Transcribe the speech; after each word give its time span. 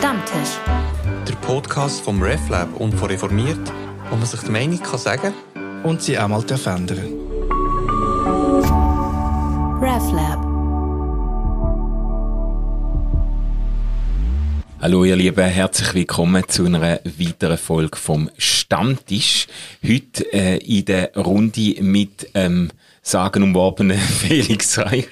Stammtisch. 0.00 0.56
Der 1.28 1.34
Podcast 1.46 2.00
vom 2.00 2.22
RefLab 2.22 2.74
und 2.80 2.94
von 2.94 3.10
Reformiert, 3.10 3.70
wo 4.08 4.16
man 4.16 4.24
sich 4.24 4.40
die 4.40 4.50
Meinung 4.50 4.80
kann 4.82 4.98
sagen 4.98 5.34
und 5.82 6.00
sie 6.00 6.18
auch 6.18 6.26
mal 6.26 6.40
verändern 6.40 7.04
RefLab. 9.82 10.40
Hallo 14.80 15.04
ihr 15.04 15.16
Lieben, 15.16 15.44
herzlich 15.44 15.92
willkommen 15.92 16.44
zu 16.48 16.64
einer 16.64 17.00
weiteren 17.04 17.58
Folge 17.58 17.98
vom 17.98 18.30
Stammtisch. 18.38 19.48
Heute 19.86 20.32
äh, 20.32 20.56
in 20.64 20.86
der 20.86 21.12
Runde 21.14 21.74
mit 21.82 22.26
ähm, 22.32 22.70
sagenumworbenen 23.02 23.98
Felix 24.28 24.78
Reich. 24.78 25.08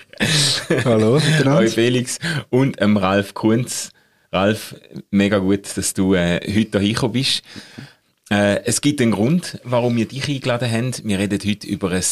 Hallo, 0.86 1.20
Hallo 1.44 1.68
Felix 1.68 2.18
und 2.48 2.80
ähm, 2.80 2.96
Ralf 2.96 3.34
Kunz. 3.34 3.92
Ralf, 4.30 4.74
mega 5.10 5.38
gut, 5.38 5.76
dass 5.76 5.94
du 5.94 6.14
äh, 6.14 6.40
heute 6.54 6.80
hier 6.80 7.08
bist. 7.08 7.42
Äh, 8.30 8.62
es 8.64 8.82
gibt 8.82 9.00
einen 9.00 9.12
Grund, 9.12 9.58
warum 9.64 9.96
wir 9.96 10.06
dich 10.06 10.28
eingeladen 10.28 10.70
haben. 10.70 10.92
Wir 11.04 11.18
reden 11.18 11.38
heute 11.42 11.66
über 11.66 11.90
ein 11.92 12.02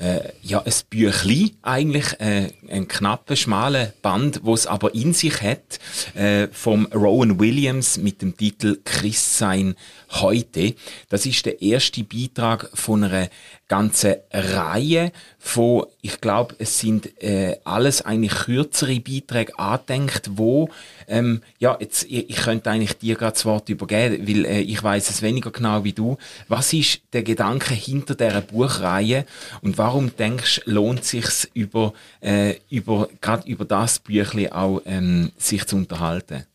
äh, 0.00 0.30
ja, 0.42 0.62
ein 0.62 0.72
Büchli 0.88 1.56
eigentlich, 1.60 2.18
äh, 2.20 2.48
ein 2.70 2.88
knapper, 2.88 3.36
schmaler 3.36 3.92
Band, 4.00 4.40
wo 4.42 4.54
es 4.54 4.66
aber 4.66 4.94
in 4.94 5.12
sich 5.12 5.42
hat, 5.42 5.78
äh, 6.14 6.48
vom 6.50 6.86
Rowan 6.86 7.38
Williams 7.38 7.98
mit 7.98 8.22
dem 8.22 8.34
Titel 8.34 8.78
Christsein 8.82 9.74
heute. 10.10 10.74
Das 11.08 11.26
ist 11.26 11.46
der 11.46 11.62
erste 11.62 12.04
Beitrag 12.04 12.70
von 12.74 13.04
einer 13.04 13.28
ganzen 13.68 14.16
Reihe 14.32 15.12
von, 15.38 15.86
ich 16.02 16.20
glaube, 16.20 16.56
es 16.58 16.80
sind 16.80 17.22
äh, 17.22 17.56
alles 17.64 18.02
eigentlich 18.02 18.34
kürzere 18.34 18.98
Beiträge 19.00 19.56
andenkt, 19.58 20.30
wo, 20.34 20.68
ähm, 21.06 21.42
ja, 21.58 21.76
jetzt, 21.80 22.04
ich, 22.04 22.28
ich 22.28 22.36
könnte 22.36 22.70
eigentlich 22.70 22.98
dir 22.98 23.14
gerade 23.14 23.34
das 23.34 23.44
Wort 23.44 23.68
übergeben, 23.68 24.26
weil 24.26 24.44
äh, 24.44 24.60
ich 24.60 24.82
weiß 24.82 25.08
es 25.10 25.22
weniger 25.22 25.50
genau 25.52 25.84
wie 25.84 25.92
du. 25.92 26.18
Was 26.48 26.72
ist 26.72 27.02
der 27.12 27.22
Gedanke 27.22 27.74
hinter 27.74 28.14
dieser 28.16 28.40
Buchreihe 28.40 29.24
und 29.62 29.78
warum 29.78 30.14
denkst 30.16 30.62
du, 30.64 30.72
lohnt 30.72 31.02
es 31.02 31.10
sich 31.10 31.50
über, 31.54 31.92
äh, 32.20 32.56
über, 32.70 33.08
gerade 33.20 33.48
über 33.48 33.64
das 33.64 34.00
Büchlein 34.00 34.52
auch 34.52 34.82
ähm, 34.84 35.30
sich 35.38 35.64
zu 35.66 35.76
unterhalten? 35.76 36.49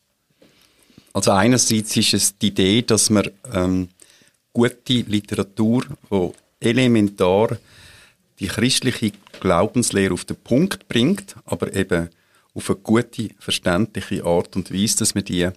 Also 1.16 1.32
einerseits 1.32 1.96
ist 1.96 2.14
es 2.14 2.38
die 2.38 2.48
Idee, 2.48 2.82
dass 2.82 3.10
man 3.10 3.30
ähm, 3.54 3.88
gute 4.52 4.94
Literatur, 4.94 5.86
die 6.12 6.32
elementar 6.60 7.58
die 8.38 8.48
christliche 8.48 9.14
Glaubenslehre 9.40 10.14
auf 10.14 10.26
den 10.26 10.36
Punkt 10.36 10.90
bringt, 10.90 11.38
aber 11.46 11.74
eben 11.74 12.10
auf 12.54 12.70
eine 12.70 12.80
gute, 12.80 13.30
verständliche 13.40 14.26
Art 14.26 14.58
und 14.58 14.74
Weise, 14.74 14.98
dass 14.98 15.16
man 15.16 15.24
die 15.24 15.48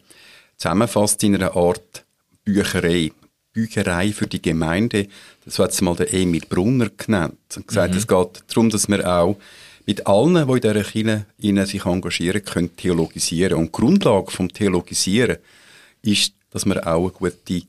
zusammenfasst 0.57 1.25
in 1.25 1.35
einer 1.35 1.57
Art 1.57 2.05
Bücherei. 2.45 3.11
Bücherei 3.53 4.13
für 4.13 4.29
die 4.29 4.41
Gemeinde. 4.41 5.09
Das 5.45 5.59
hat 5.59 5.73
es 5.73 5.81
mal 5.81 5.97
der 5.97 6.15
Emil 6.15 6.43
Brunner 6.49 6.89
genannt. 6.97 7.37
Und 7.57 7.67
gesagt, 7.67 7.95
mhm. 7.95 7.99
es 7.99 8.07
geht 8.07 8.45
darum, 8.47 8.71
dass 8.71 8.87
man 8.87 9.05
auch 9.05 9.37
mit 9.89 10.07
allen, 10.07 10.47
die 10.47 10.53
in 10.53 10.61
dieser 10.61 10.85
Kirche 10.85 11.67
sich 11.67 11.87
engagieren, 11.87 12.45
können 12.45 12.77
theologisieren. 12.77 13.57
Und 13.57 13.69
die 13.69 13.73
Grundlage 13.73 14.31
vom 14.31 14.53
Theologisieren 14.53 15.39
ist, 16.03 16.35
dass 16.51 16.67
man 16.67 16.81
auch 16.81 17.05
eine 17.05 17.33
gute 17.33 17.63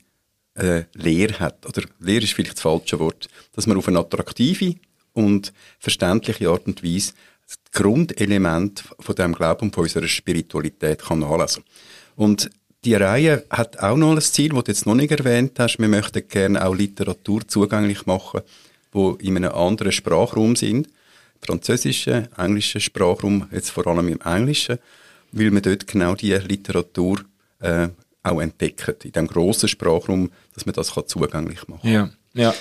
äh, 0.55 0.83
Lehre 0.95 1.39
hat. 1.39 1.65
Oder 1.65 1.83
Lehre 2.01 2.25
ist 2.25 2.33
vielleicht 2.33 2.55
das 2.55 2.63
falsche 2.63 2.99
Wort. 2.99 3.29
Dass 3.53 3.67
man 3.67 3.77
auf 3.77 3.87
eine 3.87 3.99
attraktive 3.99 4.75
und 5.13 5.53
verständliche 5.79 6.49
Art 6.49 6.67
und 6.67 6.83
Weise 6.83 7.13
das 7.47 7.57
Grundelement 7.71 8.83
von 8.99 9.15
dem 9.15 9.33
Glauben 9.33 9.67
und 9.67 9.75
von 9.75 9.85
unserer 9.85 10.09
Spiritualität 10.09 11.01
kann 11.01 11.23
anlesen. 11.23 11.63
Und 12.17 12.49
die 12.83 12.95
Reihe 12.95 13.45
hat 13.49 13.79
auch 13.79 13.95
noch 13.95 14.11
ein 14.11 14.19
Ziel, 14.19 14.49
das 14.49 14.65
du 14.65 14.71
jetzt 14.71 14.85
noch 14.85 14.95
nicht 14.95 15.11
erwähnt 15.11 15.57
hast. 15.57 15.79
Wir 15.79 15.87
möchten 15.87 16.27
gerne 16.27 16.65
auch 16.65 16.75
Literatur 16.75 17.47
zugänglich 17.47 18.05
machen, 18.05 18.41
wo 18.91 19.11
in 19.11 19.37
einem 19.37 19.53
anderen 19.53 19.93
Sprachraum 19.93 20.57
sind 20.57 20.89
französischen, 21.41 22.27
englischen 22.37 22.81
Sprachraum, 22.81 23.47
jetzt 23.51 23.69
vor 23.71 23.87
allem 23.87 24.07
im 24.07 24.21
Englischen, 24.21 24.77
weil 25.31 25.51
man 25.51 25.61
dort 25.61 25.87
genau 25.87 26.15
die 26.15 26.33
Literatur 26.33 27.21
äh, 27.59 27.89
auch 28.23 28.41
entdeckt, 28.41 29.05
in 29.05 29.11
dem 29.11 29.27
grossen 29.27 29.69
Sprachraum, 29.69 30.31
dass 30.53 30.65
man 30.65 30.73
das 30.75 30.93
kann 30.93 31.07
zugänglich 31.07 31.67
machen 31.67 31.81
kann. 31.81 31.91
Ja. 31.91 32.09
Ja, 32.35 32.53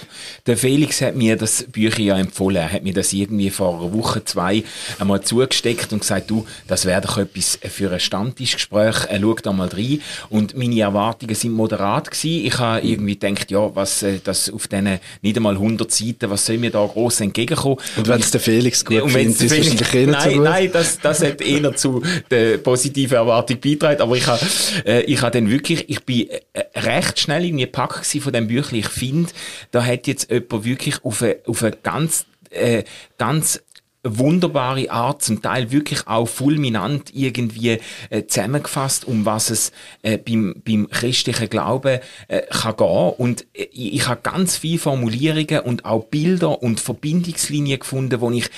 der 0.46 0.56
Felix 0.56 1.02
hat 1.02 1.14
mir 1.14 1.36
das 1.36 1.64
Bücher 1.64 2.00
ja 2.00 2.18
empfohlen. 2.18 2.56
Er 2.56 2.72
hat 2.72 2.84
mir 2.84 2.94
das 2.94 3.12
irgendwie 3.12 3.50
vor 3.50 3.78
einer 3.78 3.92
Woche, 3.92 4.24
zwei 4.24 4.64
einmal 4.98 5.20
zugesteckt 5.20 5.92
und 5.92 6.00
gesagt, 6.00 6.30
du, 6.30 6.46
das 6.66 6.86
wäre 6.86 7.02
doch 7.02 7.18
etwas 7.18 7.58
für 7.70 7.92
ein 7.92 8.00
Stammtischgespräch. 8.00 9.04
Er 9.10 9.20
schaut 9.20 9.44
da 9.44 9.52
mal 9.52 9.68
rein. 9.68 10.00
Und 10.30 10.56
meine 10.56 10.80
Erwartungen 10.80 11.34
sind 11.34 11.52
moderat 11.52 12.10
gewesen. 12.10 12.46
Ich 12.46 12.58
habe 12.58 12.80
irgendwie 12.80 13.18
gedacht, 13.18 13.50
ja, 13.50 13.74
was, 13.74 14.02
äh, 14.02 14.20
das 14.24 14.48
auf 14.48 14.68
diesen 14.68 15.00
nicht 15.20 15.36
einmal 15.36 15.54
100 15.54 15.92
Seiten, 15.92 16.30
was 16.30 16.46
soll 16.46 16.56
mir 16.56 16.70
da 16.70 16.86
groß 16.86 17.20
entgegenkommen? 17.20 17.76
Und 17.98 18.08
wenn 18.08 18.20
es 18.20 18.30
der 18.30 18.40
Felix 18.40 18.82
gut 18.82 19.02
und 19.02 19.10
findet, 19.10 19.38
ist 19.38 19.52
Felix, 19.52 19.82
es 19.82 20.06
Nein, 20.06 20.34
so 20.34 20.40
nein, 20.40 20.70
das, 20.72 20.98
das 20.98 21.22
hat 21.22 21.42
eher 21.42 21.76
zu 21.76 22.02
der 22.30 22.56
positiven 22.56 23.16
Erwartung 23.18 23.60
beigetragen. 23.60 24.00
Aber 24.00 24.16
ich 24.16 24.26
habe, 24.26 24.40
äh, 24.86 25.02
ich 25.02 25.20
habe 25.20 25.32
dann 25.32 25.50
wirklich, 25.50 25.84
ich 25.90 26.02
bin 26.04 26.30
äh, 26.30 26.64
recht 26.74 27.20
schnell 27.20 27.44
irgendwie 27.44 27.66
gepackt 27.66 28.06
von 28.06 28.32
dem 28.32 28.48
Büchlein. 28.48 28.80
Ich 28.80 28.88
finde, 28.88 29.30
da 29.70 29.84
hat 29.84 30.06
jetzt 30.06 30.30
jemand 30.30 30.64
wirklich 30.64 31.04
auf 31.04 31.22
eine, 31.22 31.38
auf 31.46 31.62
eine 31.62 31.76
ganz, 31.76 32.26
äh, 32.50 32.84
ganz 33.18 33.62
wunderbare 34.04 34.90
Art, 34.90 35.22
zum 35.22 35.42
Teil 35.42 35.72
wirklich 35.72 36.06
auch 36.06 36.26
fulminant 36.26 37.14
irgendwie 37.14 37.78
äh, 38.10 38.24
zusammengefasst, 38.26 39.06
um 39.06 39.24
was 39.24 39.50
es 39.50 39.72
äh, 40.02 40.18
beim, 40.18 40.62
beim 40.64 40.88
christlichen 40.88 41.48
Glauben 41.48 41.98
äh, 42.28 42.42
kann 42.50 42.76
gehen. 42.76 43.12
Und 43.18 43.46
äh, 43.54 43.68
ich 43.72 44.06
habe 44.06 44.20
ganz 44.22 44.56
viele 44.56 44.78
Formulierungen 44.78 45.60
und 45.60 45.84
auch 45.84 46.04
Bilder 46.04 46.62
und 46.62 46.80
Verbindungslinien 46.80 47.80
gefunden, 47.80 48.20
wo 48.20 48.30
ich, 48.30 48.48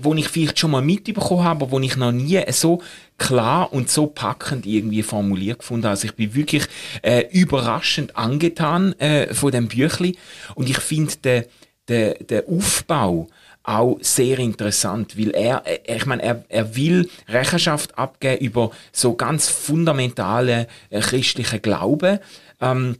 wo 0.00 0.14
ich 0.14 0.28
vielleicht 0.28 0.58
schon 0.58 0.72
mal 0.72 0.82
mitbekommen 0.82 1.44
habe, 1.44 1.64
aber 1.64 1.70
wo 1.70 1.80
ich 1.80 1.96
noch 1.96 2.12
nie 2.12 2.40
so 2.50 2.82
klar 3.18 3.72
und 3.72 3.88
so 3.88 4.06
packend 4.06 4.66
irgendwie 4.66 5.02
formuliert 5.02 5.60
gefunden. 5.60 5.86
Also 5.86 6.06
ich 6.06 6.14
bin 6.14 6.34
wirklich 6.34 6.64
äh, 7.02 7.24
überraschend 7.30 8.16
angetan 8.16 8.98
äh, 8.98 9.32
von 9.32 9.52
dem 9.52 9.68
Büchli 9.68 10.16
und 10.54 10.68
ich 10.68 10.78
finde 10.78 11.16
der 11.16 11.46
der 11.88 12.14
der 12.14 12.48
Aufbau 12.48 13.28
auch 13.64 13.98
sehr 14.00 14.38
interessant, 14.38 15.18
weil 15.18 15.30
er, 15.30 15.62
ich 15.84 16.06
meine, 16.06 16.22
er, 16.22 16.44
er 16.48 16.76
will 16.76 17.08
Rechenschaft 17.28 17.96
abgeben 17.98 18.44
über 18.44 18.70
so 18.92 19.14
ganz 19.14 19.48
fundamentale 19.48 20.66
äh, 20.90 21.00
christliche 21.00 21.60
Glauben. 21.60 22.18
Ähm, 22.60 22.96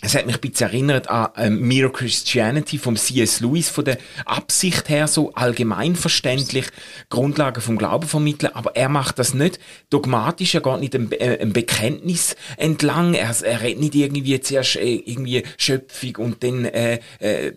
es 0.00 0.14
hat 0.14 0.26
mich 0.26 0.36
ein 0.36 0.40
bisschen 0.40 0.68
erinnert 0.68 1.10
an 1.10 1.30
ähm, 1.36 1.66
Mere 1.66 1.90
Christianity 1.90 2.78
vom 2.78 2.94
C.S. 2.94 3.40
Lewis, 3.40 3.68
von 3.68 3.84
der 3.84 3.98
Absicht 4.26 4.88
her 4.88 5.08
so 5.08 5.32
allgemeinverständlich 5.34 6.66
Grundlagen 7.10 7.60
vom 7.60 7.78
Glauben 7.78 8.06
vermitteln, 8.06 8.52
aber 8.54 8.76
er 8.76 8.88
macht 8.88 9.18
das 9.18 9.34
nicht 9.34 9.58
dogmatisch, 9.90 10.54
er 10.54 10.60
geht 10.60 10.80
nicht 10.80 10.94
ein, 10.94 11.10
äh, 11.12 11.38
ein 11.40 11.52
Bekenntnis 11.52 12.36
entlang, 12.58 13.14
er, 13.14 13.34
er 13.42 13.60
redet 13.60 13.80
nicht 13.80 13.94
irgendwie 13.96 14.40
zuerst 14.40 14.76
äh, 14.76 14.94
irgendwie 14.94 15.42
Schöpfung 15.56 16.16
und 16.16 16.44
dann 16.44 16.64
äh, 16.66 17.00
äh, 17.18 17.52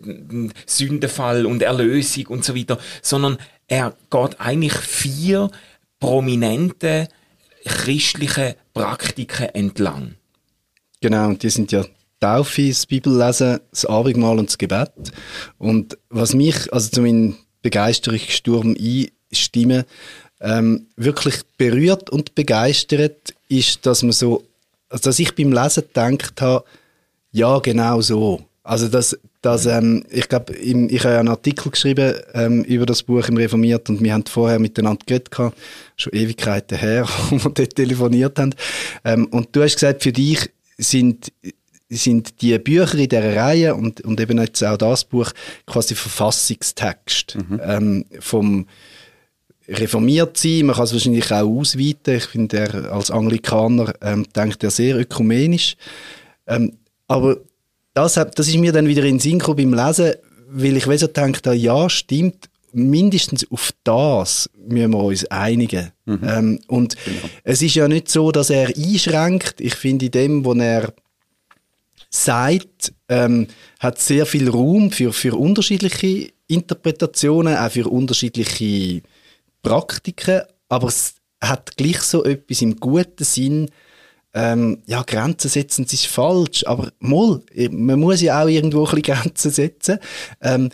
Sündenfall 0.66 1.46
und 1.46 1.62
Erlösung 1.62 2.26
und 2.26 2.44
so 2.44 2.56
weiter, 2.56 2.78
sondern 3.02 3.38
er 3.68 3.94
geht 4.10 4.40
eigentlich 4.40 4.74
vier 4.74 5.48
prominente 6.00 7.08
christliche 7.64 8.56
Praktiken 8.74 9.48
entlang. 9.50 10.16
Genau, 11.00 11.28
und 11.28 11.44
die 11.44 11.50
sind 11.50 11.70
ja 11.70 11.84
Taufe, 12.22 12.68
das 12.68 12.86
Bibellesen, 12.86 13.60
das 13.70 13.84
Abendmahl 13.84 14.38
und 14.38 14.48
das 14.48 14.56
Gebet. 14.56 14.92
Und 15.58 15.98
was 16.08 16.34
mich, 16.34 16.72
also 16.72 16.88
zu 16.88 17.02
meinem 17.02 17.36
Begeisterungssturm 17.62 18.76
einstimmen, 18.78 19.84
ähm, 20.40 20.86
wirklich 20.96 21.40
berührt 21.58 22.10
und 22.10 22.34
begeistert, 22.34 23.34
ist, 23.48 23.84
dass 23.86 24.02
man 24.02 24.12
so, 24.12 24.44
also 24.88 25.02
dass 25.04 25.18
ich 25.18 25.34
beim 25.34 25.52
Lesen 25.52 25.84
gedacht 25.92 26.40
habe, 26.40 26.64
ja, 27.32 27.58
genau 27.58 28.00
so. 28.00 28.42
Also 28.62 28.86
das, 28.86 29.18
das 29.40 29.66
ähm, 29.66 30.04
ich 30.08 30.28
glaube, 30.28 30.54
ich 30.54 31.04
habe 31.04 31.18
einen 31.18 31.28
Artikel 31.28 31.70
geschrieben 31.70 32.14
ähm, 32.34 32.62
über 32.62 32.86
das 32.86 33.02
Buch 33.02 33.26
im 33.26 33.36
Reformiert 33.36 33.88
und 33.88 34.00
wir 34.00 34.12
haben 34.12 34.26
vorher 34.26 34.60
miteinander 34.60 35.04
geredet, 35.04 35.32
gehabt, 35.32 35.58
schon 35.96 36.12
Ewigkeiten 36.12 36.78
her, 36.78 37.08
wo 37.30 37.44
wir 37.44 37.50
dort 37.50 37.74
telefoniert 37.74 38.38
haben. 38.38 38.54
Ähm, 39.04 39.26
und 39.26 39.48
du 39.56 39.62
hast 39.62 39.74
gesagt, 39.74 40.04
für 40.04 40.12
dich 40.12 40.50
sind 40.78 41.32
sind 41.98 42.40
die 42.42 42.58
Bücher 42.58 42.94
in 42.94 43.08
dieser 43.08 43.36
Reihe 43.36 43.74
und, 43.74 44.00
und 44.02 44.20
eben 44.20 44.38
jetzt 44.38 44.62
auch 44.64 44.76
das 44.76 45.04
Buch 45.04 45.30
quasi 45.66 45.94
Verfassungstext 45.94 47.36
mhm. 47.36 47.60
ähm, 47.62 48.04
vom 48.20 48.66
reformiert 49.68 50.36
sein. 50.36 50.66
Man 50.66 50.76
kann 50.76 50.84
es 50.84 50.92
wahrscheinlich 50.92 51.30
auch 51.32 51.46
ausweiten. 51.46 52.16
Ich 52.16 52.24
finde, 52.24 52.58
er 52.58 52.92
als 52.92 53.10
Anglikaner 53.10 53.94
ähm, 54.00 54.26
denkt 54.34 54.62
er 54.64 54.70
sehr 54.70 54.98
ökumenisch. 54.98 55.76
Ähm, 56.46 56.72
aber 57.08 57.38
das, 57.94 58.14
das 58.14 58.48
ist 58.48 58.58
mir 58.58 58.72
dann 58.72 58.88
wieder 58.88 59.02
in 59.04 59.16
den 59.16 59.20
Sinn 59.20 59.38
gekommen 59.38 59.70
beim 59.70 59.86
Lesen, 59.86 60.14
weil 60.48 60.76
ich 60.76 60.84
so 60.84 61.06
denke, 61.06 61.52
ja, 61.54 61.88
stimmt, 61.88 62.48
mindestens 62.72 63.50
auf 63.50 63.72
das 63.84 64.48
müssen 64.66 64.92
wir 64.92 64.98
uns 64.98 65.24
einigen. 65.26 65.90
Mhm. 66.06 66.20
Ähm, 66.22 66.60
und 66.68 66.96
es 67.44 67.62
ist 67.62 67.74
ja 67.74 67.86
nicht 67.86 68.08
so, 68.08 68.32
dass 68.32 68.50
er 68.50 68.68
einschränkt. 68.68 69.60
Ich 69.60 69.74
finde, 69.74 70.06
in 70.06 70.10
dem, 70.10 70.44
wo 70.44 70.54
er 70.54 70.94
sagt, 72.14 72.92
ähm, 73.08 73.46
hat 73.80 73.98
sehr 73.98 74.26
viel 74.26 74.48
Raum 74.48 74.90
für, 74.92 75.12
für 75.12 75.34
unterschiedliche 75.34 76.30
Interpretationen, 76.46 77.56
auch 77.56 77.70
für 77.70 77.88
unterschiedliche 77.88 79.02
Praktiken, 79.62 80.42
aber 80.68 80.88
es 80.88 81.14
hat 81.40 81.76
gleich 81.76 82.00
so 82.02 82.24
etwas 82.24 82.62
im 82.62 82.76
guten 82.76 83.24
Sinn, 83.24 83.70
ähm, 84.34 84.82
ja, 84.86 85.02
Grenzen 85.02 85.50
setzen 85.50 85.84
ist 85.84 86.06
falsch, 86.06 86.64
aber 86.66 86.92
mal, 87.00 87.42
man 87.70 88.00
muss 88.00 88.22
ja 88.22 88.42
auch 88.42 88.48
irgendwo 88.48 88.86
ein 88.86 89.02
bisschen 89.02 89.02
Grenzen 89.02 89.50
setzen. 89.50 89.98
Ähm, 90.40 90.70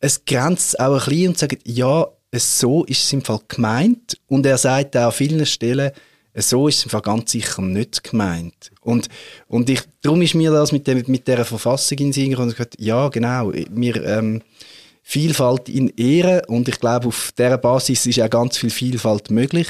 es 0.00 0.24
grenzt 0.24 0.80
auch 0.80 0.94
ein 0.94 1.04
bisschen 1.08 1.28
und 1.28 1.38
sagt, 1.38 1.58
ja, 1.64 2.06
so 2.34 2.84
ist 2.84 3.04
es 3.04 3.12
im 3.12 3.22
Fall 3.22 3.40
gemeint. 3.48 4.18
Und 4.26 4.46
er 4.46 4.56
sagt 4.56 4.96
auch 4.96 5.06
an 5.06 5.12
vielen 5.12 5.44
Stellen, 5.44 5.92
so 6.34 6.68
ist 6.68 6.86
es 6.86 6.90
Fall 6.90 7.02
ganz 7.02 7.32
sicher 7.32 7.62
nicht 7.62 8.04
gemeint. 8.04 8.72
Und, 8.80 9.08
und 9.48 9.68
ich, 9.68 9.82
darum 10.00 10.22
ist 10.22 10.34
mir 10.34 10.50
das 10.50 10.72
mit, 10.72 10.86
dem, 10.86 11.04
mit 11.06 11.28
dieser 11.28 11.44
Verfassung 11.44 11.98
in 11.98 12.12
Sinn 12.12 12.34
und 12.36 12.50
gesagt, 12.50 12.76
ja, 12.78 13.08
genau, 13.08 13.52
wir, 13.52 14.04
ähm, 14.04 14.42
Vielfalt 15.04 15.68
in 15.68 15.88
Ehren 15.96 16.44
und 16.46 16.68
ich 16.68 16.78
glaube, 16.78 17.08
auf 17.08 17.32
dieser 17.36 17.58
Basis 17.58 18.06
ist 18.06 18.20
auch 18.20 18.30
ganz 18.30 18.56
viel 18.56 18.70
Vielfalt 18.70 19.30
möglich. 19.30 19.68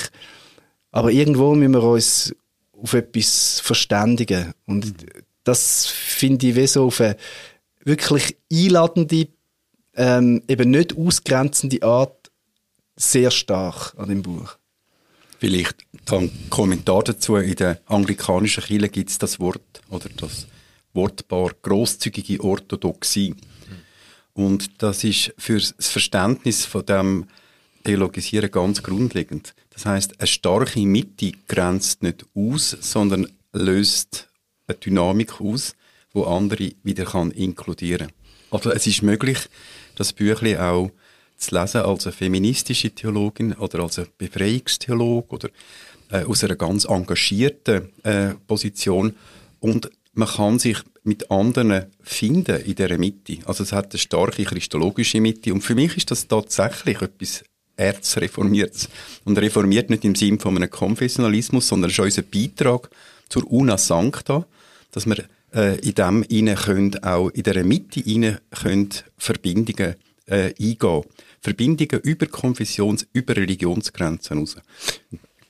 Aber 0.90 1.10
irgendwo 1.10 1.54
müssen 1.54 1.72
wir 1.72 1.82
uns 1.82 2.34
auf 2.72 2.92
etwas 2.92 3.60
verständigen. 3.60 4.52
Und 4.66 4.94
das 5.42 5.86
finde 5.86 6.48
ich 6.48 6.54
wie 6.54 6.66
so 6.66 6.86
auf 6.86 7.00
eine 7.00 7.16
wirklich 7.82 8.36
einladende, 8.52 9.28
ähm, 9.94 10.42
eben 10.48 10.70
nicht 10.70 10.96
ausgrenzende 10.96 11.82
Art 11.82 12.30
sehr 12.94 13.30
stark 13.30 13.94
an 13.96 14.10
dem 14.10 14.22
Buch. 14.22 14.58
Vielleicht 15.42 15.84
ein 16.08 16.30
Kommentar 16.50 17.02
dazu. 17.02 17.34
In 17.34 17.56
der 17.56 17.80
anglikanischen 17.86 18.62
Kirche 18.62 18.88
gibt 18.88 19.10
es 19.10 19.18
das 19.18 19.40
Wort 19.40 19.82
oder 19.90 20.08
das 20.16 20.46
Wortpaar 20.94 21.50
großzügige 21.60 22.44
Orthodoxie. 22.44 23.34
Und 24.34 24.80
das 24.80 25.02
ist 25.02 25.34
für 25.38 25.58
das 25.58 25.74
Verständnis 25.88 26.64
von 26.64 26.86
dem 26.86 27.26
Theologisieren 27.82 28.52
ganz 28.52 28.84
grundlegend. 28.84 29.52
Das 29.70 29.84
heißt, 29.84 30.20
eine 30.20 30.28
starke 30.28 30.78
Mitte 30.86 31.32
grenzt 31.48 32.04
nicht 32.04 32.24
aus, 32.36 32.76
sondern 32.80 33.26
löst 33.52 34.28
eine 34.68 34.78
Dynamik 34.78 35.40
aus, 35.40 35.74
wo 36.12 36.22
andere 36.22 36.70
wieder 36.84 37.04
kann 37.04 37.32
inkludieren. 37.32 38.12
Also 38.52 38.70
es 38.70 38.86
ist 38.86 39.02
möglich, 39.02 39.38
das 39.96 40.12
Büchlein 40.12 40.58
auch 40.58 40.92
zu 41.42 41.54
lesen 41.54 41.82
als 41.82 42.06
eine 42.06 42.12
feministische 42.12 42.90
Theologin 42.90 43.52
oder 43.54 43.80
als 43.80 43.98
ein 43.98 44.06
Befreiungstheolog 44.16 45.32
oder 45.32 45.48
äh, 46.10 46.24
aus 46.24 46.44
einer 46.44 46.56
ganz 46.56 46.84
engagierten 46.84 47.90
äh, 48.04 48.34
Position 48.46 49.14
und 49.60 49.90
man 50.14 50.28
kann 50.28 50.58
sich 50.58 50.78
mit 51.04 51.30
anderen 51.30 51.86
finden 52.02 52.60
in 52.60 52.74
dieser 52.74 52.98
Mitte. 52.98 53.38
Also 53.46 53.64
es 53.64 53.72
hat 53.72 53.92
eine 53.92 53.98
starke 53.98 54.44
christologische 54.44 55.20
Mitte 55.20 55.52
und 55.52 55.62
für 55.62 55.74
mich 55.74 55.96
ist 55.96 56.10
das 56.10 56.28
tatsächlich 56.28 57.00
etwas 57.00 57.42
erzreformiertes. 57.76 58.88
Und 59.24 59.38
reformiert 59.38 59.90
nicht 59.90 60.04
im 60.04 60.14
Sinne 60.14 60.38
von 60.38 60.56
einem 60.56 60.70
Konfessionalismus, 60.70 61.68
sondern 61.68 61.90
es 61.90 61.98
ist 61.98 62.04
unser 62.04 62.22
Beitrag 62.22 62.90
zur 63.28 63.50
Una 63.50 63.78
Sancta, 63.78 64.46
dass 64.92 65.06
wir 65.06 65.24
äh, 65.54 65.78
in 65.80 65.94
dem 65.94 66.54
können, 66.54 67.02
auch 67.02 67.30
in 67.30 67.42
dieser 67.42 67.64
Mitte 67.64 68.40
können 68.50 68.90
Verbindungen 69.16 69.96
äh, 70.26 70.52
eingehen. 70.60 71.02
Verbindungen 71.42 72.00
über 72.02 72.26
Konfessions-, 72.26 73.06
über 73.12 73.36
Religionsgrenzen 73.36 74.38
raus. 74.38 74.56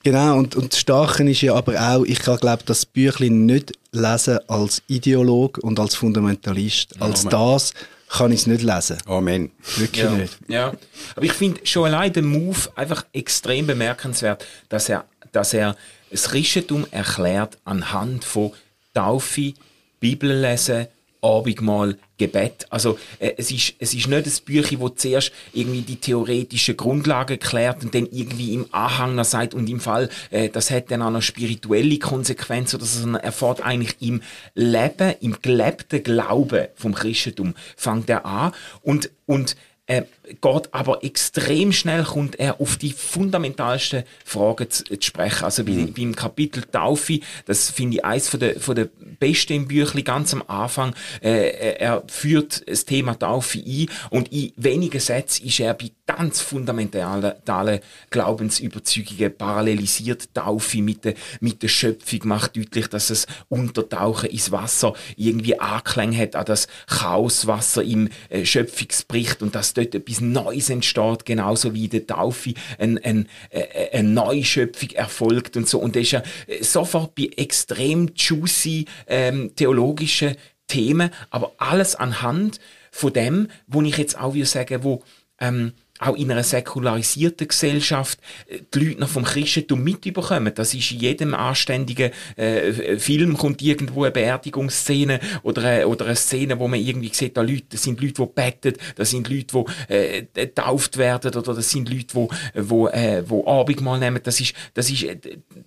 Genau, 0.03 0.37
und, 0.37 0.55
und 0.57 0.73
das 0.73 0.79
Starke 0.79 1.29
ist 1.29 1.41
ja 1.41 1.53
aber 1.53 1.79
auch, 1.79 2.03
ich 2.03 2.19
kann 2.19 2.37
glaube 2.37 2.63
das 2.65 2.85
Büchlein 2.85 3.45
nicht 3.45 3.71
lesen 3.93 4.39
als 4.49 4.81
Ideolog 4.87 5.59
und 5.59 5.79
als 5.79 5.95
Fundamentalist. 5.95 7.01
Als 7.01 7.21
Amen. 7.21 7.31
das 7.31 7.73
kann 8.09 8.31
ich 8.33 8.41
es 8.41 8.47
nicht 8.47 8.63
lesen. 8.63 8.97
Amen. 9.05 9.51
Wirklich 9.77 10.03
ja. 10.03 10.11
nicht. 10.11 10.37
Ja, 10.49 10.73
aber 11.15 11.25
ich 11.25 11.31
finde 11.31 11.61
schon 11.65 11.85
allein 11.85 12.11
den 12.11 12.25
Move 12.25 12.69
einfach 12.75 13.05
extrem 13.13 13.65
bemerkenswert, 13.65 14.45
dass 14.67 14.89
er, 14.89 15.05
dass 15.31 15.53
er 15.53 15.77
das 16.11 16.25
Christentum 16.25 16.85
erklärt 16.91 17.57
anhand 17.63 18.25
von 18.25 18.51
Taufe, 18.93 19.53
Bibellesen, 20.01 20.87
Abendmahl, 21.23 21.97
Gebet. 22.17 22.67
Also 22.69 22.99
äh, 23.19 23.33
es, 23.37 23.51
ist, 23.51 23.73
es 23.79 23.93
ist 23.93 24.07
nicht 24.07 24.25
ein 24.27 24.45
Büchlein, 24.45 24.79
wo 24.79 24.89
zuerst 24.89 25.31
irgendwie 25.51 25.81
die 25.81 25.95
theoretische 25.95 26.75
Grundlage 26.75 27.37
klärt 27.37 27.83
und 27.83 27.95
dann 27.95 28.07
irgendwie 28.11 28.53
im 28.53 28.67
Anhang 28.71 29.15
noch 29.15 29.25
sagt 29.25 29.53
und 29.53 29.69
im 29.69 29.79
Fall, 29.79 30.09
äh, 30.29 30.49
das 30.49 30.69
hat 30.69 30.91
dann 30.91 31.01
auch 31.01 31.09
noch 31.09 31.21
spirituelle 31.21 31.97
Konsequenzen 31.97 32.75
oder 32.77 32.85
so, 32.85 33.09
er 33.09 33.31
fährt 33.31 33.61
eigentlich 33.61 33.95
im 33.99 34.21
Leben, 34.53 35.15
im 35.21 35.37
gelebten 35.41 36.03
Glauben 36.03 36.67
vom 36.75 36.93
Christentum, 36.93 37.55
fängt 37.75 38.09
er 38.09 38.25
an 38.25 38.51
und, 38.81 39.09
und 39.25 39.55
äh, 39.85 40.03
geht 40.23 40.73
aber 40.73 41.03
extrem 41.03 41.73
schnell 41.73 42.03
kommt 42.03 42.39
er 42.39 42.61
auf 42.61 42.77
die 42.77 42.93
fundamentalsten 42.93 44.03
Fragen 44.23 44.69
zu, 44.69 44.83
zu 44.85 45.01
sprechen. 45.01 45.43
Also 45.43 45.67
wie, 45.67 45.73
mhm. 45.73 45.93
beim 45.93 46.15
Kapitel 46.15 46.63
Taufe, 46.63 47.19
das 47.45 47.69
finde 47.69 47.97
ich 47.97 48.05
eins 48.05 48.29
von 48.29 48.39
der, 48.39 48.59
von 48.59 48.75
der 48.75 48.87
besten 49.19 49.53
im 49.53 49.67
Büchlein, 49.67 50.05
ganz 50.05 50.33
am 50.33 50.43
Anfang. 50.47 50.95
Äh, 51.21 51.77
er 51.79 52.03
führt 52.07 52.63
das 52.67 52.85
Thema 52.85 53.19
Taufe 53.19 53.59
ein 53.59 53.87
und 54.09 54.31
in 54.31 54.53
wenigen 54.55 54.99
Sätzen 54.99 55.45
ist 55.45 55.59
er 55.59 55.73
bei 55.73 55.91
ganz 56.05 56.41
fundamentalen 56.41 57.79
Glaubensüberzeugungen 58.09 59.35
parallelisiert 59.37 60.33
Taufe 60.33 60.81
mit 60.81 61.05
der, 61.05 61.13
mit 61.39 61.61
der 61.61 61.67
Schöpfung, 61.67 62.21
macht 62.23 62.55
deutlich, 62.55 62.87
dass 62.87 63.09
es 63.09 63.27
Untertauchen 63.49 64.29
ins 64.29 64.51
Wasser 64.51 64.93
irgendwie 65.15 65.59
Anklang 65.59 66.15
hat 66.15 66.35
an 66.35 66.45
das 66.45 66.67
Chaoswasser 66.87 67.83
im 67.83 68.09
äh, 68.29 68.45
Schöpfungsbericht 68.45 69.41
und 69.41 69.55
dass 69.55 69.72
dort 69.73 69.95
etwas 69.95 70.21
Neues 70.21 70.69
entsteht, 70.69 71.25
genauso 71.25 71.73
wie 71.73 71.87
der 71.87 72.07
Taufe 72.07 72.53
ein, 72.77 72.97
ein, 73.03 73.27
äh, 73.49 73.97
eine 73.97 74.09
Neuschöpfung 74.09 74.89
erfolgt 74.91 75.57
und 75.57 75.67
so. 75.67 75.79
Und 75.79 75.95
das 75.95 76.03
ist 76.03 76.11
ja 76.11 76.23
äh, 76.47 76.63
sofort 76.63 77.15
bei 77.15 77.29
extrem 77.37 78.11
juicy 78.15 78.85
ähm, 79.07 79.51
theologischen 79.55 80.35
Themen, 80.67 81.09
aber 81.29 81.53
alles 81.57 81.95
anhand 81.95 82.59
von 82.91 83.13
dem, 83.13 83.47
wo 83.67 83.81
ich 83.81 83.97
jetzt 83.97 84.17
auch 84.19 84.33
würde 84.33 84.45
sagen, 84.45 84.83
wo 84.83 85.03
ähm, 85.39 85.73
auch 85.99 86.15
in 86.15 86.31
einer 86.31 86.43
säkularisierten 86.43 87.47
Gesellschaft 87.47 88.19
äh, 88.47 88.59
die 88.73 88.79
Leute 88.79 88.99
noch 89.01 89.09
vom 89.09 89.23
Christentum 89.23 89.83
mitbekommen. 89.83 90.51
Das 90.55 90.73
ist 90.73 90.91
in 90.91 90.99
jedem 90.99 91.33
anständigen 91.33 92.11
äh, 92.35 92.97
Film 92.97 93.37
kommt 93.37 93.61
irgendwo 93.61 94.03
eine 94.03 94.11
Beerdigungsszene 94.11 95.19
oder, 95.43 95.81
äh, 95.81 95.85
oder 95.85 96.05
eine 96.05 96.15
Szene, 96.15 96.59
wo 96.59 96.67
man 96.67 96.79
irgendwie 96.79 97.11
sieht, 97.13 97.37
da 97.37 97.41
Leute, 97.41 97.65
das 97.69 97.83
sind 97.83 98.01
Leute, 98.01 98.23
die 98.23 98.25
beten, 98.25 98.73
das 98.95 99.11
sind 99.11 99.29
Leute, 99.29 99.65
die 99.89 99.93
äh, 99.93 100.25
getauft 100.33 100.97
werden 100.97 101.35
oder 101.35 101.53
das 101.53 101.69
sind 101.69 101.89
Leute, 101.89 102.07
die 102.13 102.27
wo, 102.55 102.87
äh, 102.87 103.23
wo 103.27 103.45
Abendmahl 103.45 103.99
nehmen. 103.99 104.19
Das 104.23 104.39
ist, 104.39 104.53
das 104.73 104.89
ist, 104.89 105.05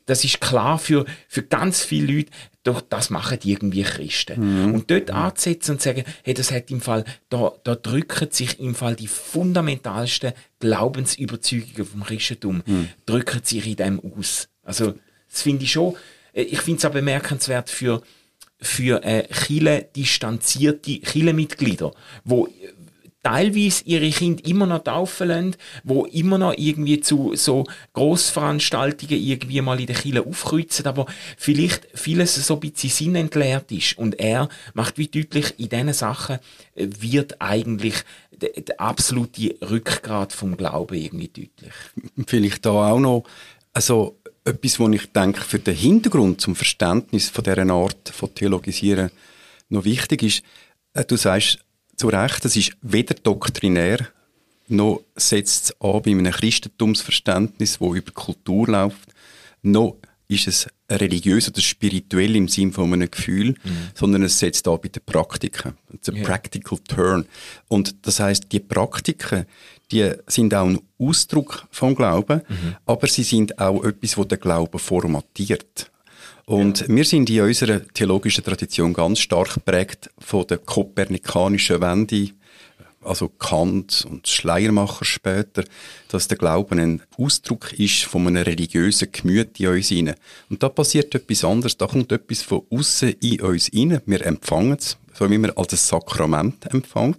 das 0.06 0.25
ist 0.25 0.40
klar 0.40 0.78
für, 0.78 1.04
für 1.28 1.42
ganz 1.42 1.85
viele 1.85 2.14
Leute, 2.14 2.30
doch 2.66 2.80
das 2.80 3.11
machen 3.11 3.38
irgendwie 3.44 3.82
Christen. 3.82 4.66
Mhm. 4.66 4.75
Und 4.75 4.90
dort 4.90 5.11
anzusetzen 5.11 5.73
und 5.73 5.82
sagen, 5.82 6.04
hey, 6.25 6.35
das 6.35 6.50
hat 6.50 6.70
im 6.70 6.80
Fall, 6.80 7.04
da, 7.28 7.52
da 7.64 7.75
drücken 7.75 8.30
sich 8.30 8.58
im 8.61 8.75
Fall 8.75 8.96
die 8.96 9.06
fundamentalsten 9.06 10.32
Glaubensüberzeugungen 10.58 11.85
vom 11.85 12.04
Christentum, 12.04 12.62
mhm. 12.66 12.88
drücken 13.04 13.40
sich 13.44 13.66
in 13.66 13.76
dem 13.76 14.00
aus. 14.00 14.49
Also, 14.62 14.94
das 15.30 15.42
finde 15.42 15.64
ich 15.64 15.73
schon, 15.73 15.94
äh, 16.32 16.42
ich 16.42 16.61
finde 16.61 16.78
es 16.78 16.85
auch 16.85 16.92
bemerkenswert 16.92 17.70
für, 17.70 18.02
für 18.58 19.02
äh, 19.04 19.28
Chile 19.28 19.88
distanzierte 19.94 21.00
Chile-Mitglieder, 21.00 21.92
wo 22.25 22.49
teilweise 23.26 23.83
ihre 23.87 24.09
Kinder 24.09 24.47
immer 24.47 24.66
noch 24.66 24.85
taufen 24.85 25.26
lassen, 25.26 25.56
wo 25.83 26.04
immer 26.04 26.38
noch 26.38 26.54
irgendwie 26.56 27.00
zu 27.00 27.35
so 27.35 27.64
Grossveranstaltungen 27.92 29.21
irgendwie 29.21 29.61
mal 29.62 29.80
in 29.80 29.87
der 29.87 29.97
Kirche 29.97 30.25
aufkreuzen, 30.25 30.87
aber 30.87 31.06
vielleicht 31.37 31.88
vieles 31.92 32.37
so 32.37 32.54
ein 32.54 32.61
bisschen 32.61 32.90
sinnentleert 32.90 33.73
ist. 33.73 33.99
Und 33.99 34.21
er 34.21 34.49
macht 34.75 34.97
wie 34.97 35.09
deutlich, 35.09 35.59
in 35.59 35.71
diesen 35.71 35.92
Sachen 35.92 36.38
wird 36.76 37.40
eigentlich 37.40 37.97
der, 38.30 38.80
absolute 38.80 39.56
Rückgrat 39.61 40.33
vom 40.33 40.56
Glauben 40.56 40.95
irgendwie 40.95 41.26
deutlich. 41.28 41.75
Vielleicht 42.28 42.64
da 42.64 42.92
auch 42.92 43.00
noch, 43.00 43.25
also 43.73 44.16
etwas, 44.45 44.78
wo 44.78 44.88
ich 44.88 45.11
denke, 45.12 45.40
für 45.40 45.59
den 45.59 45.75
Hintergrund 45.75 46.40
zum 46.40 46.54
Verständnis 46.54 47.28
von 47.28 47.42
dieser 47.42 47.68
Art 47.71 48.09
von 48.09 48.33
Theologisieren 48.33 49.11
noch 49.68 49.85
wichtig 49.85 50.23
ist, 50.23 50.42
äh, 50.92 51.04
du 51.04 51.16
sagst, 51.16 51.59
zu 51.97 52.09
Recht, 52.09 52.45
es 52.45 52.57
ist 52.57 52.73
weder 52.83 53.15
doktrinär, 53.15 54.09
noch 54.69 55.03
setzt 55.15 55.65
es 55.65 55.81
an 55.81 56.03
bei 56.03 56.11
einem 56.11 56.33
Christentumsverständnis, 56.33 57.81
wo 57.81 57.95
über 57.95 58.12
Kultur 58.12 58.67
läuft, 58.67 59.11
noch 59.62 59.97
ist 60.29 60.49
es 60.49 60.67
religiös 60.91 61.49
oder 61.49 61.61
spirituell 61.61 62.35
im 62.37 62.49
Sinn 62.49 62.73
von 62.73 62.93
einem 62.93 63.11
Gefühl, 63.11 63.50
mhm. 63.50 63.88
sondern 63.95 64.23
es 64.25 64.38
setzt 64.38 64.67
da 64.67 64.75
bei 64.76 64.88
den 64.88 65.03
Praktiken. 65.05 65.75
It's 65.93 66.09
a 66.09 66.12
yeah. 66.12 66.25
practical 66.25 66.79
turn. 66.79 67.26
Und 67.69 68.07
das 68.07 68.21
heißt, 68.21 68.50
die 68.50 68.61
Praktiken, 68.61 69.47
die 69.93 70.12
sind 70.26 70.55
auch 70.55 70.67
ein 70.67 70.81
Ausdruck 70.99 71.67
vom 71.71 71.95
Glauben, 71.95 72.43
mhm. 72.49 72.76
aber 72.87 73.07
sie 73.07 73.23
sind 73.23 73.59
auch 73.59 73.85
etwas, 73.85 74.17
wo 74.17 74.25
der 74.25 74.38
Glaube 74.38 74.79
formatiert. 74.79 75.91
Und 76.49 76.88
wir 76.88 77.05
sind 77.05 77.29
in 77.29 77.41
unserer 77.41 77.81
theologischen 77.88 78.45
Tradition 78.45 78.95
ganz 78.95 79.19
stark 79.19 79.55
geprägt 79.55 80.11
von 80.19 80.47
der 80.47 80.59
kopernikanischen 80.59 81.81
Wende, 81.81 82.29
also 83.03 83.29
Kant 83.29 84.07
und 84.09 84.29
Schleiermacher 84.29 85.05
später, 85.05 85.65
dass 86.09 86.29
der 86.29 86.38
Glauben 86.38 86.79
ein 86.79 87.03
Ausdruck 87.19 87.73
ist 87.73 88.05
von 88.05 88.29
einem 88.29 88.45
religiösen 88.45 89.11
Gemüt 89.11 89.59
in 89.59 89.69
uns 89.69 89.88
hinein. 89.88 90.15
Und 90.49 90.62
da 90.62 90.69
passiert 90.69 91.17
etwas 91.17 91.43
anderes, 91.43 91.79
da 91.79 91.88
kommt 91.88 92.12
etwas 92.12 92.43
von 92.43 92.62
außen 92.71 93.11
in 93.21 93.41
uns 93.41 93.67
hinein. 93.67 94.03
Wir 94.07 94.25
empfangen 94.25 94.76
es, 94.79 94.99
so 95.15 95.29
wie 95.29 95.38
man 95.38 95.50
als 95.50 95.73
ein 95.73 95.79
Sakrament 95.79 96.73
empfängt. 96.73 97.19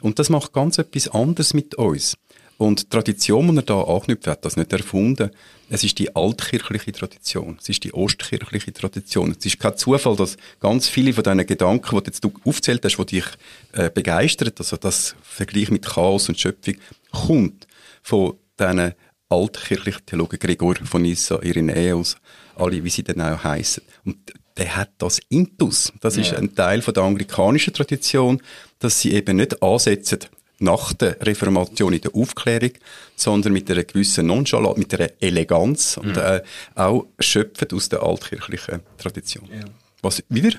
Und 0.00 0.18
das 0.18 0.28
macht 0.28 0.52
ganz 0.52 0.78
etwas 0.78 1.06
anderes 1.06 1.54
mit 1.54 1.76
uns. 1.76 2.16
Und 2.58 2.82
die 2.82 2.88
Tradition, 2.88 3.48
die 3.50 3.58
er 3.58 3.62
da 3.62 3.82
anknüpft, 3.82 4.26
hat 4.26 4.44
das 4.44 4.56
nicht 4.56 4.72
erfunden. 4.72 5.30
Es 5.68 5.84
ist 5.84 5.98
die 5.98 6.14
altkirchliche 6.14 6.92
Tradition. 6.92 7.58
Es 7.60 7.68
ist 7.68 7.84
die 7.84 7.92
ostkirchliche 7.92 8.72
Tradition. 8.72 9.34
Es 9.38 9.44
ist 9.44 9.58
kein 9.58 9.76
Zufall, 9.76 10.16
dass 10.16 10.36
ganz 10.60 10.88
viele 10.88 11.12
von 11.12 11.24
diesen 11.24 11.46
Gedanken, 11.46 11.98
die 11.98 12.06
jetzt 12.06 12.24
du 12.24 12.32
aufzählt 12.44 12.84
hast, 12.84 12.96
die 12.96 13.06
dich 13.06 13.24
äh, 13.72 13.90
begeistert, 13.90 14.58
also 14.58 14.76
das 14.76 15.16
Vergleich 15.22 15.70
mit 15.70 15.84
Chaos 15.84 16.28
und 16.28 16.38
Schöpfung, 16.38 16.76
kommt 17.12 17.66
von 18.02 18.38
diesen 18.58 18.92
altkirchlichen 19.28 20.06
Theologen 20.06 20.38
Gregor 20.38 20.76
von 20.76 21.02
Nyssa, 21.02 21.42
Irenäus, 21.42 22.16
alle, 22.54 22.82
wie 22.82 22.90
sie 22.90 23.02
denn 23.02 23.20
auch 23.20 23.42
heißen. 23.42 23.82
Und 24.04 24.16
der 24.56 24.76
hat 24.76 24.90
das 24.98 25.20
Intus. 25.28 25.92
Das 26.00 26.16
ja. 26.16 26.22
ist 26.22 26.32
ein 26.34 26.54
Teil 26.54 26.80
von 26.80 26.94
der 26.94 27.02
anglikanischen 27.02 27.74
Tradition, 27.74 28.40
dass 28.78 29.00
sie 29.00 29.12
eben 29.12 29.36
nicht 29.36 29.62
ansetzen 29.62 30.20
nach 30.58 30.92
der 30.94 31.20
Reformation 31.20 31.92
in 31.92 32.00
der 32.00 32.14
Aufklärung, 32.14 32.72
sondern 33.14 33.52
mit 33.52 33.70
einer 33.70 33.84
gewissen 33.84 34.26
Nonchalance, 34.26 34.78
mit 34.78 34.94
einer 34.94 35.10
Eleganz 35.20 35.96
und 35.96 36.16
mhm. 36.16 36.22
äh, 36.22 36.42
auch 36.74 37.06
schöpfen 37.20 37.68
aus 37.72 37.88
der 37.88 38.02
altkirchlichen 38.02 38.80
Tradition. 38.96 39.48
Ja. 39.52 39.64
Was 40.02 40.22
wieder 40.28 40.52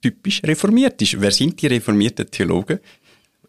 typisch 0.00 0.42
reformiert 0.44 1.00
ist. 1.02 1.20
Wer 1.20 1.30
sind 1.30 1.60
die 1.60 1.66
reformierten 1.66 2.30
Theologen 2.30 2.80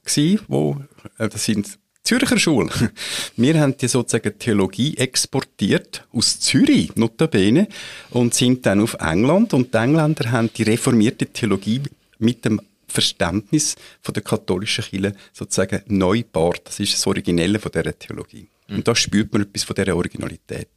gewesen, 0.04 0.40
wo, 0.48 0.78
äh, 1.18 1.30
das 1.30 1.46
sind 1.46 1.78
Zürcher 2.04 2.40
Schule. 2.40 2.70
Wir 3.38 3.60
haben 3.60 3.78
die 3.78 3.88
sozusagen 3.88 4.38
Theologie 4.40 4.98
exportiert 4.98 6.06
aus 6.12 6.40
Zürich, 6.40 6.96
notabene, 6.96 7.68
und 8.10 8.34
sind 8.34 8.66
dann 8.66 8.82
auf 8.82 8.96
England 8.96 9.54
und 9.54 9.74
die 9.74 9.78
Engländer 9.78 10.32
haben 10.32 10.50
die 10.52 10.64
reformierte 10.64 11.28
Theologie 11.28 11.82
mit 12.18 12.44
dem 12.44 12.60
Verständnis 12.92 13.76
von 14.02 14.14
der 14.14 14.24
katholischen 14.24 14.84
Kirche 14.84 15.16
sozusagen 15.34 15.82
neu 15.88 16.20
gebaut. 16.20 16.62
Das 16.66 16.80
ist 16.80 16.94
das 16.94 17.08
Originelle 17.08 17.60
von 17.60 17.72
dieser 17.72 17.98
Theologie. 17.98 18.48
Mhm. 18.68 18.78
Und 18.78 18.88
da 18.88 18.96
spürt 18.96 19.34
man 19.34 19.44
etwas 19.44 19.64
von 19.64 19.76
dieser 19.76 19.96
Originalität. 19.96 20.70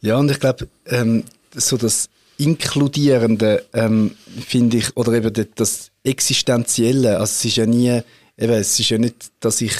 Ja, 0.00 0.16
und 0.16 0.30
ich 0.30 0.38
glaube, 0.38 0.68
ähm, 0.86 1.24
so 1.54 1.76
das 1.76 2.08
Inkludierende, 2.38 3.64
ähm, 3.72 4.14
finde 4.46 4.76
ich, 4.76 4.96
oder 4.96 5.14
eben 5.14 5.32
das 5.54 5.90
Existenzielle, 6.04 7.18
also 7.18 7.24
es 7.24 7.44
ist 7.44 7.56
ja 7.56 7.66
nie, 7.66 8.02
eben, 8.36 8.52
es 8.52 8.78
ist 8.78 8.90
ja 8.90 8.98
nicht, 8.98 9.30
dass 9.40 9.60
ich 9.60 9.74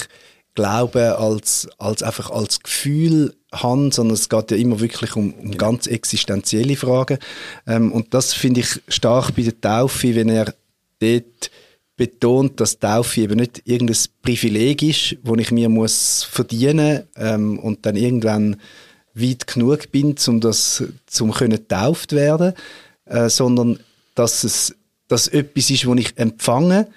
Glaube 0.55 1.19
als, 1.19 1.67
als 1.77 2.01
einfach 2.01 2.31
als 2.31 2.61
Gefühl 2.61 3.35
habe, 3.53 3.91
sondern 3.93 4.15
es 4.15 4.27
geht 4.27 4.49
ja 4.49 4.57
immer 4.57 4.79
wirklich 4.79 5.15
um, 5.15 5.31
um 5.33 5.55
ganz 5.55 5.85
existenzielle 5.85 6.75
Fragen. 6.75 7.19
Ähm, 7.67 7.91
und 7.91 8.15
das 8.15 8.33
finde 8.33 8.61
ich 8.61 8.81
stark 8.87 9.35
bei 9.35 9.43
der 9.43 9.61
Taufe, 9.61 10.15
wenn 10.15 10.29
er 10.29 10.55
dort 10.99 11.51
betont, 11.97 12.59
dass 12.59 12.79
Taufe 12.79 13.21
eben 13.21 13.37
nicht 13.37 13.63
irgendein 13.65 13.97
Privileg 14.21 14.83
ist, 14.83 15.17
wo 15.23 15.35
ich 15.35 15.51
mir 15.51 15.67
muss 15.67 16.23
verdienen 16.23 17.03
ähm, 17.15 17.57
und 17.59 17.85
dann 17.85 17.95
irgendwann 17.95 18.57
weit 19.15 19.47
genug 19.47 19.91
bin, 19.91 20.15
um 20.27 20.39
das 20.39 20.83
zum 21.07 21.33
können 21.33 21.67
tauft 21.67 22.13
werden, 22.13 22.53
äh, 23.05 23.29
sondern 23.29 23.79
dass 24.15 24.43
es 24.43 24.75
dass 25.07 25.27
etwas 25.29 25.69
ist, 25.69 25.85
wo 25.87 25.95
ich 25.95 26.17
empfange, 26.17 26.87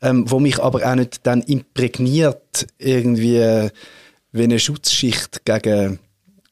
ähm, 0.00 0.30
wo 0.30 0.40
mich 0.40 0.58
aber 0.58 0.90
auch 0.90 0.94
nicht 0.94 1.26
dann 1.26 1.42
imprägniert 1.42 2.66
irgendwie 2.78 3.36
äh, 3.36 3.70
wie 4.32 4.44
eine 4.44 4.58
Schutzschicht 4.58 5.44
gegen 5.44 5.98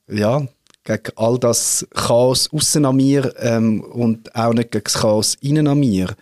ja 0.09 0.47
gegen 0.85 1.13
all 1.17 1.39
das 1.39 1.87
Chaos 1.95 2.53
außen 2.53 2.85
an 2.85 2.97
mir 2.97 3.35
ähm, 3.39 3.81
und 3.81 4.35
auch 4.37 4.53
nicht 4.53 4.71
gegen 4.71 4.85
das 4.85 4.95
Chaos 4.95 5.37
innen 5.41 5.67
an 5.67 5.81
mir 5.81 6.15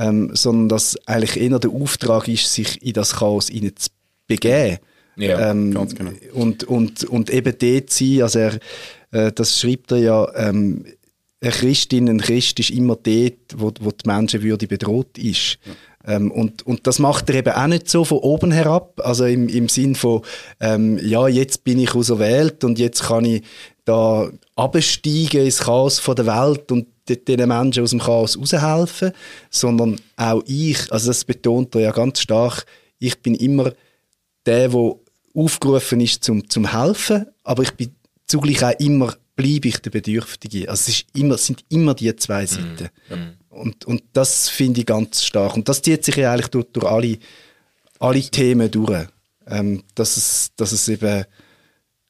ähm, 0.00 0.30
sondern 0.32 0.70
dass 0.70 0.96
eigentlich 1.06 1.38
eher 1.38 1.58
der 1.58 1.70
Auftrag 1.70 2.26
ist, 2.26 2.52
sich 2.52 2.82
in 2.82 2.94
das 2.94 3.16
Chaos 3.16 3.46
zu 3.46 3.90
begeben. 4.26 4.78
Ja, 5.16 5.50
ähm, 5.50 5.74
ganz 5.74 5.94
genau. 5.94 6.12
Und, 6.32 6.64
und, 6.64 7.04
und 7.04 7.28
eben 7.28 7.54
dort 7.58 7.90
sein, 7.90 8.22
also 8.22 8.38
er, 8.38 8.58
äh, 9.12 9.30
das 9.30 9.60
schreibt 9.60 9.92
er 9.92 9.98
ja, 9.98 10.34
ähm, 10.34 10.86
eine 11.42 11.52
Christin, 11.52 12.08
ein 12.08 12.20
Christ 12.20 12.60
ist 12.60 12.70
immer 12.70 12.96
dort, 12.96 13.34
wo, 13.56 13.72
wo 13.80 13.90
die 13.90 14.06
Menschenwürde 14.06 14.66
bedroht 14.66 15.18
ist. 15.18 15.58
Ja. 15.64 16.16
Ähm, 16.16 16.30
und, 16.30 16.66
und 16.66 16.86
das 16.86 16.98
macht 16.98 17.28
er 17.28 17.36
eben 17.36 17.52
auch 17.52 17.66
nicht 17.66 17.88
so 17.90 18.04
von 18.04 18.18
oben 18.18 18.52
herab, 18.52 19.00
also 19.04 19.26
im, 19.26 19.48
im 19.48 19.68
Sinn 19.68 19.94
von, 19.94 20.22
ähm, 20.60 20.98
ja, 21.02 21.28
jetzt 21.28 21.64
bin 21.64 21.78
ich 21.78 21.94
auserwählt 21.94 22.64
und 22.64 22.78
jetzt 22.78 23.02
kann 23.02 23.26
ich 23.26 23.42
da 23.84 24.30
absteigen 24.56 25.44
ins 25.44 25.58
Chaos 25.58 25.98
von 25.98 26.16
der 26.16 26.26
Welt 26.26 26.72
und 26.72 26.86
diesen 27.16 27.48
Menschen 27.48 27.82
aus 27.82 27.90
dem 27.90 28.00
Chaos 28.00 28.38
raushelfen, 28.38 29.12
sondern 29.50 30.00
auch 30.16 30.42
ich, 30.46 30.90
also 30.92 31.08
das 31.08 31.24
betont 31.24 31.74
er 31.74 31.80
ja 31.82 31.90
ganz 31.92 32.20
stark, 32.20 32.66
ich 32.98 33.20
bin 33.20 33.34
immer 33.34 33.72
der, 34.46 34.68
der 34.68 34.94
aufgerufen 35.34 36.00
ist 36.00 36.24
zum, 36.24 36.48
zum 36.48 36.72
helfen, 36.72 37.26
aber 37.44 37.62
ich 37.62 37.72
bin 37.72 37.94
zugleich 38.26 38.64
auch 38.64 38.78
immer, 38.80 39.14
bleibe 39.36 39.68
ich 39.68 39.78
der 39.78 39.90
Bedürftige. 39.90 40.68
Also 40.68 40.82
es, 40.82 40.88
ist 40.88 41.06
immer, 41.14 41.34
es 41.34 41.46
sind 41.46 41.64
immer 41.68 41.94
die 41.94 42.14
zwei 42.16 42.46
Seiten. 42.46 42.90
Mm, 43.08 43.14
Und, 43.48 43.84
und 43.84 44.02
das 44.12 44.48
finde 44.48 44.80
ich 44.80 44.86
ganz 44.86 45.24
stark. 45.24 45.56
Und 45.56 45.68
das 45.68 45.82
zieht 45.82 46.04
sich 46.04 46.16
ja 46.16 46.32
eigentlich 46.32 46.48
durch, 46.48 46.66
durch 46.72 46.86
alle, 46.86 47.18
alle 47.98 48.20
Themen 48.20 48.70
durch. 48.70 49.06
Ähm, 49.46 49.82
dass, 49.94 50.16
es, 50.16 50.50
dass 50.56 50.72
es 50.72 50.88
eben 50.88 51.24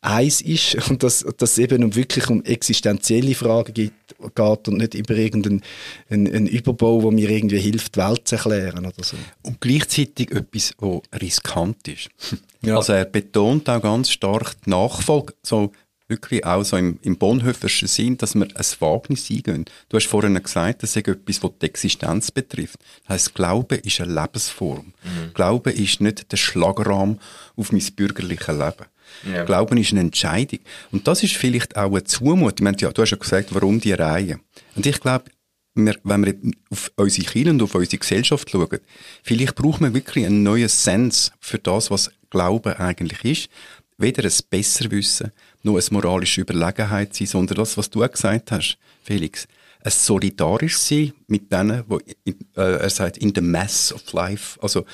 eins 0.00 0.40
ist 0.40 0.74
und 0.90 1.02
dass, 1.02 1.22
es 1.22 1.58
eben 1.58 1.94
wirklich 1.94 2.28
um 2.28 2.42
existenzielle 2.44 3.34
Fragen 3.34 3.74
geht, 3.74 3.92
geht 4.34 4.68
und 4.68 4.78
nicht 4.78 4.94
über 4.94 5.14
irgendeinen 5.14 5.62
einen, 6.08 6.26
einen 6.26 6.46
Überbau, 6.46 7.00
der 7.02 7.10
mir 7.10 7.30
irgendwie 7.30 7.58
hilft, 7.58 7.96
die 7.96 8.00
Welt 8.00 8.26
zu 8.26 8.36
erklären 8.36 8.86
oder 8.86 9.02
so. 9.02 9.16
Und 9.42 9.60
gleichzeitig 9.60 10.30
etwas, 10.30 10.74
was 10.78 11.00
riskant 11.20 11.88
ist. 11.88 12.08
Ja. 12.62 12.76
Also 12.76 12.92
er 12.92 13.06
betont 13.06 13.70
auch 13.70 13.80
ganz 13.80 14.10
stark 14.10 14.54
die 14.66 14.68
Nachfolge, 14.68 15.32
so 15.42 15.72
wirklich 16.10 16.44
auch 16.44 16.62
so 16.62 16.76
im, 16.76 16.98
im 17.00 17.16
Bonhoefferschen 17.16 17.88
Sinn, 17.88 18.18
dass 18.18 18.34
wir 18.34 18.44
ein 18.54 18.66
Wagnis 18.80 19.30
eingehen. 19.30 19.64
Du 19.88 19.96
hast 19.96 20.06
vorhin 20.06 20.34
gesagt, 20.42 20.82
das 20.82 20.94
ist 20.94 21.08
etwas, 21.08 21.42
was 21.42 21.52
die 21.62 21.66
Existenz 21.66 22.30
betrifft. 22.30 22.78
Das 23.06 23.14
heisst, 23.14 23.34
Glaube 23.34 23.76
ist 23.76 24.00
eine 24.02 24.12
Lebensform. 24.12 24.92
Mhm. 25.02 25.32
Glaube 25.32 25.70
ist 25.70 26.02
nicht 26.02 26.30
der 26.30 26.36
Schlagrahmen 26.36 27.18
auf 27.56 27.72
mein 27.72 27.84
bürgerliches 27.96 28.48
Leben. 28.48 28.86
Ja. 29.30 29.44
Glauben 29.44 29.76
ist 29.78 29.92
eine 29.92 30.00
Entscheidung. 30.00 30.60
Und 30.92 31.06
das 31.06 31.22
ist 31.22 31.36
vielleicht 31.36 31.76
auch 31.76 31.90
eine 31.90 32.04
Zumutung. 32.04 32.64
Meine, 32.64 32.76
ja, 32.78 32.90
du 32.90 33.02
hast 33.02 33.10
ja 33.10 33.16
gesagt, 33.16 33.54
warum 33.54 33.80
die 33.80 33.92
Reihe. 33.92 34.40
Und 34.76 34.86
ich 34.86 35.00
glaube, 35.00 35.24
wir, 35.74 35.96
wenn 36.02 36.24
wir 36.24 36.34
auf 36.70 36.90
unsere 36.96 37.26
Kinder 37.26 37.50
und 37.50 37.62
auf 37.62 37.74
unsere 37.74 37.98
Gesellschaft 37.98 38.50
schauen, 38.50 38.80
vielleicht 39.22 39.54
braucht 39.54 39.80
man 39.80 39.94
wirklich 39.94 40.26
einen 40.26 40.42
neuen 40.42 40.68
Sens 40.68 41.32
für 41.40 41.58
das, 41.58 41.90
was 41.90 42.10
Glauben 42.30 42.74
eigentlich 42.74 43.24
ist. 43.24 43.50
Weder 43.98 44.24
ein 44.24 44.32
Besserwissen, 44.48 45.32
noch 45.62 45.76
eine 45.76 45.84
moralische 45.90 46.40
Überlegenheit 46.40 47.14
sein, 47.14 47.26
sondern 47.26 47.56
das, 47.56 47.76
was 47.76 47.90
du 47.90 48.02
auch 48.02 48.10
gesagt 48.10 48.50
hast, 48.50 48.78
Felix. 49.02 49.46
Ein 49.82 49.90
solidarisch 49.90 50.78
sein 50.78 51.12
mit 51.26 51.50
denen, 51.52 51.84
wo, 51.86 52.00
in, 52.24 52.34
äh, 52.56 52.78
er 52.78 52.90
sagt, 52.90 53.18
in 53.18 53.32
the 53.34 53.40
mess 53.40 53.92
of 53.92 54.12
life, 54.12 54.58
also 54.62 54.84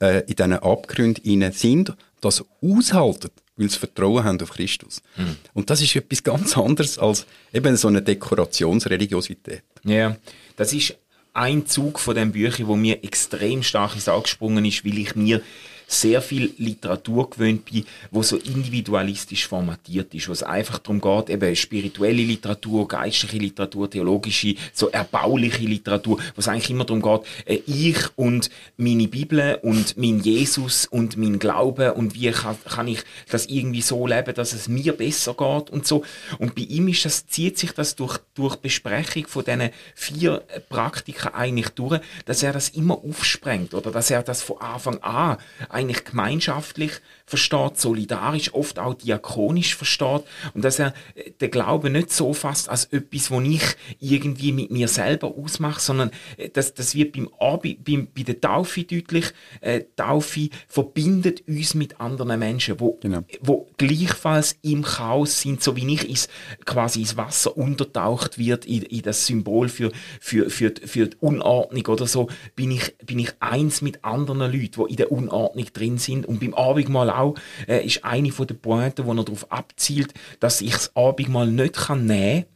äh, 0.00 0.20
in 0.26 0.36
diesen 0.36 0.52
Abgründen 0.54 1.52
sind, 1.52 1.94
das 2.20 2.44
aushalten 2.62 3.30
weil 3.60 3.70
sie 3.70 3.78
Vertrauen 3.78 4.24
haben 4.24 4.40
auf 4.40 4.52
Christus. 4.52 5.02
Mhm. 5.16 5.36
Und 5.52 5.70
das 5.70 5.82
ist 5.82 5.94
etwas 5.94 6.24
ganz 6.24 6.56
anderes 6.56 6.98
als 6.98 7.26
eben 7.52 7.76
so 7.76 7.88
eine 7.88 8.02
Dekorationsreligiosität. 8.02 9.62
Ja, 9.84 10.16
das 10.56 10.72
ist 10.72 10.96
ein 11.34 11.66
Zug 11.66 12.00
von 12.00 12.16
dem 12.16 12.32
Büchern, 12.32 12.66
wo 12.66 12.76
mir 12.76 13.04
extrem 13.04 13.62
stark 13.62 13.94
ins 13.94 14.08
Auge 14.08 14.22
gesprungen 14.22 14.64
ist, 14.64 14.84
weil 14.84 14.98
ich 14.98 15.14
mir 15.14 15.42
sehr 15.90 16.22
viel 16.22 16.54
Literatur 16.56 17.30
gewöhnt 17.30 17.64
bin, 17.64 17.84
wo 18.10 18.22
so 18.22 18.36
individualistisch 18.36 19.48
formatiert 19.48 20.14
ist, 20.14 20.28
wo 20.28 20.32
es 20.32 20.42
einfach 20.44 20.78
darum 20.78 21.00
geht, 21.00 21.30
eben 21.30 21.56
spirituelle 21.56 22.22
Literatur, 22.22 22.86
geistliche 22.86 23.38
Literatur, 23.38 23.90
theologische, 23.90 24.54
so 24.72 24.88
erbauliche 24.90 25.64
Literatur, 25.64 26.18
wo 26.36 26.38
es 26.38 26.46
eigentlich 26.46 26.70
immer 26.70 26.84
darum 26.84 27.02
geht, 27.02 27.22
äh, 27.46 27.62
ich 27.66 27.96
und 28.16 28.50
meine 28.76 29.08
Bibel 29.08 29.58
und 29.62 29.96
mein 29.96 30.20
Jesus 30.20 30.86
und 30.86 31.16
mein 31.16 31.40
Glaube 31.40 31.94
und 31.94 32.14
wie 32.14 32.30
kann, 32.30 32.56
kann 32.64 32.86
ich 32.86 33.02
das 33.28 33.46
irgendwie 33.46 33.82
so 33.82 34.06
leben, 34.06 34.34
dass 34.34 34.52
es 34.52 34.68
mir 34.68 34.92
besser 34.92 35.34
geht 35.34 35.70
und 35.70 35.86
so. 35.86 36.04
Und 36.38 36.54
bei 36.54 36.62
ihm 36.62 36.86
ist 36.86 37.04
das, 37.04 37.26
zieht 37.26 37.58
sich 37.58 37.72
das 37.72 37.96
durch, 37.96 38.18
durch 38.34 38.56
Besprechung 38.56 39.26
von 39.26 39.44
diesen 39.44 39.70
vier 39.96 40.44
Praktiken 40.68 41.34
eigentlich 41.34 41.70
durch, 41.70 42.00
dass 42.26 42.44
er 42.44 42.52
das 42.52 42.68
immer 42.68 42.94
aufsprengt 42.94 43.74
oder 43.74 43.90
dass 43.90 44.10
er 44.10 44.22
das 44.22 44.42
von 44.42 44.60
Anfang 44.60 44.98
an 45.02 45.38
eigentlich 45.80 46.04
gemeinschaftlich 46.04 47.00
versteht, 47.30 47.78
solidarisch, 47.78 48.52
oft 48.52 48.78
auch 48.78 48.94
diakonisch 48.94 49.76
versteht 49.76 50.24
und 50.52 50.64
dass 50.64 50.80
er 50.80 50.94
äh, 51.14 51.30
den 51.30 51.50
Glauben 51.50 51.92
nicht 51.92 52.10
so 52.10 52.34
fasst 52.34 52.68
als 52.68 52.86
etwas, 52.86 53.30
wo 53.30 53.40
ich 53.40 53.62
irgendwie 54.00 54.52
mit 54.52 54.70
mir 54.72 54.88
selber 54.88 55.28
ausmache, 55.38 55.80
sondern 55.80 56.10
äh, 56.36 56.48
das, 56.48 56.74
das 56.74 56.94
wird 56.94 57.12
beim, 57.12 57.28
beim, 57.38 58.08
bei 58.14 58.22
der 58.22 58.40
Taufe 58.40 58.82
deutlich. 58.82 59.32
Äh, 59.60 59.82
Taufe 59.94 60.48
verbindet 60.66 61.46
uns 61.46 61.74
mit 61.74 62.00
anderen 62.00 62.38
Menschen, 62.38 62.80
wo, 62.80 62.98
genau. 63.00 63.22
wo 63.40 63.68
gleichfalls 63.78 64.56
im 64.62 64.82
Chaos 64.82 65.40
sind, 65.40 65.62
so 65.62 65.76
wie 65.76 65.94
ich 65.94 66.08
ins, 66.08 66.28
quasi 66.64 67.00
ins 67.00 67.16
Wasser 67.16 67.56
untertaucht 67.56 68.38
wird 68.38 68.66
in, 68.66 68.82
in 68.82 69.02
das 69.02 69.26
Symbol 69.26 69.68
für, 69.68 69.92
für, 70.20 70.50
für, 70.50 70.74
für 70.84 71.06
die 71.06 71.16
Unordnung 71.20 71.86
oder 71.86 72.08
so, 72.08 72.28
bin 72.56 72.72
ich, 72.72 72.96
bin 72.98 73.20
ich 73.20 73.30
eins 73.38 73.82
mit 73.82 74.04
anderen 74.04 74.40
Leuten, 74.40 74.84
die 74.84 74.90
in 74.90 74.96
der 74.96 75.12
Unordnung 75.12 75.66
drin 75.72 75.98
sind. 75.98 76.26
Und 76.26 76.40
beim 76.40 76.54
Abendmahl 76.54 77.10
auch 77.10 77.19
äh, 77.68 77.84
ist 77.84 78.04
eine 78.04 78.32
von 78.32 78.46
den 78.46 78.58
Pointen, 78.58 79.06
wo 79.06 79.12
er 79.12 79.24
darauf 79.24 79.50
abzielt, 79.50 80.14
dass 80.40 80.60
ich 80.60 80.72
das 80.72 80.94
Abendmahl 80.96 81.50
nicht 81.50 81.74
kann 81.74 82.06
nehmen 82.06 82.42
kann, 82.42 82.50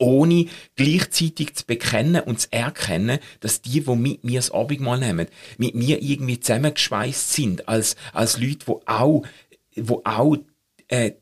ohne 0.00 0.46
gleichzeitig 0.76 1.54
zu 1.54 1.66
bekennen 1.66 2.22
und 2.22 2.40
zu 2.40 2.52
erkennen, 2.52 3.18
dass 3.40 3.60
die, 3.60 3.82
die 3.82 3.96
mit 3.96 4.24
mir 4.24 4.38
das 4.38 4.50
Abendmahl 4.50 4.98
nehmen, 4.98 5.26
mit 5.58 5.74
mir 5.74 6.02
irgendwie 6.02 6.40
zusammengeschweißt 6.40 7.32
sind, 7.32 7.68
als, 7.68 7.96
als 8.12 8.38
Leute, 8.38 8.64
die 8.66 8.86
auch, 8.86 9.22
wo 9.76 10.00
auch 10.04 10.36
äh, 10.88 11.12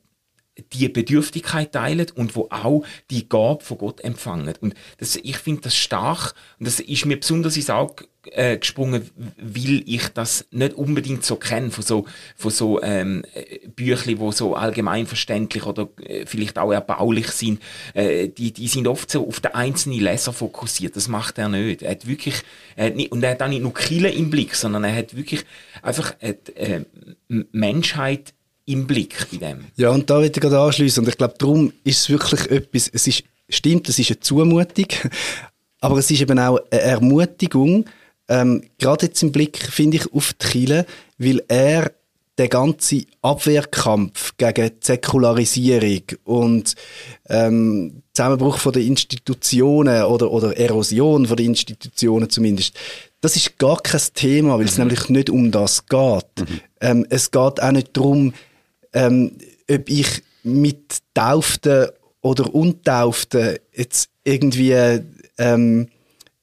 die 0.72 0.88
Bedürftigkeit 0.88 1.72
teilen 1.72 2.06
und 2.14 2.36
wo 2.36 2.48
auch 2.50 2.84
die 3.10 3.28
Gabe 3.28 3.64
von 3.64 3.78
Gott 3.78 4.00
empfangen. 4.00 4.54
Und 4.60 4.74
das, 4.98 5.16
ich 5.16 5.38
finde 5.38 5.62
das 5.62 5.76
stark 5.76 6.34
und 6.58 6.66
das 6.66 6.80
ist 6.80 7.06
mir 7.06 7.18
besonders 7.18 7.56
ins 7.56 7.70
Auge 7.70 8.06
äh, 8.32 8.58
gesprungen, 8.58 9.10
weil 9.38 9.82
ich 9.86 10.08
das 10.08 10.46
nicht 10.50 10.74
unbedingt 10.74 11.24
so 11.24 11.36
kenne 11.36 11.70
von 11.70 11.84
so, 11.84 12.06
von 12.36 12.50
so 12.50 12.82
ähm, 12.82 13.24
Büchern, 13.76 14.18
wo 14.18 14.32
so 14.32 14.54
allgemeinverständlich 14.54 15.64
oder 15.64 15.88
äh, 16.02 16.26
vielleicht 16.26 16.58
auch 16.58 16.72
erbaulich 16.72 17.28
sind. 17.28 17.62
Äh, 17.94 18.28
die, 18.28 18.52
die 18.52 18.68
sind 18.68 18.88
oft 18.88 19.10
so 19.10 19.26
auf 19.26 19.40
den 19.40 19.54
einzelnen 19.54 20.00
Leser 20.00 20.32
fokussiert. 20.32 20.96
Das 20.96 21.08
macht 21.08 21.38
er 21.38 21.48
nicht. 21.48 21.82
Er 21.82 21.92
hat 21.92 22.06
wirklich, 22.06 22.42
er 22.76 22.86
hat 22.86 22.96
nicht, 22.96 23.12
und 23.12 23.22
er 23.22 23.30
hat 23.30 23.42
auch 23.42 23.48
nicht 23.48 23.62
nur 23.62 23.74
Kille 23.74 24.10
im 24.10 24.30
Blick, 24.30 24.54
sondern 24.54 24.84
er 24.84 24.94
hat 24.94 25.16
wirklich 25.16 25.44
einfach 25.82 26.14
äh 26.20 26.34
Menschheit 27.52 28.34
im 28.68 28.86
Blick 28.86 29.26
bei 29.32 29.38
dem. 29.38 29.64
Ja, 29.76 29.90
und 29.90 30.08
da 30.08 30.16
würde 30.16 30.26
ich 30.26 30.32
gerade 30.40 30.60
anschließen. 30.60 31.02
Und 31.02 31.08
ich 31.08 31.16
glaube, 31.16 31.34
darum 31.38 31.72
ist 31.84 32.00
es 32.00 32.08
wirklich 32.10 32.50
etwas, 32.50 32.88
es 32.92 33.06
ist, 33.06 33.24
stimmt, 33.48 33.88
es 33.88 33.98
ist 33.98 34.10
eine 34.10 34.20
Zumutung, 34.20 34.86
aber 35.80 35.98
es 35.98 36.10
ist 36.10 36.20
eben 36.20 36.38
auch 36.38 36.60
eine 36.70 36.80
Ermutigung, 36.80 37.86
ähm, 38.28 38.62
gerade 38.78 39.06
jetzt 39.06 39.22
im 39.22 39.32
Blick, 39.32 39.58
finde 39.58 39.96
ich, 39.96 40.12
auf 40.12 40.34
die 40.34 40.46
Kirche, 40.46 40.86
weil 41.16 41.42
er 41.48 41.92
der 42.36 42.48
ganze 42.48 43.02
Abwehrkampf 43.20 44.36
gegen 44.36 44.70
die 44.70 44.86
Säkularisierung 44.86 46.02
und 46.24 46.74
ähm, 47.28 48.02
Zusammenbruch 48.12 48.58
von 48.58 48.72
der 48.72 48.82
Institutionen 48.82 50.04
oder, 50.04 50.30
oder 50.30 50.56
Erosion 50.56 51.26
von 51.26 51.36
den 51.36 51.46
Institutionen 51.46 52.30
zumindest, 52.30 52.74
das 53.20 53.34
ist 53.34 53.58
gar 53.58 53.80
kein 53.80 54.00
Thema, 54.14 54.58
weil 54.58 54.66
es 54.66 54.78
mhm. 54.78 54.84
nämlich 54.84 55.08
nicht 55.08 55.30
um 55.30 55.50
das 55.50 55.86
geht. 55.86 56.24
Mhm. 56.38 56.60
Ähm, 56.80 57.06
es 57.10 57.30
geht 57.30 57.60
auch 57.60 57.72
nicht 57.72 57.96
darum, 57.96 58.32
ähm, 58.92 59.32
ob 59.70 59.88
ich 59.88 60.22
mit 60.42 60.98
Tauften 61.14 61.88
oder 62.20 62.54
Untauften 62.54 63.56
jetzt 63.72 64.10
irgendwie 64.24 65.00
ähm, 65.38 65.88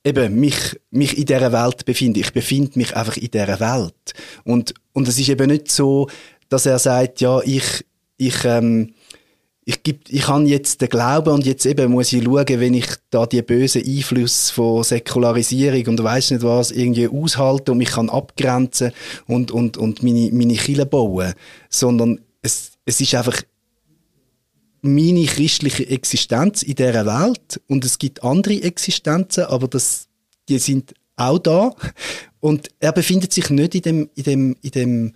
eben 0.03 0.39
mich, 0.39 0.79
mich 0.91 1.17
in 1.17 1.25
dieser 1.25 1.51
Welt 1.51 1.85
befinde. 1.85 2.19
Ich 2.19 2.31
befinde 2.31 2.71
mich 2.75 2.95
einfach 2.95 3.17
in 3.17 3.31
dieser 3.31 3.59
Welt. 3.59 4.13
Und, 4.43 4.73
und 4.93 5.07
es 5.07 5.19
ist 5.19 5.29
eben 5.29 5.49
nicht 5.49 5.71
so, 5.71 6.07
dass 6.47 6.65
er 6.65 6.79
sagt, 6.79 7.21
ja, 7.21 7.41
ich, 7.41 7.85
ich, 8.17 8.45
ähm, 8.45 8.93
ich, 9.65 9.81
geb, 9.81 10.01
ich 10.09 10.27
habe 10.27 10.43
jetzt 10.43 10.81
den 10.81 10.89
Glauben 10.89 11.33
und 11.33 11.45
jetzt 11.45 11.65
eben 11.65 11.91
muss 11.91 12.13
ich 12.13 12.23
schauen, 12.23 12.45
wenn 12.47 12.75
ich 12.75 12.87
da 13.09 13.25
die 13.25 13.41
bösen 13.41 13.83
Einflüsse 13.83 14.53
von 14.53 14.83
Säkularisierung 14.83 15.87
und 15.87 16.03
weiß 16.03 16.31
nicht 16.31 16.43
was 16.43 16.69
irgendwie 16.69 17.07
aushalte 17.07 17.71
und 17.71 17.79
mich 17.79 17.91
kann 17.91 18.11
abgrenzen 18.11 18.91
und, 19.25 19.49
und, 19.49 19.77
und 19.77 20.03
meine, 20.03 20.29
meine 20.31 20.53
Kille 20.53 20.85
bauen. 20.85 21.33
Sondern 21.69 22.19
es, 22.45 22.71
es 22.85 23.01
ist 23.01 23.15
einfach 23.15 23.41
meine 24.81 25.25
christliche 25.25 25.87
Existenz 25.89 26.61
in 26.61 26.75
dieser 26.75 27.05
Welt 27.05 27.61
und 27.67 27.83
es 27.83 27.97
gibt 27.97 28.23
andere 28.23 28.61
Existenzen, 28.61 29.45
aber 29.45 29.67
das, 29.67 30.07
die 30.47 30.59
sind 30.59 30.93
auch 31.17 31.39
da 31.39 31.71
und 32.39 32.69
er 32.79 32.91
befindet 32.91 33.33
sich 33.33 33.49
nicht 33.49 33.73
in 33.73 33.81
dem, 33.81 34.09
in 34.15 34.23
dem, 34.23 34.55
in 34.61 34.71
dem 34.71 35.13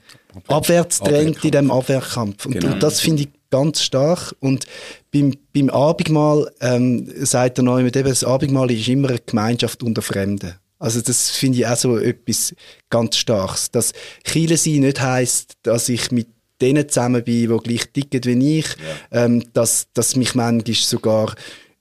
Abwärtstrend, 0.47 1.43
in 1.43 1.51
dem 1.51 1.71
Abwehrkampf. 1.71 2.45
Und, 2.45 2.53
genau. 2.53 2.73
und 2.73 2.81
das 2.81 2.99
finde 2.99 3.23
ich 3.23 3.29
ganz 3.51 3.81
stark. 3.83 4.33
Und 4.39 4.65
beim, 5.11 5.33
beim 5.53 5.69
Abendmahl 5.69 6.51
ähm, 6.61 7.11
sagt 7.23 7.59
er 7.59 7.63
neu 7.63 7.83
mit 7.83 7.95
eben, 7.95 8.09
das 8.09 8.23
Abendmahl 8.23 8.71
ist 8.71 8.87
immer 8.87 9.09
eine 9.09 9.19
Gemeinschaft 9.19 9.83
unter 9.83 10.01
Fremden. 10.01 10.55
Also 10.79 11.01
das 11.01 11.29
finde 11.31 11.59
ich 11.59 11.67
auch 11.67 11.75
so 11.75 11.97
etwas 11.97 12.55
ganz 12.89 13.17
Starkes. 13.17 13.69
Dass 13.69 13.91
Chile 14.23 14.57
sein 14.57 14.79
nicht 14.79 15.01
heisst, 15.01 15.53
dass 15.63 15.89
ich 15.89 16.11
mit 16.11 16.27
denen 16.61 16.87
zusammen 16.89 17.23
bin, 17.23 17.49
die 17.49 17.57
gleich 17.57 17.91
ticken 17.91 18.23
wie 18.25 18.59
ich, 18.59 18.65
ja. 19.11 19.25
ähm, 19.25 19.43
dass, 19.53 19.87
dass 19.93 20.15
mich 20.15 20.35
manchmal 20.35 20.75
sogar 20.75 21.35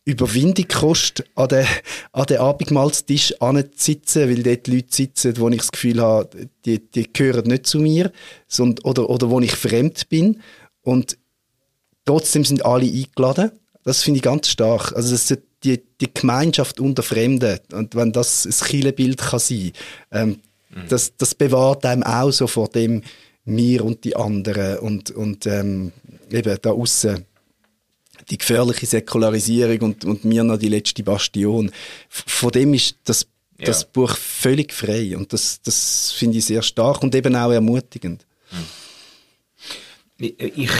Überwindung 0.08 0.66
kostet, 0.68 1.26
an 1.34 1.48
den, 1.48 1.66
an 2.12 2.24
den 2.24 2.38
Abendmahlstisch 2.38 3.34
sitzen, 3.76 4.30
weil 4.30 4.42
dort 4.42 4.66
Leute 4.66 4.88
sitzen, 4.90 5.36
wo 5.36 5.50
ich 5.50 5.58
das 5.58 5.70
Gefühl 5.70 6.00
habe, 6.00 6.48
die, 6.64 6.78
die 6.78 7.12
gehören 7.12 7.46
nicht 7.46 7.66
zu 7.66 7.78
mir, 7.78 8.10
sondern, 8.46 8.84
oder, 8.86 9.10
oder 9.10 9.28
wo 9.28 9.38
ich 9.40 9.52
fremd 9.52 10.08
bin. 10.08 10.40
Und 10.80 11.18
trotzdem 12.06 12.46
sind 12.46 12.64
alle 12.64 12.86
eingeladen. 12.86 13.50
Das 13.84 14.02
finde 14.02 14.18
ich 14.18 14.22
ganz 14.22 14.48
stark. 14.48 14.94
Also 14.94 15.10
das 15.10 15.30
ist 15.30 15.42
die, 15.62 15.82
die 16.00 16.12
Gemeinschaft 16.12 16.80
unter 16.80 17.02
Fremden. 17.02 17.58
Und 17.72 17.94
wenn 17.94 18.12
das 18.12 18.46
ein 18.46 18.66
Killebild 18.66 19.18
kann 19.18 19.40
sein, 19.40 19.72
ähm, 20.10 20.40
mhm. 20.70 20.88
das, 20.88 21.16
das 21.18 21.34
bewahrt 21.34 21.84
einem 21.84 22.02
auch 22.02 22.30
so 22.30 22.46
vor 22.46 22.68
dem, 22.68 23.02
mir 23.48 23.84
und 23.84 24.04
die 24.04 24.14
anderen 24.14 24.78
und, 24.78 25.10
und 25.10 25.46
ähm, 25.46 25.92
eben 26.30 26.56
da 26.60 26.70
außen 26.70 27.24
die 28.30 28.38
gefährliche 28.38 28.86
Säkularisierung 28.86 29.80
und, 29.80 30.04
und 30.04 30.24
mir 30.24 30.44
noch 30.44 30.58
die 30.58 30.68
letzte 30.68 31.02
Bastion. 31.02 31.70
Von 32.08 32.50
dem 32.50 32.74
ist 32.74 32.96
das, 33.04 33.26
das 33.58 33.82
ja. 33.82 33.88
Buch 33.92 34.16
völlig 34.16 34.72
frei 34.72 35.16
und 35.16 35.32
das, 35.32 35.60
das 35.62 36.12
finde 36.12 36.38
ich 36.38 36.44
sehr 36.44 36.62
stark 36.62 37.02
und 37.02 37.14
eben 37.14 37.34
auch 37.34 37.50
ermutigend. 37.50 38.26
Hm. 38.50 38.64
Ich 40.36 40.70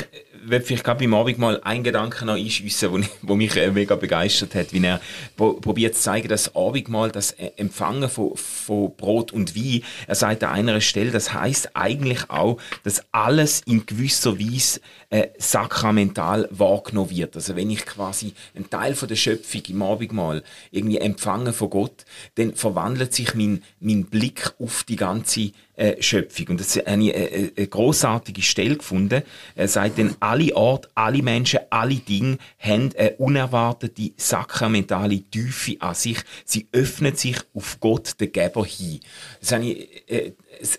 will 0.44 0.60
vielleicht 0.60 0.84
gerade 0.84 1.00
beim 1.00 1.14
Abend 1.14 1.38
mal 1.38 1.60
einen 1.62 1.84
Gedanken 1.84 2.26
noch 2.26 2.34
einschiessen, 2.34 3.06
wo, 3.22 3.34
mich 3.36 3.56
äh, 3.56 3.70
mega 3.70 3.96
begeistert 3.96 4.54
hat, 4.54 4.72
wie 4.72 4.84
er 4.84 5.00
probiert 5.36 5.94
zu 5.94 6.02
zeigen, 6.02 6.28
dass 6.28 6.54
Abendmahl, 6.54 7.10
das 7.10 7.32
äh, 7.32 7.50
Empfangen 7.56 8.08
von, 8.08 8.36
von 8.36 8.94
Brot 8.96 9.32
und 9.32 9.56
Wein, 9.56 9.82
er 10.06 10.14
sagt 10.14 10.44
an 10.44 10.50
einer 10.50 10.80
Stelle, 10.80 11.10
das 11.10 11.32
heißt 11.32 11.70
eigentlich 11.74 12.30
auch, 12.30 12.58
dass 12.84 13.02
alles 13.12 13.62
in 13.66 13.86
gewisser 13.86 14.38
Weise 14.38 14.80
äh, 15.10 15.28
sakramental 15.38 16.48
wahrgenommen 16.50 17.10
wird. 17.10 17.34
Also 17.34 17.56
wenn 17.56 17.70
ich 17.70 17.86
quasi 17.86 18.34
einen 18.54 18.68
Teil 18.68 18.94
von 18.94 19.08
der 19.08 19.16
Schöpfung 19.16 19.62
im 19.68 19.82
Abendmahl 19.82 20.42
irgendwie 20.70 20.98
empfange 20.98 21.52
von 21.52 21.70
Gott, 21.70 22.04
dann 22.34 22.54
verwandelt 22.54 23.14
sich 23.14 23.34
mein, 23.34 23.62
mein 23.80 24.04
Blick 24.04 24.52
auf 24.58 24.84
die 24.84 24.96
ganze 24.96 25.52
äh, 25.78 26.02
Schöpfung. 26.02 26.48
Und 26.48 26.60
das 26.60 26.74
ist 26.74 26.86
eine, 26.86 27.14
eine, 27.14 27.30
äh, 27.30 27.52
eine 27.56 27.66
großartige 27.68 28.42
Stelle 28.42 28.76
gefunden. 28.76 29.22
Er 29.54 29.68
sagt 29.68 29.98
denn, 29.98 30.16
alle 30.20 30.54
Orte, 30.56 30.88
alle 30.94 31.22
Menschen, 31.22 31.60
alle 31.70 31.94
Dinge 31.94 32.38
haben 32.58 32.90
eine 32.98 33.12
unerwartete 33.12 34.10
sakramentale 34.16 35.20
Tiefe 35.20 35.76
an 35.78 35.94
sich. 35.94 36.18
Sie 36.44 36.66
öffnen 36.72 37.14
sich 37.14 37.36
auf 37.54 37.78
Gott, 37.80 38.20
den 38.20 38.32
Geber, 38.32 38.66
hin. 38.66 39.00
Das 39.40 39.48
ist 39.48 39.52
eine, 39.52 39.70
äh, 39.70 40.32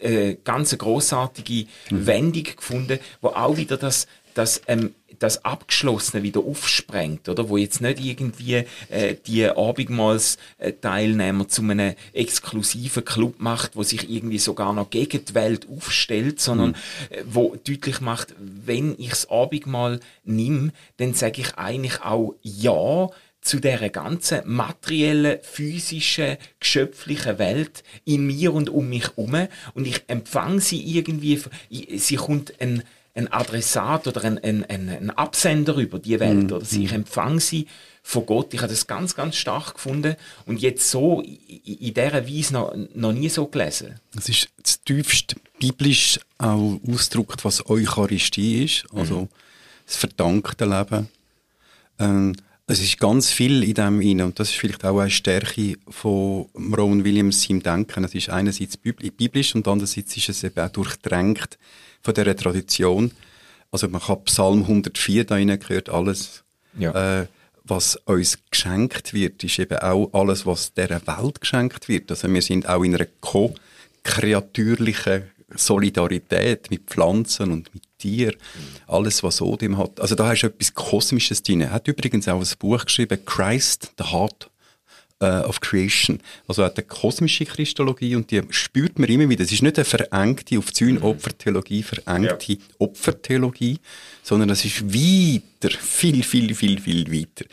eine 0.04 0.36
ganz 0.36 0.78
großartige 0.78 1.68
mhm. 1.92 2.06
Wendung 2.06 2.44
gefunden, 2.44 3.00
wo 3.22 3.30
auch 3.30 3.56
wieder 3.56 3.78
das, 3.78 4.06
das 4.34 4.62
ähm, 4.68 4.94
das 5.20 5.46
Abgeschlossene 5.46 6.24
wieder 6.24 6.40
aufsprengt, 6.40 7.30
oder? 7.30 7.50
Wo 7.50 7.58
jetzt 7.58 7.82
nicht 7.82 8.00
irgendwie 8.00 8.64
äh, 8.90 9.16
die 9.28 9.46
Abendmahls-Teilnehmer 9.46 11.48
zu 11.48 11.62
einem 11.62 11.94
exklusiven 12.14 13.06
Club 13.06 13.36
macht, 13.40 13.76
wo 13.76 13.84
sich 13.84 14.10
irgendwie 14.10 14.40
sogar 14.40 14.74
noch 14.74 14.90
gegen 14.90 15.24
die 15.26 15.36
Welt 15.36 15.68
aufstellt, 15.70 16.40
sondern 16.40 16.70
mhm. 16.70 16.76
äh, 17.10 17.22
wo 17.26 17.56
deutlich 17.56 18.02
macht, 18.02 18.34
wenn 18.38 18.96
ich 18.98 19.10
das 19.10 19.30
Abendmahl 19.30 20.00
nimm, 20.24 20.72
dann 20.98 21.14
sage 21.14 21.42
ich 21.42 21.54
eigentlich 21.56 22.02
auch 22.02 22.34
Ja 22.42 23.10
zu 23.42 23.60
der 23.60 23.90
ganzen 23.90 24.42
materiellen, 24.46 25.40
physischen, 25.42 26.38
geschöpflichen 26.60 27.40
Welt 27.40 27.84
in 28.04 28.28
mir 28.28 28.54
und 28.54 28.70
um 28.70 28.90
mich 28.90 29.04
herum 29.04 29.48
und 29.74 29.88
ich 29.88 30.04
empfange 30.08 30.60
sie 30.60 30.82
irgendwie, 30.82 31.42
sie 31.70 32.16
kommt 32.18 32.60
ein, 32.60 32.84
ein 33.16 33.32
Adressat 33.32 34.08
oder 34.08 34.24
ein, 34.24 34.38
ein, 34.40 34.66
ein, 34.66 34.90
ein 34.90 35.10
Absender 35.12 35.76
über 35.76 36.00
die 36.00 36.20
Welt 36.20 36.50
mm. 36.50 36.54
oder 36.54 36.66
sie, 36.66 36.86
ich 36.86 36.94
empfange 36.94 37.40
sie 37.40 37.68
von 38.04 38.26
Gott. 38.26 38.54
Ich 38.54 38.62
habe 38.62 38.72
das 38.72 38.88
ganz, 38.88 39.16
ganz 39.16 39.36
stark 39.36 39.76
gefunden 39.76 40.16
und 40.46 40.60
jetzt 40.60 40.90
so 40.90 41.22
in, 41.22 41.94
dieser 41.94 42.28
Weise 42.28 42.54
noch, 42.54 42.76
noch 42.94 43.12
nie 43.12 43.30
so 43.30 43.48
gelesen. 43.48 44.00
Es 44.18 44.30
ist 44.30 44.50
das 44.62 44.82
tiefste 44.82 45.36
biblisch 45.60 46.20
auch 46.38 46.80
ausdrückt, 46.88 47.44
was 47.44 47.70
Eucharistie 47.70 48.64
ist, 48.64 48.86
also 48.94 49.22
mm. 49.22 49.30
das 49.86 49.96
verdankte 49.98 50.66
Leben. 50.66 51.10
Ähm, 52.00 52.36
es 52.68 52.82
ist 52.82 53.00
ganz 53.00 53.32
viel 53.32 53.64
in 53.64 53.74
dem 53.74 54.00
rein 54.00 54.22
und 54.22 54.40
das 54.40 54.50
ist 54.50 54.58
vielleicht 54.58 54.86
auch 54.86 55.00
eine 55.00 55.10
Stärke 55.10 55.76
von 55.88 56.46
Rowan 56.56 57.04
Williams 57.04 57.42
seinem 57.42 57.64
Denken. 57.64 58.04
Es 58.04 58.14
ist 58.14 58.30
einerseits 58.30 58.78
biblisch 58.78 59.56
und 59.56 59.68
andererseits 59.68 60.16
ist 60.16 60.30
es 60.30 60.44
eben 60.44 60.60
auch 60.60 60.70
durchdrängt 60.70 61.58
von 62.02 62.14
dieser 62.14 62.36
Tradition. 62.36 63.12
Also 63.72 63.88
man 63.88 64.02
kann 64.02 64.24
Psalm 64.26 64.64
104 64.64 65.24
da 65.26 65.38
gehört 65.38 65.90
alles, 65.90 66.44
ja. 66.78 67.22
äh, 67.22 67.28
was 67.64 67.96
uns 68.06 68.40
geschenkt 68.50 69.14
wird, 69.14 69.44
ist 69.44 69.60
eben 69.60 69.78
auch 69.78 70.10
alles, 70.14 70.46
was 70.46 70.74
dieser 70.74 71.06
Welt 71.06 71.42
geschenkt 71.42 71.88
wird. 71.88 72.10
Also 72.10 72.34
wir 72.34 72.42
sind 72.42 72.68
auch 72.68 72.84
in 72.84 72.96
einer 72.96 73.06
ko-kreatürlichen 73.22 75.30
Solidarität 75.56 76.72
mit 76.72 76.88
Pflanzen 76.88 77.52
und 77.52 77.74
mit 77.74 77.84
Tieren, 77.98 78.36
alles, 78.88 79.24
was 79.24 79.42
Odem 79.42 79.78
hat. 79.78 80.00
Also 80.00 80.16
da 80.16 80.28
hast 80.28 80.42
du 80.42 80.48
etwas 80.48 80.74
Kosmisches 80.74 81.44
drin. 81.44 81.62
Er 81.62 81.72
hat 81.72 81.88
übrigens 81.88 82.28
auch 82.28 82.40
ein 82.40 82.48
Buch 82.60 82.86
geschrieben, 82.86 83.20
Christ, 83.26 83.92
the 83.98 84.06
Heart 84.06 84.50
uh, 85.22 85.48
of 85.48 85.60
Creation. 85.60 86.20
Also 86.48 86.64
hat 86.64 86.78
eine 86.78 86.88
kosmische 86.88 87.46
Christologie 87.46 88.16
und 88.16 88.32
die 88.32 88.42
spürt 88.50 89.00
man 89.00 89.10
immer 89.10 89.30
wieder. 89.30 89.44
Es 89.44 89.52
ist 89.52 89.62
nicht 89.62 89.78
eine 89.78 89.86
verengte, 89.86 90.58
auf 90.58 90.74
Zühn-Opfertheologie 90.74 91.84
verengte 91.84 92.54
ja. 92.54 92.60
Opfertheologie, 92.80 93.80
sondern 94.24 94.50
es 94.50 94.66
ist 94.66 94.94
weiter, 94.94 95.76
viel, 95.78 96.24
viel, 96.24 96.56
viel, 96.56 96.80
viel 96.80 97.12
weiter. 97.12 97.46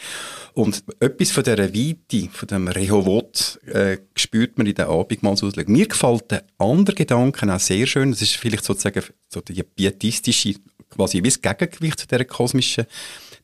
Und 0.55 0.85
etwas 1.01 1.33
von 1.33 1.45
dieser 1.45 1.75
Weite, 1.75 2.29
von 2.33 2.49
dem 2.49 2.69
Rehovot, 2.69 3.61
äh, 3.67 3.99
spürt 4.15 4.57
man 4.57 4.67
in 4.67 4.75
der 4.75 4.89
Abendmahlsauslegung. 4.89 5.73
Mir 5.73 5.89
gefällt 5.89 6.31
der 6.31 6.45
andere 6.59 6.97
Gedanke 6.97 7.53
auch 7.53 7.61
sehr 7.61 7.87
schön. 7.87 8.11
Das 8.11 8.23
ist 8.23 8.37
vielleicht 8.37 8.65
sozusagen 8.65 9.03
so 9.29 9.41
die 9.41 9.63
pietistische, 9.63 10.55
quasi 10.89 11.19
wie 11.19 11.29
das 11.29 11.43
Gegengewicht 11.43 12.01
zu 12.01 12.07
dieser 12.07 12.25
kosmischen, 12.25 12.87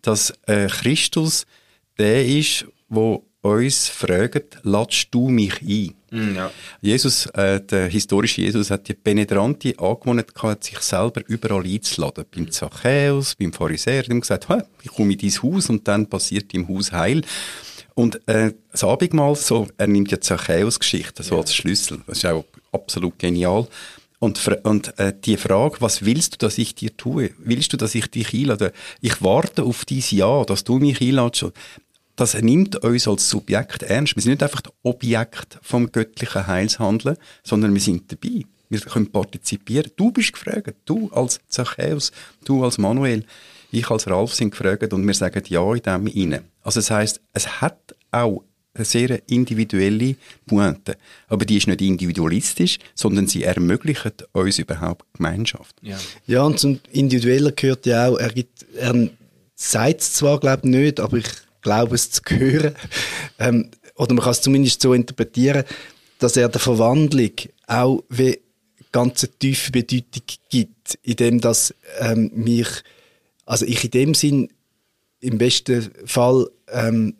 dass 0.00 0.32
äh, 0.46 0.68
Christus 0.68 1.44
der 1.98 2.26
ist, 2.26 2.66
wo 2.88 3.26
uns 3.42 3.88
fragt, 3.88 4.58
ladst 4.62 5.08
du 5.10 5.28
mich 5.28 5.60
ein? 5.62 5.94
Mm, 6.10 6.36
ja. 6.36 6.50
Jesus, 6.80 7.26
äh, 7.26 7.60
der 7.60 7.88
historische 7.88 8.42
Jesus, 8.42 8.70
hat 8.70 8.88
die 8.88 8.94
penetrante 8.94 9.74
Angewohnheit 9.78 10.34
gehabt, 10.34 10.64
sich 10.64 10.78
selber 10.78 11.22
überall 11.26 11.64
einzuladen. 11.64 12.24
Beim 12.34 12.50
Zachäus, 12.50 13.34
beim 13.34 13.52
Pharisäer, 13.52 14.04
dem 14.04 14.20
gesagt, 14.20 14.46
ich 14.82 14.90
komme 14.90 15.12
in 15.12 15.18
dein 15.18 15.42
Haus 15.42 15.68
und 15.68 15.86
dann 15.88 16.06
passiert 16.06 16.54
im 16.54 16.68
Haus 16.68 16.92
Heil. 16.92 17.22
Und 17.94 18.26
äh, 18.28 18.54
das 18.70 18.84
Abendmahl, 18.84 19.34
so, 19.34 19.66
er 19.76 19.86
nimmt 19.88 20.10
ja 20.10 20.20
Zachäus-Geschichte 20.20 21.22
so 21.22 21.34
ja. 21.34 21.40
als 21.40 21.54
Schlüssel. 21.54 22.00
Das 22.06 22.18
ist 22.18 22.26
auch 22.26 22.44
absolut 22.70 23.18
genial. 23.18 23.66
Und, 24.18 24.40
und 24.62 24.98
äh, 25.00 25.12
die 25.24 25.36
Frage, 25.36 25.80
was 25.80 26.04
willst 26.04 26.34
du, 26.34 26.46
dass 26.46 26.56
ich 26.56 26.76
dir 26.76 26.96
tue? 26.96 27.30
Willst 27.38 27.72
du, 27.72 27.76
dass 27.76 27.96
ich 27.96 28.06
dich 28.06 28.32
einlade? 28.32 28.72
Ich 29.00 29.20
warte 29.20 29.64
auf 29.64 29.84
dein 29.84 30.02
Ja, 30.10 30.44
dass 30.44 30.62
du 30.62 30.78
mich 30.78 31.00
einladest 31.00 31.52
das 32.16 32.40
nimmt 32.40 32.76
uns 32.76 33.08
als 33.08 33.28
Subjekt 33.28 33.82
ernst. 33.82 34.16
Wir 34.16 34.22
sind 34.22 34.32
nicht 34.32 34.42
einfach 34.42 34.62
Objekt 34.82 35.58
vom 35.62 35.90
göttlichen 35.90 36.46
Heilshandeln, 36.46 37.16
sondern 37.42 37.72
wir 37.74 37.80
sind 37.80 38.10
dabei. 38.12 38.44
Wir 38.68 38.80
können 38.80 39.10
partizipieren. 39.10 39.90
Du 39.96 40.10
bist 40.10 40.32
gefragt. 40.32 40.74
Du 40.84 41.10
als 41.10 41.40
Zachäus, 41.48 42.12
du 42.44 42.64
als 42.64 42.78
Manuel, 42.78 43.24
ich 43.70 43.90
als 43.90 44.06
Ralf 44.06 44.34
sind 44.34 44.50
gefragt 44.50 44.92
und 44.92 45.06
wir 45.06 45.14
sagen 45.14 45.42
Ja 45.48 45.74
in 45.74 45.82
dem 45.82 46.06
hinein. 46.06 46.44
Also 46.62 46.80
das 46.80 46.90
heißt, 46.90 47.20
es 47.32 47.60
hat 47.60 47.94
auch 48.10 48.42
eine 48.74 48.84
sehr 48.84 49.28
individuelle 49.28 50.16
Pointe. 50.46 50.96
Aber 51.28 51.44
die 51.44 51.58
ist 51.58 51.66
nicht 51.66 51.82
individualistisch, 51.82 52.78
sondern 52.94 53.26
sie 53.26 53.44
ermöglicht 53.44 54.26
uns 54.32 54.58
überhaupt 54.58 55.04
Gemeinschaft. 55.14 55.76
Ja, 55.82 55.98
ja 56.26 56.42
und 56.42 56.58
zum 56.58 56.80
Individuellen 56.90 57.54
gehört 57.54 57.86
ja 57.86 58.08
auch, 58.08 58.16
er, 58.16 58.30
gibt, 58.30 58.66
er 58.74 59.10
sagt 59.54 60.00
es 60.00 60.14
zwar, 60.14 60.40
glaube 60.40 60.62
ich, 60.64 60.70
nicht, 60.70 61.00
aber 61.00 61.18
ich 61.18 61.28
glaube 61.62 61.94
es 61.94 62.10
zu 62.10 62.22
hören. 62.28 62.74
Ähm, 63.38 63.70
oder 63.96 64.14
man 64.14 64.24
kann 64.24 64.32
es 64.32 64.42
zumindest 64.42 64.82
so 64.82 64.94
interpretieren, 64.94 65.64
dass 66.18 66.36
er 66.36 66.48
der 66.48 66.60
Verwandlung 66.60 67.32
auch 67.66 68.02
wie 68.08 68.40
ganz 68.92 69.26
tiefe 69.38 69.72
Bedeutung 69.72 70.22
gibt, 70.50 70.98
indem 71.02 71.40
dass 71.40 71.74
ähm, 71.98 72.30
mich, 72.34 72.68
also 73.46 73.64
ich 73.64 73.84
in 73.84 73.90
dem 73.90 74.14
Sinn 74.14 74.48
im 75.20 75.38
besten 75.38 75.90
Fall 76.04 76.48
ähm, 76.68 77.14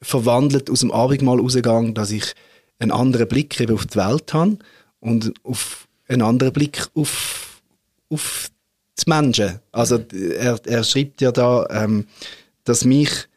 verwandelt 0.00 0.68
aus 0.68 0.80
dem 0.80 0.90
Abendmahl 0.90 1.38
rausgegangen, 1.38 1.94
dass 1.94 2.10
ich 2.10 2.34
einen 2.78 2.90
anderen 2.90 3.28
Blick 3.28 3.58
eben 3.60 3.74
auf 3.74 3.86
die 3.86 3.96
Welt 3.96 4.34
habe 4.34 4.58
und 5.00 5.32
auf 5.44 5.86
einen 6.08 6.22
anderen 6.22 6.52
Blick 6.52 6.88
auf, 6.94 7.62
auf 8.10 8.50
die 8.98 9.08
Menschen. 9.08 9.60
Also 9.70 9.98
er, 9.98 10.60
er 10.64 10.84
schreibt 10.84 11.20
ja 11.20 11.30
da, 11.30 11.66
ähm, 11.70 12.06
dass 12.64 12.84
mich 12.84 13.28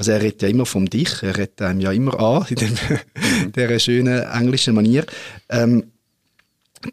also 0.00 0.12
er 0.12 0.22
redet 0.22 0.40
ja 0.40 0.48
immer 0.48 0.64
vom 0.64 0.88
Dich, 0.88 1.22
er 1.22 1.36
redet 1.36 1.60
einem 1.60 1.80
ja 1.80 1.92
immer 1.92 2.18
an, 2.18 2.46
in 2.48 2.56
dem, 2.56 2.70
mhm. 2.70 3.52
dieser 3.54 3.78
schönen 3.78 4.22
englischen 4.22 4.74
Manier. 4.74 5.04
Ähm, 5.50 5.92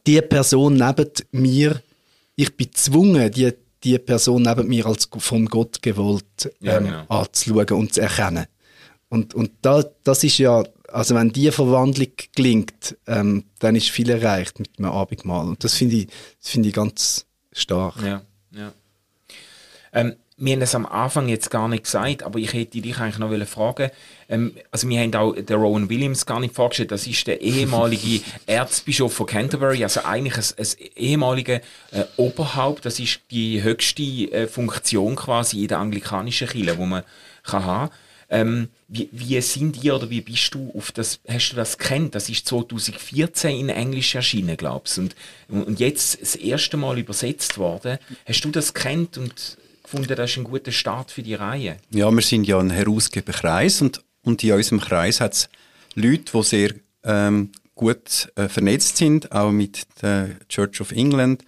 die 0.06 0.22
Person 0.22 0.74
neben 0.74 1.10
mir, 1.32 1.82
ich 2.36 2.58
bin 2.58 2.68
gezwungen, 2.68 3.32
die, 3.32 3.54
die 3.82 3.98
Person 3.98 4.42
neben 4.42 4.68
mir 4.68 4.86
als 4.86 5.08
von 5.20 5.46
Gott 5.46 5.82
gewollt 5.82 6.26
ähm, 6.44 6.52
ja, 6.60 6.80
genau. 6.80 7.06
anzuschauen 7.08 7.80
und 7.80 7.94
zu 7.94 8.02
erkennen. 8.02 8.46
Und, 9.08 9.34
und 9.34 9.52
da, 9.62 9.86
das 10.04 10.26
ist 10.26 10.40
ja, 10.40 10.66
also 10.90 11.16
wenn 11.16 11.32
diese 11.32 11.54
Verwandlung 11.54 12.12
gelingt, 12.36 12.98
ähm, 13.08 13.46
dann 13.60 13.78
ist 13.78 13.90
viel 13.90 14.10
erreicht 14.10 14.60
mit 14.60 14.78
dem 14.78 14.84
Abendmahl. 14.84 15.48
Und 15.48 15.64
das 15.64 15.76
finde 15.76 15.96
ich, 15.96 16.08
das 16.42 16.52
finde 16.52 16.68
ich 16.68 16.76
ganz 16.76 17.26
stark. 17.54 18.04
Ja, 18.04 18.22
ja. 18.52 18.74
Ähm, 19.94 20.18
wir 20.40 20.54
haben 20.54 20.62
es 20.62 20.76
am 20.76 20.86
Anfang 20.86 21.28
jetzt 21.30 21.50
gar 21.50 21.68
nicht 21.68 21.86
gesagt, 21.86 22.22
aber 22.22 22.38
ich 22.38 22.54
hätte 22.54 22.80
dich 22.80 22.98
eigentlich 23.00 23.18
noch 23.18 23.48
fragen. 23.48 23.90
Ähm, 24.30 24.54
also 24.72 24.88
wir 24.88 25.00
haben 25.00 25.14
auch 25.16 25.34
den 25.34 25.60
Rowan 25.60 25.90
Williams 25.90 26.26
gar 26.26 26.40
nicht 26.40 26.54
vorgestellt, 26.54 26.92
das 26.92 27.08
ist 27.08 27.26
der 27.26 27.42
ehemalige 27.42 28.24
Erzbischof 28.46 29.14
von 29.14 29.26
Canterbury, 29.26 29.84
also 29.84 30.02
eigentlich 30.04 30.38
ein, 30.38 30.44
ein 30.58 30.68
ehemaliger 30.96 31.56
äh, 31.92 32.04
Oberhaupt, 32.18 32.86
das 32.86 33.00
ist 33.00 33.22
die 33.32 33.64
höchste 33.64 34.04
äh, 34.04 34.48
Funktion 34.48 35.16
quasi 35.16 35.64
in 35.64 35.70
der 35.70 35.80
anglikanischen 35.80 36.48
Kirche, 36.48 36.78
wo 36.78 36.86
man 36.86 37.04
kann 37.44 37.66
haben. 37.66 37.92
Ähm, 38.30 38.68
wie, 38.90 39.10
wie 39.14 39.40
sind 39.42 39.84
ihr 39.84 39.96
oder 39.96 40.10
wie 40.10 40.22
bist 40.22 40.54
du 40.54 40.72
auf 40.78 40.92
das, 40.92 41.20
hast 41.30 41.52
du 41.52 41.56
das 41.56 41.78
kennt? 41.78 42.14
Das 42.14 42.30
ist 42.30 42.46
2014 42.48 43.58
in 43.58 43.70
Englisch 43.70 44.14
erschienen, 44.16 44.58
glaubst 44.58 45.00
und, 45.00 45.16
und 45.48 45.80
jetzt 45.80 46.22
das 46.22 46.36
erste 46.36 46.76
Mal 46.76 47.00
übersetzt 47.00 47.58
worden. 47.58 47.98
Hast 48.26 48.42
du 48.42 48.52
das 48.52 48.74
kennt 48.74 49.18
und 49.18 49.58
gefunden, 49.90 50.16
das 50.16 50.32
ist 50.32 50.38
ein 50.38 50.44
guter 50.44 50.72
Start 50.72 51.12
für 51.12 51.24
die 51.24 51.34
Reihe. 51.34 51.78
Ja, 51.92 52.12
wir 52.12 52.22
sind 52.22 52.46
ja 52.46 52.60
ein 52.60 52.70
Herausgeberkreis 52.70 53.82
und, 53.82 54.04
und 54.24 54.44
in 54.44 54.52
unserem 54.52 54.82
Kreis 54.82 55.22
hat 55.22 55.34
es 55.34 55.50
Leute, 55.96 56.32
die 56.34 56.44
sehr 56.44 56.72
ähm, 57.04 57.52
gut 57.74 58.30
äh, 58.36 58.50
vernetzt 58.50 58.98
sind, 58.98 59.32
auch 59.32 59.52
mit 59.52 59.88
der 60.02 60.32
Church 60.50 60.82
of 60.82 60.92
England. 60.92 61.44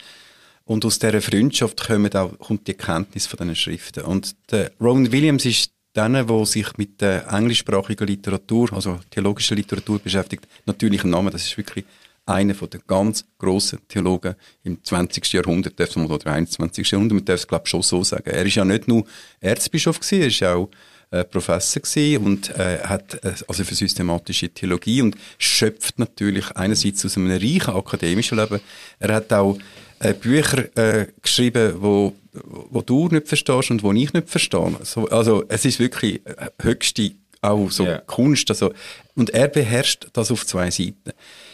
Und 0.64 0.86
aus 0.86 1.00
dieser 1.00 1.22
Freundschaft 1.22 1.86
kommt, 1.86 2.16
auch, 2.16 2.38
kommt 2.40 2.68
die 2.68 2.76
Kenntnis 2.76 3.26
von 3.26 3.38
diesen 3.40 3.56
Schriften. 3.56 4.04
Und 4.04 4.36
der 4.52 4.72
Rowan 4.80 5.12
Williams 5.12 5.46
ist 5.46 5.72
der, 5.96 6.08
der 6.08 6.46
sich 6.46 6.78
mit 6.78 7.02
der 7.02 7.28
englischsprachigen 7.28 8.08
Literatur, 8.08 8.72
also 8.72 9.00
theologischer 9.10 9.56
Literatur 9.56 10.00
beschäftigt. 10.00 10.48
Natürlich 10.66 11.04
ein 11.04 11.10
Name, 11.10 11.32
das 11.32 11.46
ist 11.46 11.58
wirklich 11.58 11.86
einer 12.30 12.56
von 12.56 12.70
den 12.70 12.82
ganz 12.88 13.26
grossen 13.38 13.80
Theologen 13.88 14.36
im 14.64 14.84
20. 14.84 15.34
Jahrhundert, 15.34 15.80
darf 15.80 15.96
man, 15.96 16.08
oder 16.08 16.32
21. 16.32 16.92
Jahrhundert, 16.92 17.16
man 17.16 17.26
darf 17.26 17.40
es 17.40 17.48
glaube 17.48 17.64
ich 17.66 17.70
schon 17.70 17.82
so 17.82 18.04
sagen. 18.04 18.30
Er 18.30 18.46
ist 18.46 18.56
ja 18.56 18.66
nicht 18.66 18.88
nur 18.88 19.06
Erzbischof 19.40 20.00
gewesen, 20.00 20.22
er 20.22 20.28
ist 20.28 20.44
auch 20.44 20.70
äh, 21.12 21.24
Professor 21.24 21.82
gewesen 21.82 22.24
und 22.24 22.50
äh, 22.58 22.80
hat 22.84 23.16
äh, 23.24 23.34
also 23.48 23.64
für 23.64 23.76
systematische 23.76 24.50
Theologie 24.50 25.02
und 25.02 25.16
schöpft 25.38 25.98
natürlich 25.98 26.52
einerseits 26.52 27.04
aus 27.06 27.18
einem 27.18 27.32
reichen 27.32 27.74
akademischen 27.74 28.38
Leben. 28.38 28.60
Er 29.00 29.16
hat 29.16 29.34
auch 29.34 29.58
äh, 30.00 30.14
Bücher 30.14 30.78
äh, 30.78 31.08
geschrieben, 31.22 31.74
wo, 31.80 32.16
wo 32.34 32.82
du 32.82 33.08
nicht 33.08 33.28
verstehst 33.28 33.72
und 33.72 33.84
wo 33.84 33.92
ich 33.92 34.14
nicht 34.14 34.30
verstehe. 34.30 34.78
So, 34.84 35.08
also 35.10 35.44
es 35.48 35.66
ist 35.66 35.80
wirklich 35.80 36.26
äh, 36.26 36.50
höchste 36.62 37.12
auch 37.42 37.72
so 37.72 37.86
Ja. 37.86 38.00
Kunst. 38.00 38.50
Also, 38.50 38.74
und 39.16 39.30
er 39.32 39.48
beherrscht 39.48 40.08
das 40.14 40.32
auf 40.32 40.46
zwei 40.46 40.70
Seiten. 40.72 41.12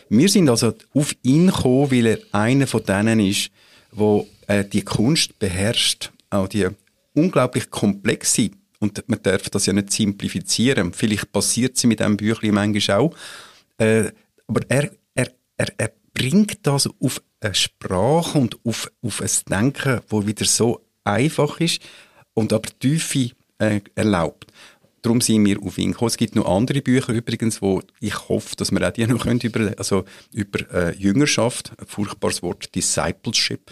Wir 0.09 0.29
sind 0.29 0.49
also 0.49 0.73
auf 0.93 1.15
ihn 1.23 1.47
gekommen, 1.47 1.91
weil 1.91 2.05
er 2.05 2.19
einer 2.31 2.67
von 2.67 2.83
denen 2.83 3.19
ist, 3.19 3.49
wo 3.91 4.27
äh, 4.47 4.63
die 4.63 4.83
Kunst 4.83 5.39
beherrscht, 5.39 6.11
auch 6.29 6.47
die 6.47 6.67
unglaublich 7.13 7.69
komplexe 7.69 8.51
und 8.79 9.07
man 9.07 9.21
darf 9.23 9.49
das 9.49 9.65
ja 9.65 9.73
nicht 9.73 9.91
simplifizieren. 9.91 10.93
Vielleicht 10.93 11.31
passiert 11.31 11.77
sie 11.77 11.87
mit 11.87 12.01
einem 12.01 12.17
Büchlein 12.17 12.53
manchmal 12.53 12.97
auch. 12.99 13.15
Äh, 13.77 14.11
aber 14.47 14.61
er, 14.69 14.91
er, 15.13 15.31
er, 15.57 15.67
er 15.77 15.91
bringt 16.13 16.65
das 16.67 16.87
auf 16.99 17.21
eine 17.39 17.55
Sprache 17.55 18.37
und 18.37 18.57
auf, 18.65 18.91
auf 19.01 19.21
ein 19.21 19.29
Denken, 19.49 20.01
wo 20.09 20.25
wieder 20.25 20.45
so 20.45 20.81
einfach 21.03 21.59
ist 21.59 21.81
und 22.33 22.53
aber 22.53 22.69
Tiefe 22.79 23.31
äh, 23.57 23.81
erlaubt. 23.95 24.51
Darum 25.05 25.21
sind 25.21 25.45
wir 25.45 25.61
auf 25.61 25.77
ihn 25.77 25.91
gekommen. 25.91 26.07
Es 26.09 26.17
gibt 26.17 26.35
noch 26.35 26.47
andere 26.49 26.81
Bücher 26.81 27.13
übrigens, 27.13 27.61
wo 27.61 27.83
ich 27.99 28.27
hoffe, 28.27 28.55
dass 28.55 28.71
wir 28.71 28.87
auch 28.87 28.91
die 28.91 29.05
noch 29.05 29.23
können 29.23 29.39
über, 29.39 29.71
also 29.77 30.03
über 30.33 30.59
äh, 30.73 30.95
Jüngerschaft, 30.97 31.73
ein 31.77 31.85
furchtbares 31.85 32.41
Wort, 32.41 32.73
Discipleship, 32.73 33.69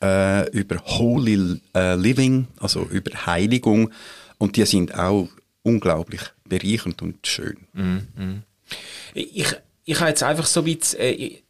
äh, 0.00 0.48
über 0.50 0.76
Holy 0.84 1.60
äh, 1.74 1.96
Living, 1.96 2.46
also 2.60 2.82
über 2.84 3.26
Heiligung. 3.26 3.90
Und 4.38 4.56
die 4.56 4.64
sind 4.64 4.94
auch 4.94 5.28
unglaublich 5.62 6.20
bereichernd 6.48 7.02
und 7.02 7.26
schön. 7.26 7.56
Ich, 9.14 9.52
ich 9.84 9.98
habe 10.00 10.10
jetzt 10.10 10.22
einfach 10.22 10.46
so 10.46 10.64
weit, 10.66 10.94
äh, 10.94 11.10
ich- 11.10 11.42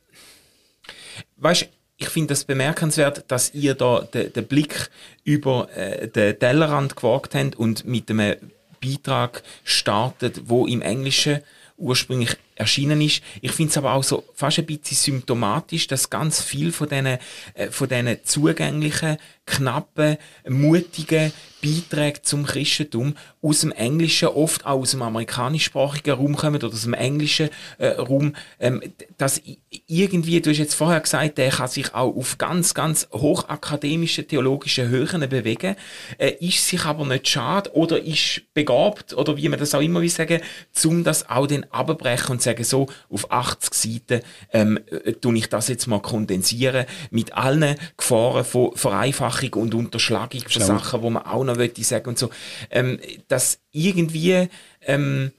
weißt, 1.36 1.68
ich 1.98 2.08
finde 2.08 2.28
das 2.28 2.44
bemerkenswert, 2.44 3.24
dass 3.28 3.52
ihr 3.52 3.74
da 3.74 4.00
den, 4.00 4.32
den 4.32 4.46
Blick 4.46 4.88
über 5.24 5.68
äh, 5.76 6.08
den 6.08 6.38
Tellerrand 6.38 6.96
gewagt 6.96 7.34
habt 7.34 7.56
und 7.56 7.84
mit 7.84 8.10
einem 8.10 8.36
Beitrag 8.80 9.42
startet, 9.64 10.42
wo 10.48 10.66
im 10.66 10.82
Englischen 10.82 11.40
ursprünglich 11.76 12.36
erschienen 12.60 13.00
ist. 13.00 13.22
Ich 13.40 13.52
finde 13.52 13.70
es 13.70 13.78
aber 13.78 13.94
auch 13.94 14.04
so 14.04 14.24
fast 14.34 14.58
ein 14.58 14.66
bisschen 14.66 14.96
symptomatisch, 14.96 15.86
dass 15.86 16.10
ganz 16.10 16.42
viel 16.42 16.70
von 16.70 16.88
diesen, 16.88 17.18
äh, 17.54 17.70
von 17.70 17.88
diesen 17.88 18.18
zugänglichen, 18.24 19.16
knappen, 19.50 20.16
mutigen 20.48 21.32
Beiträgen 21.62 22.20
zum 22.22 22.46
Christentum 22.46 23.14
aus 23.42 23.60
dem 23.60 23.72
Englischen, 23.72 24.28
oft 24.28 24.64
auch 24.64 24.80
aus 24.80 24.92
dem 24.92 25.02
amerikanischsprachigen 25.02 26.14
Raum 26.14 26.36
kommen 26.36 26.56
oder 26.56 26.68
aus 26.68 26.82
dem 26.82 26.94
englischen 26.94 27.50
äh, 27.78 27.88
Raum, 27.88 28.34
ähm, 28.58 28.82
dass 29.18 29.42
irgendwie, 29.86 30.40
du 30.40 30.50
hast 30.50 30.58
jetzt 30.58 30.74
vorher 30.74 31.00
gesagt, 31.00 31.36
der 31.36 31.50
kann 31.50 31.68
sich 31.68 31.94
auch 31.94 32.16
auf 32.16 32.38
ganz, 32.38 32.72
ganz 32.72 33.08
hochakademischen 33.12 34.26
theologischen 34.26 34.88
Höhen 34.88 35.28
bewegen, 35.28 35.76
äh, 36.18 36.32
ist 36.40 36.66
sich 36.66 36.84
aber 36.84 37.04
nicht 37.04 37.28
schade 37.28 37.74
oder 37.74 38.02
ist 38.02 38.42
begabt 38.54 39.12
oder 39.12 39.36
wie 39.36 39.48
man 39.48 39.58
das 39.58 39.74
auch 39.74 39.82
immer 39.82 40.00
will 40.00 40.08
sagen, 40.08 40.40
um 40.84 41.04
das 41.04 41.28
auch 41.28 41.46
dann 41.46 41.66
abbrechen 41.70 42.32
und 42.32 42.42
sagen, 42.42 42.49
so 42.62 42.88
auf 43.08 43.30
80 43.30 43.74
Seiten 43.74 44.24
ähm, 44.52 44.78
äh, 44.90 45.12
tue 45.12 45.36
ich 45.38 45.48
das 45.48 45.68
jetzt 45.68 45.86
mal 45.86 46.00
kondensieren 46.00 46.86
mit 47.10 47.32
allen 47.32 47.76
Gefahren 47.96 48.44
von 48.44 48.76
Vereinfachung 48.76 49.54
und 49.54 49.74
Unterschlagung 49.74 50.42
von 50.48 50.62
Sachen, 50.62 51.02
wo 51.02 51.10
man 51.10 51.24
auch 51.24 51.44
noch 51.44 51.56
möchte 51.56 51.84
sagen 51.84 52.08
und 52.08 52.18
so. 52.18 52.30
Ähm, 52.70 52.98
dass 53.28 53.60
irgendwie 53.72 54.48
ähm, 54.82 55.32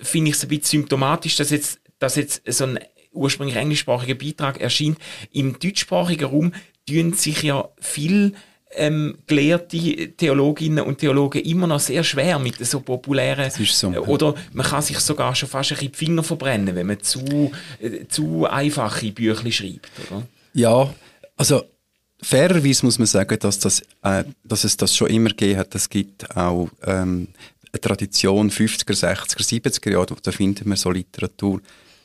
finde 0.00 0.30
ich 0.30 0.36
es 0.36 0.42
ein 0.42 0.48
bisschen 0.48 0.80
symptomatisch, 0.80 1.36
dass 1.36 1.50
jetzt, 1.50 1.80
dass 1.98 2.16
jetzt 2.16 2.42
so 2.46 2.64
ein 2.64 2.78
ursprünglich 3.12 3.56
englischsprachiger 3.56 4.14
Beitrag 4.14 4.60
erscheint. 4.60 4.98
Im 5.32 5.58
deutschsprachigen 5.58 6.24
Raum 6.24 6.52
tun 6.88 7.12
sich 7.12 7.42
ja 7.42 7.68
viel 7.80 8.34
ähm, 8.74 9.18
gelehrte 9.26 9.78
Theologinnen 10.16 10.84
und 10.84 10.98
Theologen 10.98 11.42
immer 11.42 11.66
noch 11.66 11.80
sehr 11.80 12.04
schwer 12.04 12.38
mit 12.38 12.64
so 12.64 12.80
populären 12.80 13.50
so. 13.50 13.92
äh, 13.92 13.98
oder 13.98 14.34
man 14.52 14.66
kann 14.66 14.82
sich 14.82 14.98
sogar 14.98 15.34
schon 15.34 15.48
fast 15.48 15.72
ein 15.72 15.76
bisschen 15.76 15.92
die 15.92 15.98
Finger 15.98 16.22
verbrennen, 16.22 16.74
wenn 16.74 16.86
man 16.86 17.00
zu, 17.00 17.52
äh, 17.80 18.06
zu 18.08 18.46
einfache 18.46 19.12
Bücher 19.12 19.50
schreibt, 19.50 19.90
oder? 20.10 20.26
Ja, 20.54 20.94
also 21.36 21.64
fairerweise 22.20 22.84
muss 22.86 22.98
man 22.98 23.06
sagen, 23.06 23.38
dass, 23.38 23.58
das, 23.58 23.82
äh, 24.02 24.24
dass 24.44 24.64
es 24.64 24.76
das 24.76 24.96
schon 24.96 25.08
immer 25.08 25.30
gegeben 25.30 25.58
hat. 25.58 25.74
Es 25.74 25.88
gibt 25.88 26.36
auch 26.36 26.68
ähm, 26.84 27.28
eine 27.72 27.80
Tradition 27.80 28.50
50er, 28.50 28.94
60er, 28.94 29.42
70er 29.42 29.90
Jahre, 29.90 30.16
da 30.22 30.30
finden 30.30 30.68
wir 30.68 30.76
so 30.76 30.90
Literatur. 30.90 31.60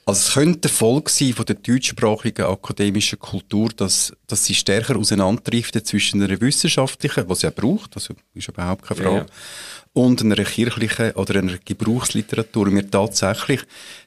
Also 0.08 0.22
es 0.22 0.34
könnte 0.36 0.70
Erfolg 0.70 1.10
sein 1.10 1.34
von 1.34 1.46
der 1.46 1.56
deutschsprachigen 1.56 2.46
akademischen 2.46 3.20
Kultur, 3.20 3.68
dass, 3.76 4.14
dass 4.26 4.46
sie 4.46 4.54
stärker 4.54 4.96
auseinanderdriftet 4.96 5.86
zwischen 5.86 6.24
einer 6.24 6.40
wissenschaftlichen, 6.40 7.28
was 7.28 7.42
sie 7.42 7.48
ja 7.48 7.52
braucht, 7.54 7.94
also 7.98 8.14
ist 8.34 8.48
überhaupt 8.48 8.86
keine 8.86 9.02
Frage, 9.02 9.16
Ja. 9.18 9.26
und 9.92 10.22
einer 10.22 10.38
kirchlichen 10.38 11.12
oder 11.12 11.40
einer 11.40 11.58
Gebrauchsliteratur. 11.58 12.72
Wir 12.72 12.90
tatsächlich 12.90 13.64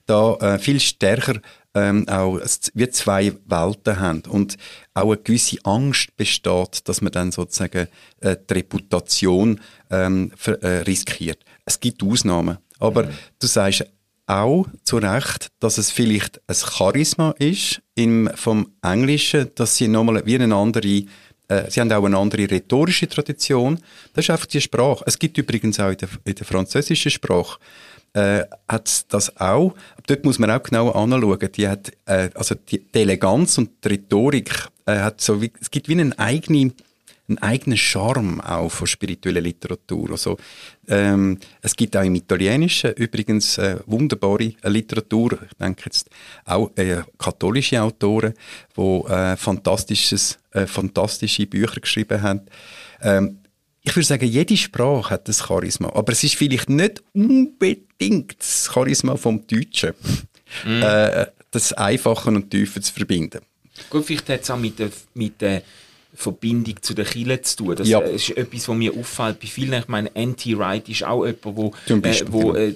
da 0.06 0.36
äh, 0.36 0.58
viel 0.58 0.80
stärker 0.80 1.38
ähm, 1.74 2.08
auch 2.08 2.40
wie 2.72 2.88
zwei 2.88 3.34
Welten 3.44 4.00
haben 4.00 4.22
und 4.30 4.56
auch 4.94 5.12
eine 5.12 5.18
gewisse 5.18 5.58
Angst 5.64 6.16
besteht, 6.16 6.88
dass 6.88 7.02
man 7.02 7.12
dann 7.12 7.30
sozusagen 7.30 7.88
äh, 8.20 8.36
die 8.48 8.54
Reputation 8.54 9.60
ähm, 9.90 10.32
äh, 10.46 10.66
riskiert. 10.66 11.44
Es 11.66 11.78
gibt 11.78 12.02
Ausnahmen, 12.02 12.56
aber 12.78 13.10
du 13.38 13.46
sagst 13.46 13.84
auch 14.30 14.66
zu 14.84 14.98
Recht, 14.98 15.48
dass 15.58 15.76
es 15.76 15.90
vielleicht 15.90 16.40
ein 16.46 16.54
Charisma 16.54 17.34
ist 17.38 17.82
im, 17.96 18.30
vom 18.34 18.72
Englischen, 18.82 19.50
dass 19.56 19.76
sie 19.76 19.88
nochmal 19.88 20.24
wie 20.24 20.36
eine 20.36 20.54
andere 20.54 21.04
äh, 21.48 21.68
Sie 21.68 21.80
haben 21.80 21.90
auch 21.92 22.04
eine 22.04 22.16
andere 22.16 22.48
rhetorische 22.48 23.08
Tradition. 23.08 23.80
Das 24.14 24.24
ist 24.24 24.30
einfach 24.30 24.46
die 24.46 24.60
Sprache. 24.60 25.02
Es 25.06 25.18
gibt 25.18 25.36
übrigens 25.36 25.80
auch 25.80 25.90
in 25.90 25.96
der, 25.96 26.08
in 26.24 26.34
der 26.36 26.46
französischen 26.46 27.10
Sprache 27.10 27.58
äh, 28.12 28.44
hat 28.68 29.12
das 29.12 29.36
auch. 29.36 29.74
Aber 29.94 30.02
dort 30.06 30.24
muss 30.24 30.38
man 30.38 30.50
auch 30.50 30.62
genau 30.62 30.90
anschauen. 30.90 31.48
Die 31.56 31.68
hat, 31.68 31.90
äh, 32.06 32.30
also 32.34 32.54
die, 32.54 32.78
die 32.78 32.98
Eleganz 33.00 33.58
und 33.58 33.84
die 33.84 33.88
Rhetorik 33.88 34.68
äh, 34.86 34.98
hat 34.98 35.20
so 35.20 35.42
wie, 35.42 35.52
es 35.60 35.70
gibt 35.70 35.88
wie 35.88 35.92
einen 35.92 36.16
eigenen 36.18 36.74
einen 37.30 37.38
eigenen 37.38 37.78
Charme 37.78 38.40
auch 38.40 38.70
von 38.70 38.86
spiritueller 38.86 39.40
Literatur. 39.40 40.10
Also, 40.10 40.36
ähm, 40.88 41.38
es 41.62 41.74
gibt 41.76 41.96
auch 41.96 42.02
im 42.02 42.14
Italienischen 42.16 42.92
übrigens 42.94 43.56
äh, 43.58 43.78
wunderbare 43.86 44.52
äh, 44.62 44.68
Literatur. 44.68 45.38
Ich 45.44 45.56
denke 45.58 45.82
jetzt 45.86 46.10
auch 46.44 46.70
äh, 46.76 47.02
katholische 47.18 47.80
Autoren, 47.80 48.34
die 48.76 48.80
äh, 48.80 49.36
fantastisches, 49.36 50.38
äh, 50.50 50.66
fantastische 50.66 51.46
Bücher 51.46 51.80
geschrieben 51.80 52.20
haben. 52.20 52.42
Ähm, 53.00 53.38
ich 53.82 53.96
würde 53.96 54.06
sagen, 54.06 54.26
jede 54.26 54.56
Sprache 54.56 55.10
hat 55.14 55.28
ein 55.28 55.32
Charisma, 55.32 55.90
aber 55.94 56.12
es 56.12 56.22
ist 56.22 56.34
vielleicht 56.34 56.68
nicht 56.68 57.02
unbedingt 57.14 58.38
das 58.38 58.70
Charisma 58.72 59.16
vom 59.16 59.46
Deutschen, 59.46 59.94
äh, 60.66 61.26
das 61.50 61.72
Einfache 61.72 62.28
und 62.28 62.50
Tiefe 62.50 62.80
zu 62.80 62.92
verbinden. 62.92 63.40
Gut, 63.88 64.04
vielleicht 64.04 64.28
hat 64.28 64.42
es 64.42 64.50
auch 64.50 64.58
mit 64.58 64.78
der, 64.78 64.90
mit 65.14 65.40
der 65.40 65.62
Verbindung 66.14 66.82
zu 66.82 66.94
den 66.94 67.04
Kirchen 67.04 67.42
zu 67.44 67.56
tun. 67.56 67.76
Das 67.76 67.88
Ja. 67.88 68.00
äh, 68.00 68.14
ist 68.14 68.30
etwas, 68.30 68.68
was 68.68 68.76
mir 68.76 68.92
auffällt 68.96 69.40
bei 69.40 69.46
vielen. 69.46 69.80
Ich 69.80 69.88
meine, 69.88 70.10
Anti 70.14 70.56
Wright 70.58 70.88
ist 70.88 71.04
auch 71.04 71.24
jemand, 71.24 71.44
wo, 71.56 71.72
äh, 71.88 71.94
Beispiel, 71.96 72.32
wo 72.32 72.52
genau. 72.52 72.54
äh, 72.58 72.74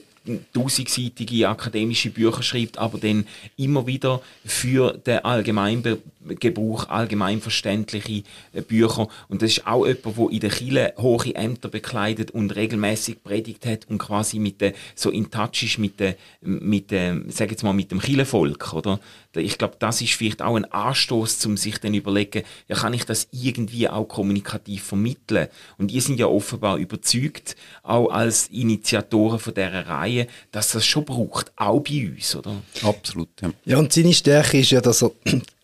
tausendseitige 0.54 1.48
akademische 1.48 2.10
Bücher 2.10 2.42
schreibt, 2.42 2.78
aber 2.78 2.98
dann 2.98 3.26
immer 3.56 3.86
wieder 3.86 4.22
für 4.44 4.92
den 4.92 5.18
Allgemeingebrauch 5.18 6.88
allgemeinverständliche 6.88 8.22
äh, 8.52 8.62
Bücher. 8.62 9.08
Und 9.28 9.42
das 9.42 9.50
ist 9.50 9.66
auch 9.66 9.86
jemand, 9.86 10.16
der 10.16 10.30
in 10.30 10.40
der 10.40 10.50
Kirche 10.50 10.94
hohe 10.98 11.34
Ämter 11.34 11.68
bekleidet 11.68 12.30
und 12.30 12.54
regelmäßig 12.56 13.22
predigt 13.22 13.66
hat 13.66 13.86
und 13.88 13.98
quasi 13.98 14.38
mit 14.38 14.60
der, 14.60 14.72
so 14.94 15.10
in 15.10 15.30
Touch 15.30 15.62
ist 15.62 15.78
mit 15.78 16.00
der, 16.00 16.16
mit 16.40 16.90
dem, 16.90 17.30
sag 17.30 17.50
jetzt 17.50 17.62
mal, 17.62 17.74
mit 17.74 17.90
dem 17.90 18.00
Kirchenvolk, 18.00 18.72
oder? 18.72 19.00
Ich 19.36 19.58
glaube, 19.58 19.76
das 19.78 20.00
ist 20.00 20.14
vielleicht 20.14 20.42
auch 20.42 20.56
ein 20.56 20.64
Anstoß, 20.64 21.44
um 21.46 21.56
sich 21.56 21.78
dann 21.78 21.94
überlegen, 21.94 22.42
ja, 22.68 22.76
kann 22.76 22.94
ich 22.94 23.04
das 23.04 23.28
irgendwie 23.32 23.88
auch 23.88 24.04
kommunikativ 24.04 24.84
vermitteln? 24.84 25.48
Und 25.78 25.90
ihr 25.90 26.02
sind 26.02 26.18
ja 26.18 26.26
offenbar 26.26 26.76
überzeugt, 26.76 27.56
auch 27.82 28.08
als 28.10 28.48
Initiatoren 28.48 29.38
von 29.38 29.54
dieser 29.54 29.86
Reihe, 29.86 30.26
dass 30.52 30.72
das 30.72 30.86
schon 30.86 31.04
braucht, 31.04 31.52
auch 31.56 31.80
bei 31.80 32.08
uns, 32.08 32.34
oder? 32.36 32.56
Absolut, 32.82 33.28
ja. 33.40 33.50
Ja, 33.64 33.78
und 33.78 33.92
seine 33.92 34.12
Stärke 34.12 34.58
ist 34.60 34.70
ja, 34.70 34.80
dass 34.80 35.02
er 35.02 35.10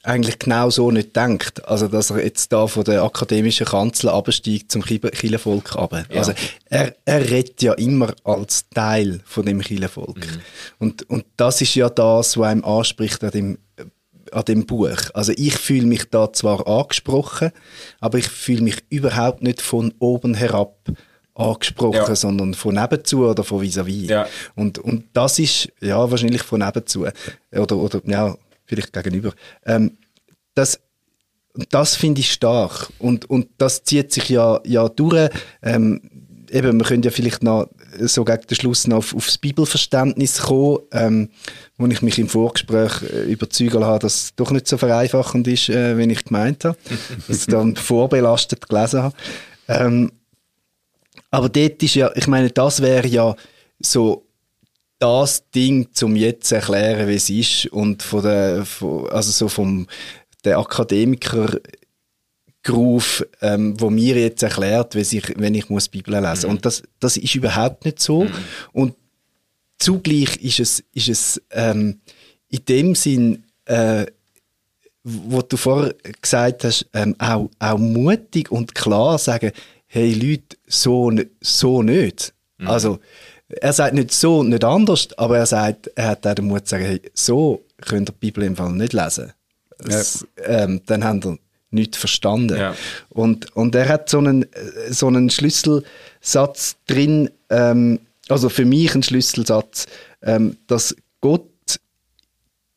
eigentlich 0.02 0.38
genau 0.38 0.70
so 0.70 0.90
nicht 0.90 1.14
denkt. 1.14 1.66
Also, 1.68 1.86
dass 1.88 2.10
er 2.10 2.24
jetzt 2.24 2.52
da 2.52 2.66
von 2.66 2.84
der 2.84 3.02
akademischen 3.02 3.66
Kanzel 3.66 4.08
absteigt 4.08 4.72
zum 4.72 4.82
Kirchenvolk 4.82 5.76
runter. 5.76 6.04
Also, 6.10 6.32
er, 6.66 6.94
er 7.04 7.30
redet 7.30 7.60
ja 7.62 7.74
immer 7.74 8.14
als 8.24 8.68
Teil 8.70 9.20
von 9.24 9.44
dem 9.44 9.60
Kirchenvolk. 9.60 10.26
Und, 10.78 11.08
und 11.10 11.24
das 11.36 11.60
ist 11.60 11.74
ja 11.74 11.88
das, 11.90 12.36
was 12.36 12.46
einem 12.48 12.64
anspricht 12.64 13.22
an 13.22 13.30
dem, 13.30 13.58
an 14.32 14.44
dem 14.44 14.64
Buch. 14.64 14.96
Also, 15.12 15.32
ich 15.36 15.56
fühle 15.56 15.86
mich 15.86 16.08
da 16.10 16.32
zwar 16.32 16.66
angesprochen, 16.66 17.50
aber 18.00 18.18
ich 18.18 18.28
fühle 18.28 18.62
mich 18.62 18.82
überhaupt 18.88 19.42
nicht 19.42 19.60
von 19.60 19.92
oben 19.98 20.34
herab 20.34 20.76
angesprochen, 21.34 21.94
Ja. 21.94 22.14
sondern 22.16 22.54
von 22.54 22.74
nebenzu 22.74 23.26
oder 23.26 23.44
von 23.44 23.60
vis-à-vis. 23.62 24.08
Ja. 24.08 24.26
Und, 24.56 24.78
und 24.78 25.04
das 25.12 25.38
ist 25.38 25.68
ja 25.80 26.10
wahrscheinlich 26.10 26.42
von 26.42 26.60
nebenzu 26.60 27.06
oder, 27.52 27.76
oder 27.76 28.00
ja, 28.04 28.36
vielleicht 28.70 28.92
gegenüber. 28.92 29.32
Ähm, 29.66 29.98
das, 30.54 30.80
das 31.70 31.96
finde 31.96 32.20
ich 32.20 32.32
stark. 32.32 32.88
Und, 32.98 33.28
und 33.28 33.48
das 33.58 33.82
zieht 33.82 34.12
sich 34.12 34.28
ja, 34.28 34.60
ja 34.64 34.88
durch. 34.88 35.30
Ähm, 35.62 36.00
eben, 36.50 36.78
wir 36.78 36.86
können 36.86 37.02
ja 37.02 37.10
vielleicht 37.10 37.42
noch 37.42 37.68
so 37.98 38.24
gegen 38.24 38.46
den 38.46 38.54
Schluss 38.54 38.86
noch 38.86 38.98
auf, 38.98 39.14
aufs 39.14 39.38
Bibelverständnis 39.38 40.42
kommen, 40.42 40.78
ähm, 40.92 41.28
wo 41.76 41.86
ich 41.86 42.02
mich 42.02 42.18
im 42.18 42.28
Vorgespräch 42.28 43.02
äh, 43.02 43.32
überzeugen 43.32 43.84
habe, 43.84 43.98
dass 43.98 44.14
es 44.14 44.34
doch 44.36 44.50
nicht 44.52 44.68
so 44.68 44.78
vereinfachend 44.78 45.48
ist, 45.48 45.68
äh, 45.68 45.98
wie 45.98 46.10
ich 46.10 46.24
gemeint 46.24 46.64
habe, 46.64 46.78
dass 47.28 47.40
ich 47.40 47.46
dann 47.46 47.76
vorbelastet 47.76 48.68
gelesen 48.68 49.02
habe. 49.02 49.16
Ähm, 49.68 50.12
aber 51.30 51.48
dort 51.48 51.82
ist 51.82 51.94
ja, 51.94 52.10
ich 52.14 52.26
meine, 52.26 52.50
das 52.50 52.80
wäre 52.80 53.06
ja 53.06 53.34
so 53.80 54.26
das 55.00 55.50
Ding, 55.50 55.88
zum 55.92 56.14
jetzt 56.14 56.48
zu 56.48 56.56
erklären, 56.56 57.08
wie 57.08 57.14
es 57.14 57.30
ist 57.30 57.66
und 57.72 58.02
von 58.02 58.22
der, 58.22 58.64
von, 58.64 59.08
also 59.08 59.32
so 59.32 59.48
vom 59.48 59.88
der 60.44 60.58
Akademiker 60.58 61.58
Groove, 62.62 63.26
ähm, 63.40 63.80
wo 63.80 63.88
mir 63.88 64.16
jetzt 64.16 64.42
erklärt, 64.42 64.94
wie 64.94 65.00
ich, 65.00 65.32
wenn 65.36 65.54
ich 65.54 65.70
muss 65.70 65.88
Bibel 65.88 66.14
lesen. 66.14 66.46
Mhm. 66.46 66.56
Und 66.56 66.66
das, 66.66 66.82
das 66.98 67.16
ist 67.16 67.34
überhaupt 67.34 67.86
nicht 67.86 68.00
so. 68.00 68.24
Mhm. 68.24 68.34
Und 68.72 68.94
zugleich 69.78 70.36
ist 70.36 70.60
es, 70.60 70.84
ist 70.92 71.08
es 71.08 71.42
ähm, 71.50 72.00
in 72.48 72.64
dem 72.66 72.94
Sinn, 72.94 73.44
äh, 73.64 74.04
wo 75.02 75.40
du 75.40 75.56
vorher 75.56 75.94
gesagt 76.20 76.64
hast, 76.64 76.86
ähm, 76.92 77.16
auch, 77.18 77.48
auch 77.58 77.78
mutig 77.78 78.52
und 78.52 78.74
klar 78.74 79.16
sagen, 79.16 79.52
hey 79.86 80.12
Leute, 80.12 80.58
so, 80.66 81.10
so 81.40 81.82
nicht. 81.82 82.34
Mhm. 82.58 82.68
Also, 82.68 82.98
er 83.60 83.72
sagt 83.72 83.94
nicht 83.94 84.12
so, 84.12 84.42
nicht 84.42 84.64
anders, 84.64 85.08
aber 85.16 85.38
er 85.38 85.46
sagt, 85.46 85.90
er 85.94 86.08
hat 86.08 86.26
auch 86.26 86.34
den 86.34 86.46
Mut 86.46 86.66
zu 86.66 86.70
sagen, 86.70 86.84
hey, 86.84 87.00
so 87.14 87.64
könnt 87.80 88.10
ihr 88.10 88.12
die 88.12 88.18
Bibel 88.18 88.44
im 88.44 88.56
Fall 88.56 88.72
nicht 88.72 88.92
lesen. 88.92 89.32
Das, 89.78 90.26
ja. 90.38 90.64
ähm, 90.64 90.82
dann 90.86 91.04
haben 91.04 91.20
ihr 91.24 91.38
nicht 91.70 91.96
verstanden. 91.96 92.58
Ja. 92.58 92.74
Und, 93.08 93.54
und 93.56 93.74
er 93.74 93.88
hat 93.88 94.08
so 94.08 94.18
einen, 94.18 94.46
so 94.90 95.06
einen 95.06 95.30
Schlüsselsatz 95.30 96.76
drin, 96.86 97.30
ähm, 97.48 98.00
also 98.28 98.48
für 98.48 98.64
mich 98.64 98.94
ein 98.94 99.02
Schlüsselsatz, 99.02 99.86
ähm, 100.22 100.56
dass 100.66 100.94
Gott 101.20 101.49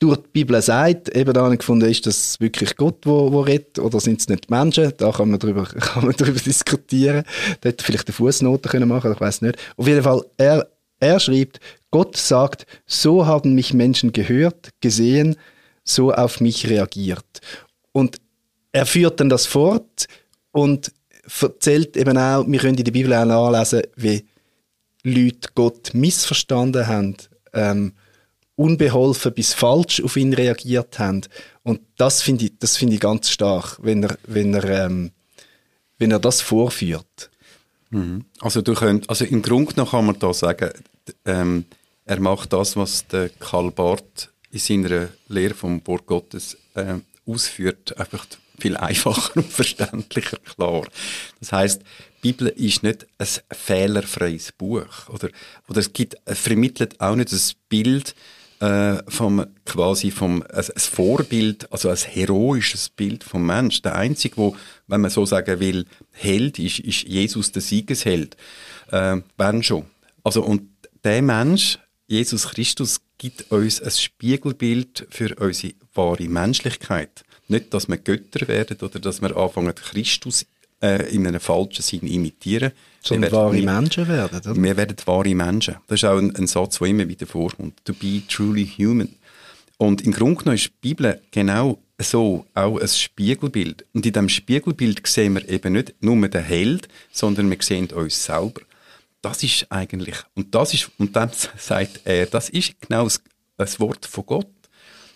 durch 0.03 0.17
die 0.17 0.29
Bibel 0.33 0.61
sagt, 0.61 1.15
eben 1.15 1.33
da 1.33 1.47
gefunden, 1.55 1.89
ist 1.89 2.05
das 2.05 2.37
wirklich 2.41 2.75
Gott, 2.75 3.05
wo, 3.05 3.31
wo 3.31 3.39
redet, 3.39 3.79
oder 3.79 4.01
sind 4.01 4.19
es 4.19 4.27
nicht 4.27 4.51
Menschen? 4.51 4.91
Da 4.97 5.11
kann 5.13 5.31
man 5.31 5.39
drüber, 5.39 5.63
kann 5.79 6.05
man 6.05 6.13
drüber 6.13 6.39
diskutieren. 6.39 7.23
Da 7.61 7.69
hätte 7.69 7.85
vielleicht 7.85 8.09
eine 8.09 8.13
Fußnote 8.13 8.67
können 8.67 8.89
machen, 8.89 9.13
ich 9.13 9.21
weiß 9.21 9.41
nicht. 9.43 9.57
Auf 9.77 9.87
jeden 9.87 10.03
Fall, 10.03 10.25
er, 10.35 10.67
er 10.99 11.19
schreibt, 11.21 11.61
Gott 11.89 12.17
sagt, 12.17 12.65
so 12.85 13.25
haben 13.25 13.55
mich 13.55 13.73
Menschen 13.73 14.11
gehört, 14.11 14.71
gesehen, 14.81 15.37
so 15.85 16.11
auf 16.11 16.41
mich 16.41 16.69
reagiert. 16.69 17.39
Und 17.93 18.17
er 18.73 18.85
führt 18.85 19.21
dann 19.21 19.29
das 19.29 19.45
fort 19.45 20.07
und 20.51 20.91
erzählt 21.41 21.95
eben 21.95 22.17
auch, 22.17 22.45
wir 22.45 22.59
können 22.59 22.77
in 22.77 22.83
der 22.83 22.91
Bibel 22.91 23.13
auch 23.13 23.25
nachlesen, 23.25 23.83
wie 23.95 24.25
Leute 25.03 25.49
Gott 25.55 25.93
missverstanden 25.93 26.87
haben, 26.87 27.15
ähm, 27.53 27.93
unbeholfen 28.55 29.33
bis 29.33 29.53
falsch 29.53 30.01
auf 30.01 30.15
ihn 30.15 30.33
reagiert 30.33 30.99
haben. 30.99 31.21
Und 31.63 31.81
das 31.97 32.21
finde 32.21 32.45
ich, 32.45 32.53
das 32.59 32.81
ich 32.81 32.99
ganz 32.99 33.29
stark, 33.29 33.79
wenn 33.81 34.03
er, 34.03 34.17
wenn 34.27 34.53
er, 34.53 34.85
ähm, 34.85 35.11
wenn 35.97 36.11
er 36.11 36.19
das 36.19 36.41
vorführt. 36.41 37.31
Mhm. 37.89 38.25
Also 38.39 38.61
du 38.61 38.73
könnt, 38.73 39.09
also 39.09 39.25
im 39.25 39.41
Grunde 39.41 39.73
noch 39.77 39.91
kann 39.91 40.05
man 40.05 40.19
da 40.19 40.33
sagen, 40.33 40.71
ähm, 41.25 41.65
er 42.05 42.19
macht 42.19 42.53
das, 42.53 42.75
was 42.75 43.07
der 43.07 43.29
Karl 43.29 43.71
Barth 43.71 44.29
in 44.51 44.59
seiner 44.59 45.09
Lehre 45.27 45.53
vom 45.53 45.85
Wort 45.87 46.05
Gottes 46.05 46.57
äh, 46.75 46.95
ausführt, 47.25 47.97
einfach 47.97 48.25
viel 48.59 48.77
einfacher 48.77 49.35
und 49.37 49.51
verständlicher 49.51 50.37
klar. 50.37 50.87
Das 51.39 51.51
heißt, 51.51 51.81
die 51.81 52.31
Bibel 52.31 52.47
ist 52.49 52.83
nicht 52.83 53.07
ein 53.17 53.27
fehlerfreies 53.51 54.51
Buch 54.53 55.09
oder 55.09 55.29
oder 55.67 55.79
es 55.79 55.91
gibt 55.91 56.15
vermittelt 56.25 57.01
auch 57.01 57.15
nicht 57.15 57.31
ein 57.31 57.41
Bild 57.67 58.15
äh, 58.63 59.03
vom 59.09 59.45
quasi 59.65 60.09
vom 60.09 60.41
ein, 60.41 60.49
ein 60.55 60.77
Vorbild, 60.77 61.71
also 61.71 61.89
ein 61.89 61.97
heroisches 61.97 62.87
Bild 62.87 63.23
vom 63.23 63.45
Mensch. 63.45 63.81
Der 63.81 63.95
einzige, 63.95 64.37
wo, 64.37 64.55
wenn 64.87 65.01
man 65.01 65.11
so 65.11 65.25
sagen 65.25 65.59
will, 65.59 65.85
Held 66.11 66.59
ist, 66.59 66.79
ist 66.79 67.03
Jesus 67.03 67.51
der 67.51 67.61
Siegesheld. 67.61 68.37
Äh, 68.89 69.17
wenn 69.37 69.63
schon. 69.63 69.85
Also 70.23 70.43
und 70.43 70.69
der 71.03 71.21
Mensch, 71.21 71.77
Jesus 72.07 72.47
Christus, 72.47 73.01
gibt 73.17 73.51
uns 73.51 73.81
ein 73.81 73.91
Spiegelbild 73.91 75.07
für 75.09 75.35
unsere 75.35 75.73
wahre 75.93 76.29
Menschlichkeit. 76.29 77.23
Nicht, 77.49 77.73
dass 77.73 77.89
wir 77.89 77.97
Götter 77.97 78.47
werden 78.47 78.77
oder 78.81 78.99
dass 78.99 79.21
wir 79.21 79.35
anfangen, 79.35 79.75
Christus 79.75 80.45
äh, 80.83 81.15
in 81.15 81.25
einem 81.25 81.39
falschen 81.39 81.81
Sinn 81.81 82.05
imitieren. 82.05 82.73
Sondern 83.01 83.31
wahre 83.31 83.61
Menschen 83.61 84.07
werden, 84.07 84.39
oder? 84.39 84.55
Wir 84.61 84.77
werden 84.77 84.97
wahre 85.05 85.33
Menschen. 85.33 85.77
Das 85.87 86.03
ist 86.03 86.05
auch 86.05 86.17
ein, 86.17 86.35
ein 86.35 86.47
Satz, 86.47 86.79
der 86.79 86.87
immer 86.87 87.07
wieder 87.07 87.25
vorkommt. 87.25 87.83
To 87.85 87.93
be 87.93 88.21
truly 88.27 88.67
human. 88.77 89.09
Und 89.77 90.01
im 90.01 90.11
Grunde 90.11 90.35
genommen 90.35 90.55
ist 90.55 90.67
die 90.67 90.89
Bibel 90.89 91.21
genau 91.31 91.79
so 91.99 92.45
auch 92.53 92.79
ein 92.79 92.87
Spiegelbild. 92.87 93.85
Und 93.93 94.05
in 94.05 94.13
diesem 94.13 94.29
Spiegelbild 94.29 95.05
sehen 95.07 95.35
wir 95.35 95.47
eben 95.49 95.73
nicht 95.73 95.95
nur 96.01 96.27
den 96.27 96.43
Held, 96.43 96.87
sondern 97.11 97.49
wir 97.49 97.57
sehen 97.61 97.87
uns 97.91 98.23
selber. 98.23 98.61
Das 99.21 99.41
ist 99.41 99.67
eigentlich, 99.69 100.17
und 100.35 100.53
das 100.53 100.73
ist, 100.73 100.91
und 100.97 101.15
dann 101.15 101.31
sagt 101.57 102.01
er, 102.03 102.25
das 102.25 102.49
ist 102.49 102.73
genau 102.81 103.05
das, 103.05 103.21
das 103.57 103.79
Wort 103.79 104.05
von 104.05 104.25
Gott. 104.25 104.47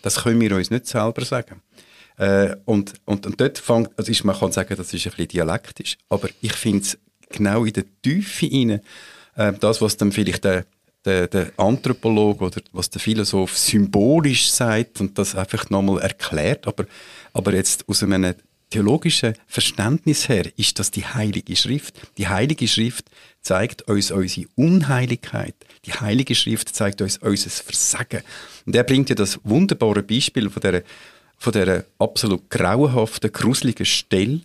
Das 0.02 0.24
können 0.24 0.40
wir 0.40 0.56
uns 0.56 0.70
nicht 0.70 0.88
selber 0.88 1.26
sagen. 1.26 1.62
Äh, 2.18 2.56
und, 2.66 2.94
und, 3.06 3.26
und 3.26 3.40
dort 3.40 3.60
fängt, 3.60 3.90
also 3.98 4.12
ist, 4.12 4.24
man 4.24 4.38
kann 4.38 4.52
sagen, 4.52 4.76
das 4.76 4.94
ist 4.94 5.06
ein 5.06 5.12
bisschen 5.12 5.28
dialektisch, 5.28 5.98
aber 6.10 6.30
ich 6.42 6.54
finde 6.54 6.82
es 6.84 6.98
genau 7.30 7.64
in 7.66 7.74
der 7.74 7.86
Tiefe 8.02 8.50
rein, 8.52 8.82
äh, 9.36 9.54
das, 9.54 9.82
was 9.82 9.98
dann 9.98 10.12
vielleicht 10.12 10.44
der, 10.44 10.66
der, 11.06 11.28
der 11.28 11.52
Anthropologe 11.58 12.46
oder 12.46 12.62
was 12.72 12.90
der 12.90 13.02
Philosoph 13.02 13.58
symbolisch 13.58 14.50
sagt 14.50 15.00
und 15.00 15.18
das 15.18 15.36
einfach 15.36 15.70
nochmal 15.70 16.02
erklärt, 16.02 16.68
aber, 16.68 16.86
aber 17.34 17.54
jetzt 17.54 17.88
aus 17.88 18.02
einem 18.02 18.34
theologischen 18.70 19.34
Verständnis 19.46 20.28
her 20.28 20.46
ist 20.58 20.80
das 20.80 20.92
die 20.92 21.06
Heilige 21.06 21.56
Schrift. 21.56 21.96
Die 22.18 22.28
Heilige 22.28 22.68
Schrift 22.68 23.06
zeigt 23.42 23.84
uns 23.84 24.12
unsere 24.12 24.48
Unheiligkeit. 24.56 25.56
Die 25.86 25.94
Heilige 25.94 26.36
Schrift 26.36 26.76
zeigt 26.76 27.02
uns 27.02 27.18
unser 27.20 27.50
Versagen. 27.50 28.24
Und 28.66 28.76
er 28.76 28.84
bringt 28.84 29.08
ja 29.08 29.16
das 29.16 29.40
wunderbare 29.44 30.04
Beispiel 30.04 30.50
von 30.50 30.62
der 30.62 30.84
von 31.38 31.54
der 31.54 31.86
absolut 32.00 32.50
grauenhaften, 32.50 33.32
gruseligen 33.32 33.86
Stelle, 33.86 34.42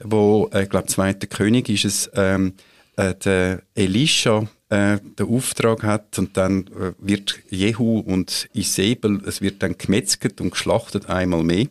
wo, 0.00 0.48
ich 0.52 0.58
äh, 0.58 0.66
glaube, 0.66 0.86
zweiter 0.86 1.26
König 1.26 1.68
ist 1.68 1.84
es, 1.84 2.10
ähm, 2.14 2.54
äh, 2.96 3.14
der 3.14 3.62
Elisha 3.74 4.46
äh, 4.68 4.98
den 5.18 5.28
Auftrag 5.28 5.82
hat 5.82 6.18
und 6.18 6.36
dann 6.36 6.66
äh, 6.68 6.92
wird 6.98 7.38
Jehu 7.50 8.00
und 8.00 8.48
Isabel, 8.52 9.20
es 9.26 9.40
wird 9.40 9.62
dann 9.62 9.76
gemetzelt 9.78 10.40
und 10.40 10.50
geschlachtet 10.50 11.08
einmal 11.08 11.44
mehr. 11.44 11.66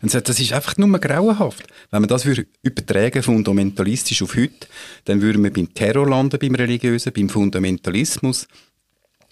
Und 0.00 0.10
sagt, 0.10 0.28
das 0.28 0.40
ist 0.40 0.52
einfach 0.52 0.76
nur 0.78 0.98
grauenhaft. 0.98 1.68
Wenn 1.92 2.02
man 2.02 2.08
das 2.08 2.26
übertragen 2.62 3.22
fundamentalistisch 3.22 4.22
auf 4.22 4.34
heute, 4.34 4.66
dann 5.04 5.22
würden 5.22 5.44
wir 5.44 5.52
beim 5.52 5.72
Terror 5.72 6.08
landen, 6.08 6.40
beim 6.40 6.56
Religiösen, 6.56 7.12
beim 7.12 7.28
Fundamentalismus. 7.28 8.48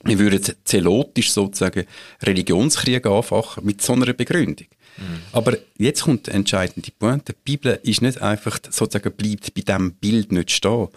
Wir 0.05 0.19
würden 0.19 0.43
zelotisch 0.65 1.31
sozusagen 1.31 1.85
Religionskrieg 2.23 3.07
anfachen 3.07 3.65
mit 3.65 3.83
so 3.83 3.93
einer 3.93 4.13
Begründung. 4.13 4.67
Mhm. 4.97 5.21
Aber 5.33 5.57
jetzt 5.77 6.03
kommt 6.05 6.27
der 6.27 6.35
entscheidende 6.35 6.91
Punkt. 6.99 7.29
Die 7.29 7.35
Bibel 7.45 7.79
ist 7.83 8.03
nicht 8.03 8.21
einfach 8.23 8.59
sozusagen 8.71 9.13
bleibt 9.13 9.55
bei 9.55 9.61
diesem 9.61 9.93
Bild 9.95 10.33
nicht 10.33 10.51
stehen, 10.51 10.89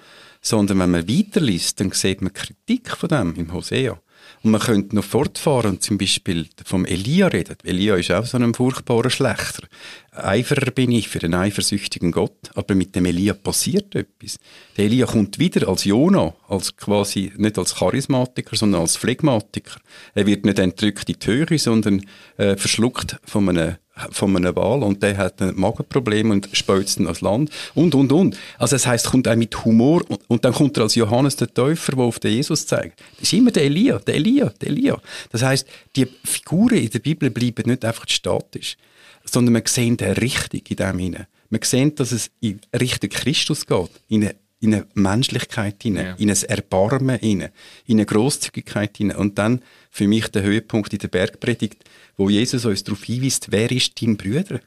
sondern 0.42 0.80
wenn 0.80 0.92
man 0.92 1.08
weiterliest, 1.08 1.80
dann 1.80 1.92
sieht 1.92 2.22
man 2.22 2.34
Kritik 2.34 2.92
von 2.92 3.10
dem 3.10 3.36
im 3.36 3.54
Hosea. 3.54 4.00
Und 4.44 4.52
man 4.52 4.60
könnte 4.60 4.96
noch 4.96 5.06
fortfahren 5.06 5.72
und 5.72 5.84
zum 5.84 5.98
Beispiel 5.98 6.48
vom 6.66 6.86
Elia 6.86 7.28
reden. 7.28 7.56
Elia 7.64 7.96
ist 7.96 8.12
auch 8.12 8.26
so 8.26 8.38
ein 8.38 8.54
furchtbarer 8.54 9.10
Schlechter. 9.10 9.66
Eiferer 10.12 10.72
bin 10.72 10.92
ich 10.92 11.08
für 11.08 11.20
den 11.20 11.34
eifersüchtigen 11.34 12.12
Gott, 12.12 12.52
aber 12.54 12.76
mit 12.76 12.94
dem 12.94 13.06
Elia 13.06 13.34
passiert 13.34 13.96
etwas. 13.96 14.40
Der 14.76 14.86
Elia 14.86 15.06
kommt 15.06 15.40
wieder 15.40 15.70
als 15.70 15.86
Jona, 15.86 16.34
als 16.50 16.76
quasi, 16.76 17.32
nicht 17.38 17.58
als 17.58 17.76
Charismatiker, 17.76 18.58
sondern 18.58 18.82
als 18.82 18.98
Phlegmatiker. 18.98 19.80
Er 20.14 20.26
wird 20.26 20.46
nicht 20.46 20.60
entrückt 20.60 21.10
in 21.10 21.16
die 21.20 21.26
Höhe, 21.26 21.58
sondern 21.58 22.06
äh, 22.36 22.58
verschluckt 22.58 23.18
von 23.24 23.48
einem 23.48 23.78
von 24.12 24.36
einem 24.36 24.56
Wal 24.56 24.82
und 24.84 25.04
der 25.04 25.18
hat 25.18 25.42
ein 25.42 25.56
Magenproblem 25.56 26.32
und 26.32 26.50
spült 26.54 26.98
dann 26.98 27.06
ans 27.06 27.22
Land 27.22 27.52
und, 27.76 27.94
und, 27.94 28.12
und. 28.12 28.38
Also 28.58 28.76
das 28.76 28.88
heißt, 28.88 29.06
kommt 29.06 29.28
auch 29.28 29.36
mit 29.36 29.64
Humor 29.66 30.02
und, 30.08 30.20
und, 30.28 30.46
dann 30.46 30.54
kommt 30.54 30.78
er 30.78 30.84
als 30.84 30.96
Johannes 30.96 31.36
der 31.36 31.54
Täufer, 31.54 31.92
der 31.94 32.04
auf 32.04 32.20
den 32.20 32.34
Jesus 32.34 32.66
zeigt. 32.66 33.02
Das 33.20 33.24
ist 33.24 33.34
immer 33.34 33.52
der 33.52 33.64
Elia, 33.64 34.00
der 34.00 34.16
Elia, 34.16 34.52
der 34.62 34.70
Elia. 34.70 35.02
Das 35.32 35.44
heißt, 35.44 35.68
die 35.96 36.08
Figuren 36.24 36.78
in 36.78 36.90
der 36.90 37.00
Bibel 37.00 37.30
bleiben 37.30 37.70
nicht 37.70 37.86
einfach 37.86 38.06
statisch, 38.08 38.78
sondern 39.26 39.54
wir 39.54 39.64
sehen 39.66 39.98
den 39.98 40.14
richtig 40.14 40.72
in 40.72 40.78
dem 40.78 41.00
hinein. 41.00 41.28
Wir 41.50 41.60
sehen, 41.62 41.94
dass 41.94 42.12
es 42.12 42.32
in 42.40 42.60
Richtung 42.74 43.12
Christus 43.12 43.68
geht, 43.68 43.92
in 44.08 44.24
eine, 44.24 44.36
in 44.64 44.74
eine 44.74 44.88
Menschlichkeit 44.94 45.84
hinein, 45.84 46.06
ja. 46.06 46.16
in 46.16 46.30
ein 46.30 46.44
Erbarmen 46.44 47.20
hinein, 47.20 47.52
in 47.86 47.98
eine 47.98 48.06
Großzügigkeit 48.06 48.98
hinein. 48.98 49.18
Und 49.18 49.38
dann 49.38 49.62
für 49.92 50.08
mich 50.08 50.28
der 50.30 50.44
Höhepunkt 50.44 50.94
in 50.94 51.00
der 51.00 51.10
Bergpredigt, 51.10 51.84
wo 52.18 52.30
Jesus 52.30 52.66
uns 52.66 52.84
darauf 52.84 53.04
hinweist, 53.04 53.52
wer 53.52 53.72
ist 53.72 54.02
dein 54.02 54.18
Bruder? 54.18 54.60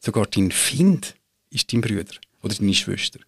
sogar 0.00 0.26
dein 0.26 0.50
Find 0.50 1.14
ist 1.50 1.72
dein 1.72 1.82
Bruder 1.82 2.14
oder 2.42 2.54
deine 2.54 2.74
Schwester. 2.74 3.20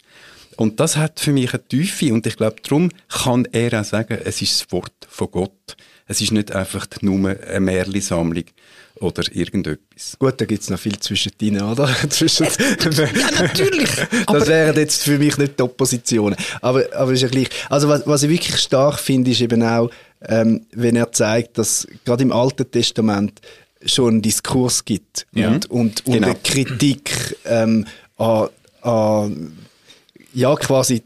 Und 0.57 0.79
das 0.79 0.97
hat 0.97 1.19
für 1.19 1.31
mich 1.31 1.53
eine 1.53 1.65
Tiefe 1.67 2.13
und 2.13 2.27
ich 2.27 2.35
glaube, 2.35 2.57
darum 2.61 2.89
kann 3.07 3.45
er 3.51 3.79
auch 3.79 3.85
sagen, 3.85 4.19
es 4.23 4.41
ist 4.41 4.61
das 4.61 4.71
Wort 4.71 5.07
von 5.07 5.31
Gott. 5.31 5.77
Es 6.05 6.21
ist 6.21 6.31
nicht 6.31 6.51
einfach 6.51 6.87
nur 7.01 7.29
eine 7.29 7.59
Märchensammlung 7.59 8.43
oder 9.03 9.23
irgendetwas. 9.35 10.15
Gut, 10.17 10.39
da 10.39 10.45
gibt 10.45 10.63
es 10.63 10.69
noch 10.69 10.79
viel 10.79 10.97
zwischen 10.99 11.31
ihnen, 11.41 11.61
oder? 11.61 11.87
zwischen 12.09 12.45
ja, 12.45 13.41
natürlich. 13.41 13.89
das 14.27 14.47
wären 14.47 14.75
jetzt 14.77 15.03
für 15.03 15.17
mich 15.17 15.37
nicht 15.37 15.59
die 15.59 15.63
Oppositionen. 15.63 16.35
Aber, 16.61 16.83
aber 16.95 17.11
ist 17.11 17.21
ja 17.21 17.27
gleich. 17.27 17.49
Also, 17.69 17.87
was, 17.89 18.05
was 18.07 18.23
ich 18.23 18.29
wirklich 18.29 18.57
stark 18.57 18.99
finde, 18.99 19.31
ist 19.31 19.41
eben 19.41 19.61
auch, 19.63 19.89
ähm, 20.25 20.65
wenn 20.71 20.95
er 20.95 21.11
zeigt, 21.11 21.57
dass 21.57 21.87
gerade 22.05 22.23
im 22.23 22.31
Alten 22.31 22.69
Testament 22.69 23.41
schon 23.85 24.09
einen 24.09 24.21
Diskurs 24.21 24.85
gibt 24.85 25.25
Ja. 25.33 25.49
und, 25.49 25.69
und, 25.69 26.05
und 26.05 26.13
Genau. 26.13 26.27
eine 26.27 26.35
Kritik 26.41 27.35
ähm, 27.45 27.85
an, 28.17 28.47
an 28.81 29.57
ja, 30.33 30.55
quasi 30.55 31.03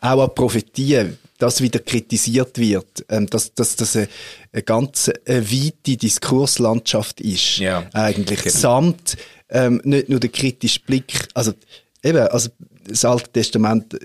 auch 0.00 0.22
an 0.24 0.34
Prophetien, 0.34 1.18
das 1.38 1.60
wieder 1.60 1.78
kritisiert 1.78 2.58
wird, 2.58 3.04
ähm, 3.08 3.26
dass, 3.26 3.54
dass 3.54 3.76
das 3.76 3.96
eine, 3.96 4.08
eine 4.52 4.62
ganz 4.62 5.10
eine 5.26 5.50
weite 5.50 5.96
Diskurslandschaft 5.96 7.20
ist, 7.20 7.58
Ja. 7.58 7.86
eigentlich, 7.92 8.40
samt 8.52 9.16
ähm, 9.48 9.80
nicht 9.84 10.08
nur 10.08 10.20
der 10.20 10.30
kritische 10.30 10.80
Blick, 10.80 11.28
also 11.34 11.52
eben, 12.02 12.28
also 12.28 12.50
das 12.86 13.04
Alte 13.04 13.30
Testament 13.32 13.94
äh, 13.94 13.98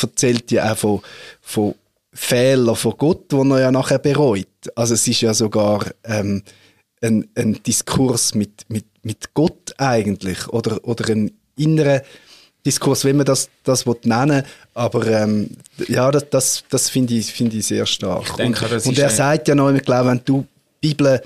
erzählt 0.00 0.50
ja 0.50 0.72
auch 0.72 0.76
von, 0.76 1.00
von 1.40 1.74
Fehlern 2.14 2.76
von 2.76 2.94
Gott, 2.96 3.32
die 3.32 3.36
er 3.36 3.60
ja 3.60 3.72
nachher 3.72 3.98
bereut. 3.98 4.46
Also 4.74 4.94
es 4.94 5.06
ist 5.08 5.20
ja 5.22 5.34
sogar 5.34 5.86
ähm, 6.04 6.42
ein, 7.00 7.28
ein 7.34 7.62
Diskurs 7.62 8.34
mit, 8.34 8.64
mit, 8.68 8.84
mit 9.02 9.34
Gott 9.34 9.74
eigentlich 9.78 10.46
oder, 10.48 10.78
oder 10.84 11.08
ein 11.10 11.32
innerer 11.56 12.02
Diskurs, 12.64 13.04
wenn 13.04 13.16
man 13.16 13.26
das, 13.26 13.48
das 13.64 13.86
will 13.86 13.96
nennen 14.04 14.44
aber 14.74 15.06
ähm, 15.06 15.50
ja, 15.88 16.10
das, 16.10 16.30
das, 16.30 16.64
das 16.70 16.88
finde 16.88 17.14
ich, 17.14 17.32
finde 17.32 17.56
ich 17.56 17.66
sehr 17.66 17.84
stark. 17.86 18.24
Ich 18.28 18.32
denke, 18.32 18.64
und 18.66 18.86
und 18.86 18.98
er 18.98 19.08
ein- 19.08 19.14
sagt 19.16 19.48
ja 19.48 19.54
noch, 19.54 19.70
ich 19.70 19.82
glaube, 19.82 20.10
wenn 20.10 20.20
du 20.24 20.46
die 20.82 20.88
Bibel 20.88 21.20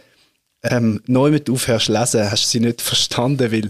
ähm, 0.63 1.01
neu 1.07 1.31
mit 1.31 1.49
aufhörst 1.51 1.87
zu 1.87 1.93
lesen, 1.93 2.31
hast 2.31 2.45
du 2.45 2.49
sie 2.49 2.61
nicht 2.61 2.81
verstanden, 2.81 3.53
weil 3.53 3.69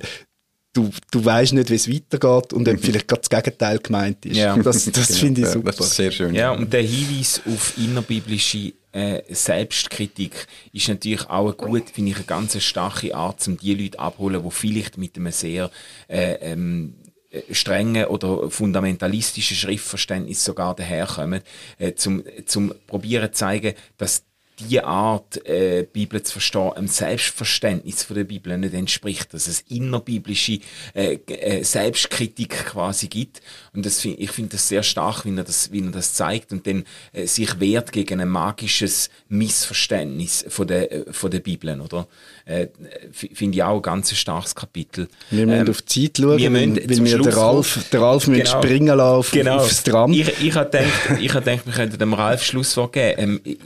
du, 0.72 0.90
du 1.10 1.24
weißt 1.24 1.52
nicht, 1.54 1.70
wie 1.70 1.74
es 1.74 1.90
weitergeht 1.90 2.52
und 2.52 2.68
ob 2.68 2.80
vielleicht 2.80 3.08
gerade 3.08 3.22
das 3.22 3.30
Gegenteil 3.30 3.78
gemeint 3.78 4.24
ist. 4.24 4.36
Ja. 4.36 4.56
Das, 4.56 4.84
das 4.92 5.08
Genau, 5.08 5.18
finde 5.18 5.40
ich 5.42 5.48
super. 5.48 5.72
Das 5.72 5.86
ist 5.86 5.96
sehr 5.96 6.10
schön. 6.12 6.34
Ja, 6.34 6.52
und 6.52 6.72
der 6.72 6.82
Hinweis 6.82 7.42
auf 7.46 7.76
innerbiblische 7.76 8.72
äh, 8.92 9.22
Selbstkritik 9.28 10.46
ist 10.72 10.88
natürlich 10.88 11.28
auch 11.28 11.46
eine 11.46 11.52
gut, 11.52 11.90
finde 11.90 12.12
ich, 12.12 12.16
eine 12.16 12.24
ganz 12.24 12.62
starke 12.62 13.14
Art, 13.14 13.46
um 13.48 13.58
die 13.58 13.74
Leute 13.74 13.98
abholen, 13.98 14.42
die 14.42 14.50
vielleicht 14.50 14.96
mit 14.96 15.16
einem 15.16 15.32
sehr 15.32 15.70
äh, 16.08 16.34
ähm, 16.52 16.94
äh, 17.36 17.54
strengen 17.54 18.06
oder 18.06 18.50
fundamentalistischen 18.50 19.56
Schriftverständnis 19.56 20.44
sogar 20.44 20.74
daherkommen, 20.74 21.42
äh, 21.78 21.94
zum, 21.94 22.22
zum 22.44 22.74
probieren 22.86 23.32
zu 23.32 23.38
zeigen, 23.38 23.74
dass 23.98 24.24
die 24.60 24.80
Art, 24.82 25.46
äh, 25.46 25.86
Bibel 25.92 26.22
zu 26.22 26.32
verstehen, 26.32 26.72
einem 26.72 26.88
Selbstverständnis 26.88 28.02
von 28.04 28.16
der 28.16 28.24
Bibel 28.24 28.56
nicht 28.56 28.74
entspricht, 28.74 29.34
dass 29.34 29.46
es 29.48 29.64
innerbiblische 29.68 30.60
äh, 30.94 31.18
äh, 31.26 31.62
Selbstkritik 31.62 32.50
quasi 32.66 33.08
gibt. 33.08 33.42
Und 33.74 33.84
das, 33.84 34.00
find- 34.00 34.18
ich 34.18 34.30
finde 34.30 34.52
das 34.52 34.68
sehr 34.68 34.82
stark, 34.82 35.24
wie 35.24 35.36
er 35.36 35.44
das, 35.44 35.72
wie 35.72 35.80
er 35.84 35.90
das 35.90 36.14
zeigt 36.14 36.52
und 36.52 36.66
dann 36.66 36.84
äh, 37.12 37.26
sich 37.26 37.60
wehrt 37.60 37.92
gegen 37.92 38.20
ein 38.20 38.28
magisches 38.28 39.10
Missverständnis 39.28 40.44
von 40.48 40.66
der, 40.66 40.92
äh, 40.92 41.12
von 41.12 41.30
der 41.30 41.40
Bibel, 41.40 41.80
oder? 41.80 42.06
Äh, 42.44 42.68
finde 43.12 43.56
ich 43.56 43.62
auch 43.62 43.76
ein 43.76 43.82
ganz 43.82 44.14
starkes 44.14 44.54
Kapitel. 44.54 45.08
Wir 45.30 45.46
müssen 45.46 45.60
Ähm, 45.66 45.70
auf 45.70 45.82
die 45.82 46.12
Zeit 46.12 46.18
schauen, 46.22 46.38
wir 46.38 46.50
müssen 46.50 46.76
weil, 46.76 46.86
wir 46.98 47.06
Schluss 47.08 47.26
den 47.26 47.34
Ralf, 47.34 47.88
den 47.92 48.00
Ralf 48.00 48.26
müssen 48.28 48.44
Genau. 48.44 48.62
springen 48.62 48.96
lassen 48.96 49.30
Genau. 49.32 49.56
aufs 49.56 49.82
Tram. 49.82 50.12
Ich, 50.12 50.28
ich 50.42 50.54
habe 50.54 50.70
gedacht, 50.70 51.20
ich 51.20 51.34
hab 51.34 51.44
gedacht, 51.44 51.66
wir 51.66 51.72
könnten 51.72 51.98
dem 51.98 52.14
Ralf 52.14 52.42
Schlusswort 52.44 52.92
geben. 52.92 53.40
Ähm, 53.44 53.56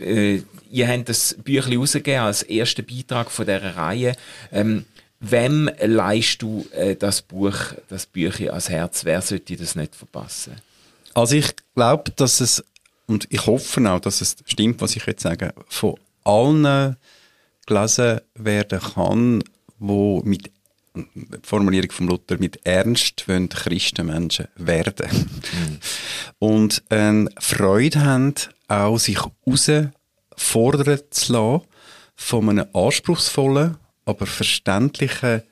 äh, 0.00 0.39
ihr 0.70 0.88
habt 0.88 1.08
das 1.08 1.36
Büchlein 1.42 1.78
rausgegeben 1.78 2.20
als 2.20 2.42
ersten 2.42 2.86
Beitrag 2.86 3.30
von 3.30 3.46
dieser 3.46 3.76
Reihe. 3.76 4.16
Ähm, 4.52 4.86
wem 5.20 5.70
leihst 5.80 6.42
du 6.42 6.66
äh, 6.72 6.96
das 6.96 7.22
Buch, 7.22 7.56
das 7.88 8.06
Büchlein 8.06 8.50
ans 8.50 8.68
Herz? 8.68 9.04
Wer 9.04 9.20
sollte 9.20 9.56
das 9.56 9.74
nicht 9.74 9.94
verpassen? 9.94 10.54
Also 11.14 11.36
ich 11.36 11.54
glaube, 11.74 12.10
dass 12.12 12.40
es, 12.40 12.64
und 13.06 13.26
ich 13.30 13.46
hoffe 13.46 13.90
auch, 13.90 14.00
dass 14.00 14.20
es 14.20 14.36
stimmt, 14.46 14.80
was 14.80 14.96
ich 14.96 15.04
jetzt 15.06 15.22
sage, 15.22 15.52
von 15.68 15.96
allen 16.24 16.96
gelesen 17.66 18.20
werden 18.34 18.80
kann, 18.80 19.44
wo 19.78 20.22
mit 20.24 20.50
Formulierung 21.42 21.92
von 21.92 22.08
Luther 22.08 22.38
mit 22.38 22.66
Ernst 22.66 23.28
wollen 23.28 23.48
Christenmenschen 23.48 24.48
werden. 24.56 25.30
Und 26.38 26.82
ähm, 26.90 27.28
Freude 27.38 28.00
haben, 28.00 28.34
auch 28.66 28.98
sich 28.98 29.20
herausfordern 30.40 31.00
zu 31.10 31.32
lassen 31.32 31.62
von 32.16 32.48
einem 32.48 32.66
anspruchsvollen, 32.72 33.76
aber 34.04 34.26
verständlichen 34.26 35.42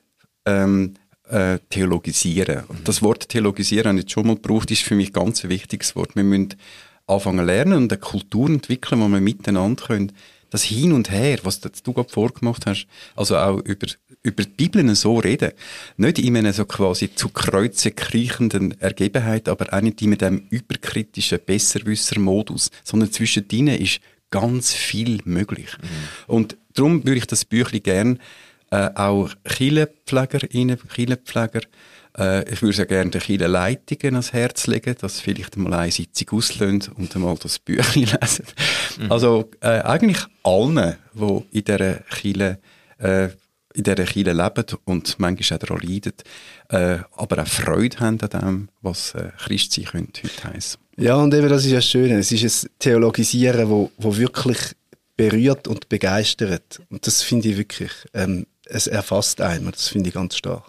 ähm, 0.45 0.95
äh, 1.28 1.59
Theologisieren. 1.70 2.64
Und 2.68 2.89
das 2.89 3.03
Wort 3.03 3.28
Theologisieren, 3.28 3.89
habe 3.89 4.01
ich 4.01 4.11
schon 4.11 4.26
mal 4.26 4.36
gebraucht, 4.36 4.70
ist 4.70 4.82
für 4.82 4.95
mich 4.95 5.12
ganz 5.12 5.45
ein 5.45 5.51
wichtiges 5.51 5.95
Wort. 5.97 6.16
Wir 6.16 6.24
müssen 6.24 6.55
anfangen 7.07 7.45
lernen 7.45 7.74
und 7.74 7.93
eine 7.93 8.01
Kultur 8.01 8.49
entwickeln, 8.49 9.01
wo 9.01 9.09
wir 9.09 9.20
miteinander 9.20 9.86
können, 9.86 10.12
das 10.51 10.64
Hin 10.64 10.93
und 10.93 11.11
Her, 11.11 11.39
was 11.43 11.61
du 11.61 11.93
gerade 11.93 12.09
vorgemacht 12.09 12.64
hast, 12.64 12.86
also 13.16 13.36
auch 13.36 13.59
über, 13.59 13.86
über 14.22 14.45
die 14.45 14.49
Bibel 14.49 14.95
so 14.95 15.18
reden. 15.18 15.53
Nicht 15.99 16.18
in 16.18 16.36
einer 16.36 16.55
so 16.55 16.64
quasi 16.64 17.14
zu 17.14 17.28
Kreuze 17.28 17.91
kriechenden 17.91 18.78
Ergebenheit, 18.80 19.49
aber 19.49 19.72
auch 19.72 19.82
nicht 19.82 20.01
in 20.01 20.16
dem 20.16 20.47
überkritischen 20.49 21.41
Besserwisser-Modus, 21.45 22.70
sondern 22.82 23.12
zwischen 23.12 23.47
ihnen 23.51 23.78
ist 23.78 24.01
ganz 24.31 24.74
viel 24.74 25.20
möglich. 25.24 25.70
Und 26.26 26.57
darum 26.74 27.05
würde 27.05 27.18
ich 27.18 27.26
das 27.26 27.45
Büchlein 27.45 27.83
gern 27.83 28.18
äh, 28.70 28.91
auch 28.95 29.31
Kirchenpflegerinnen, 29.45 30.79
Kirchenpfleger, 30.79 31.62
äh, 32.18 32.53
ich 32.53 32.62
würde 32.62 32.76
sehr 32.76 32.87
gerne 32.87 33.11
den 33.11 33.20
Kirchenleitungen 33.20 34.14
ans 34.16 34.33
Herz 34.33 34.66
legen, 34.66 34.95
dass 35.01 35.20
vielleicht 35.20 35.57
mal 35.57 35.72
eine 35.72 35.91
Sitzung 35.91 36.39
auslösen 36.39 36.93
und 36.97 37.14
einmal 37.14 37.37
das 37.37 37.59
Büchlein 37.59 38.09
lesen. 38.20 38.45
Also 39.09 39.51
äh, 39.61 39.81
eigentlich 39.81 40.18
allen, 40.43 40.97
die 41.14 41.59
in 41.59 41.64
dieser 41.64 41.95
Kirche, 42.01 42.59
äh, 42.99 43.29
in 43.79 43.85
dieser 43.85 44.05
Kirche 44.05 44.33
leben 44.33 44.64
und 44.85 45.18
manchmal 45.18 45.57
auch 45.57 45.66
daran 45.66 45.81
leiden, 45.89 46.12
äh, 46.68 46.99
aber 47.16 47.43
auch 47.43 47.47
Freude 47.47 48.01
haben 48.01 48.20
an 48.20 48.29
dem, 48.31 48.68
was 48.83 49.14
äh, 49.14 49.31
Christsein 49.39 49.85
könnte 49.85 50.22
heute 50.24 50.45
heissen. 50.45 50.79
Ja, 50.97 51.14
und 51.14 51.33
eben 51.33 51.49
das 51.49 51.64
ist 51.64 51.70
ja 51.70 51.81
schön. 51.81 52.11
Es 52.11 52.33
ist 52.33 52.64
ein 52.64 52.70
Theologisieren, 52.81 53.70
wo, 53.70 53.91
wo 53.97 54.16
wirklich 54.16 54.59
berührt 55.16 55.68
und 55.68 55.89
begeistert. 55.89 56.81
Und 56.91 57.07
das 57.07 57.22
finde 57.22 57.49
ich 57.51 57.57
wirklich, 57.57 57.93
ähm, 58.14 58.47
es 58.66 58.89
erfasst 58.89 59.41
einen. 59.41 59.70
Das 59.70 59.89
finde 59.89 60.09
ich 60.09 60.14
ganz 60.14 60.37
stark. 60.37 60.64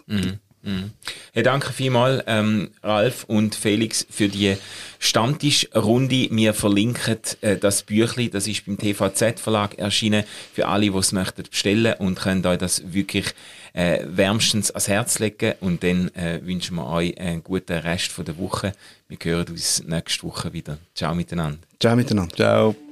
Hey, 1.34 1.44
danke 1.44 1.72
vielmals, 1.72 2.24
ähm, 2.28 2.72
Ralf 2.84 3.24
und 3.26 3.56
Felix, 3.56 4.06
für 4.10 4.28
die 4.28 4.58
Stammtischrunde. 5.00 6.28
Wir 6.32 6.54
verlinken 6.54 7.18
äh, 7.42 7.56
das 7.56 7.84
Büchlein, 7.84 8.32
das 8.32 8.48
ist 8.48 8.66
beim 8.66 8.78
TVZ-Verlag 8.78 9.78
erschienen, 9.78 10.24
für 10.54 10.68
alle, 10.68 10.92
die 10.92 10.98
es 10.98 11.12
möchten 11.12 11.44
bestellen 11.44 11.96
und 12.00 12.20
können 12.20 12.46
euch 12.46 12.58
das 12.58 12.94
wirklich 12.94 13.28
äh, 13.74 14.00
wärmstens 14.06 14.72
ans 14.72 14.88
Herz 14.88 15.20
legen. 15.20 15.54
Und 15.62 15.84
dann 15.84 16.10
äh, 16.16 16.42
wünschen 16.44 16.76
wir 16.76 16.88
euch 16.88 17.18
einen 17.18 17.44
guten 17.44 17.78
Rest 17.78 18.12
von 18.12 18.26
der 18.26 18.38
Woche. 18.38 18.74
Wir 19.08 19.18
hören 19.22 19.48
uns 19.50 19.84
nächste 19.86 20.24
Woche 20.24 20.52
wieder. 20.52 20.78
Ciao 20.94 21.16
miteinander. 21.16 21.60
Ciao 21.80 21.96
miteinander. 21.96 22.36
Ciao. 22.36 22.89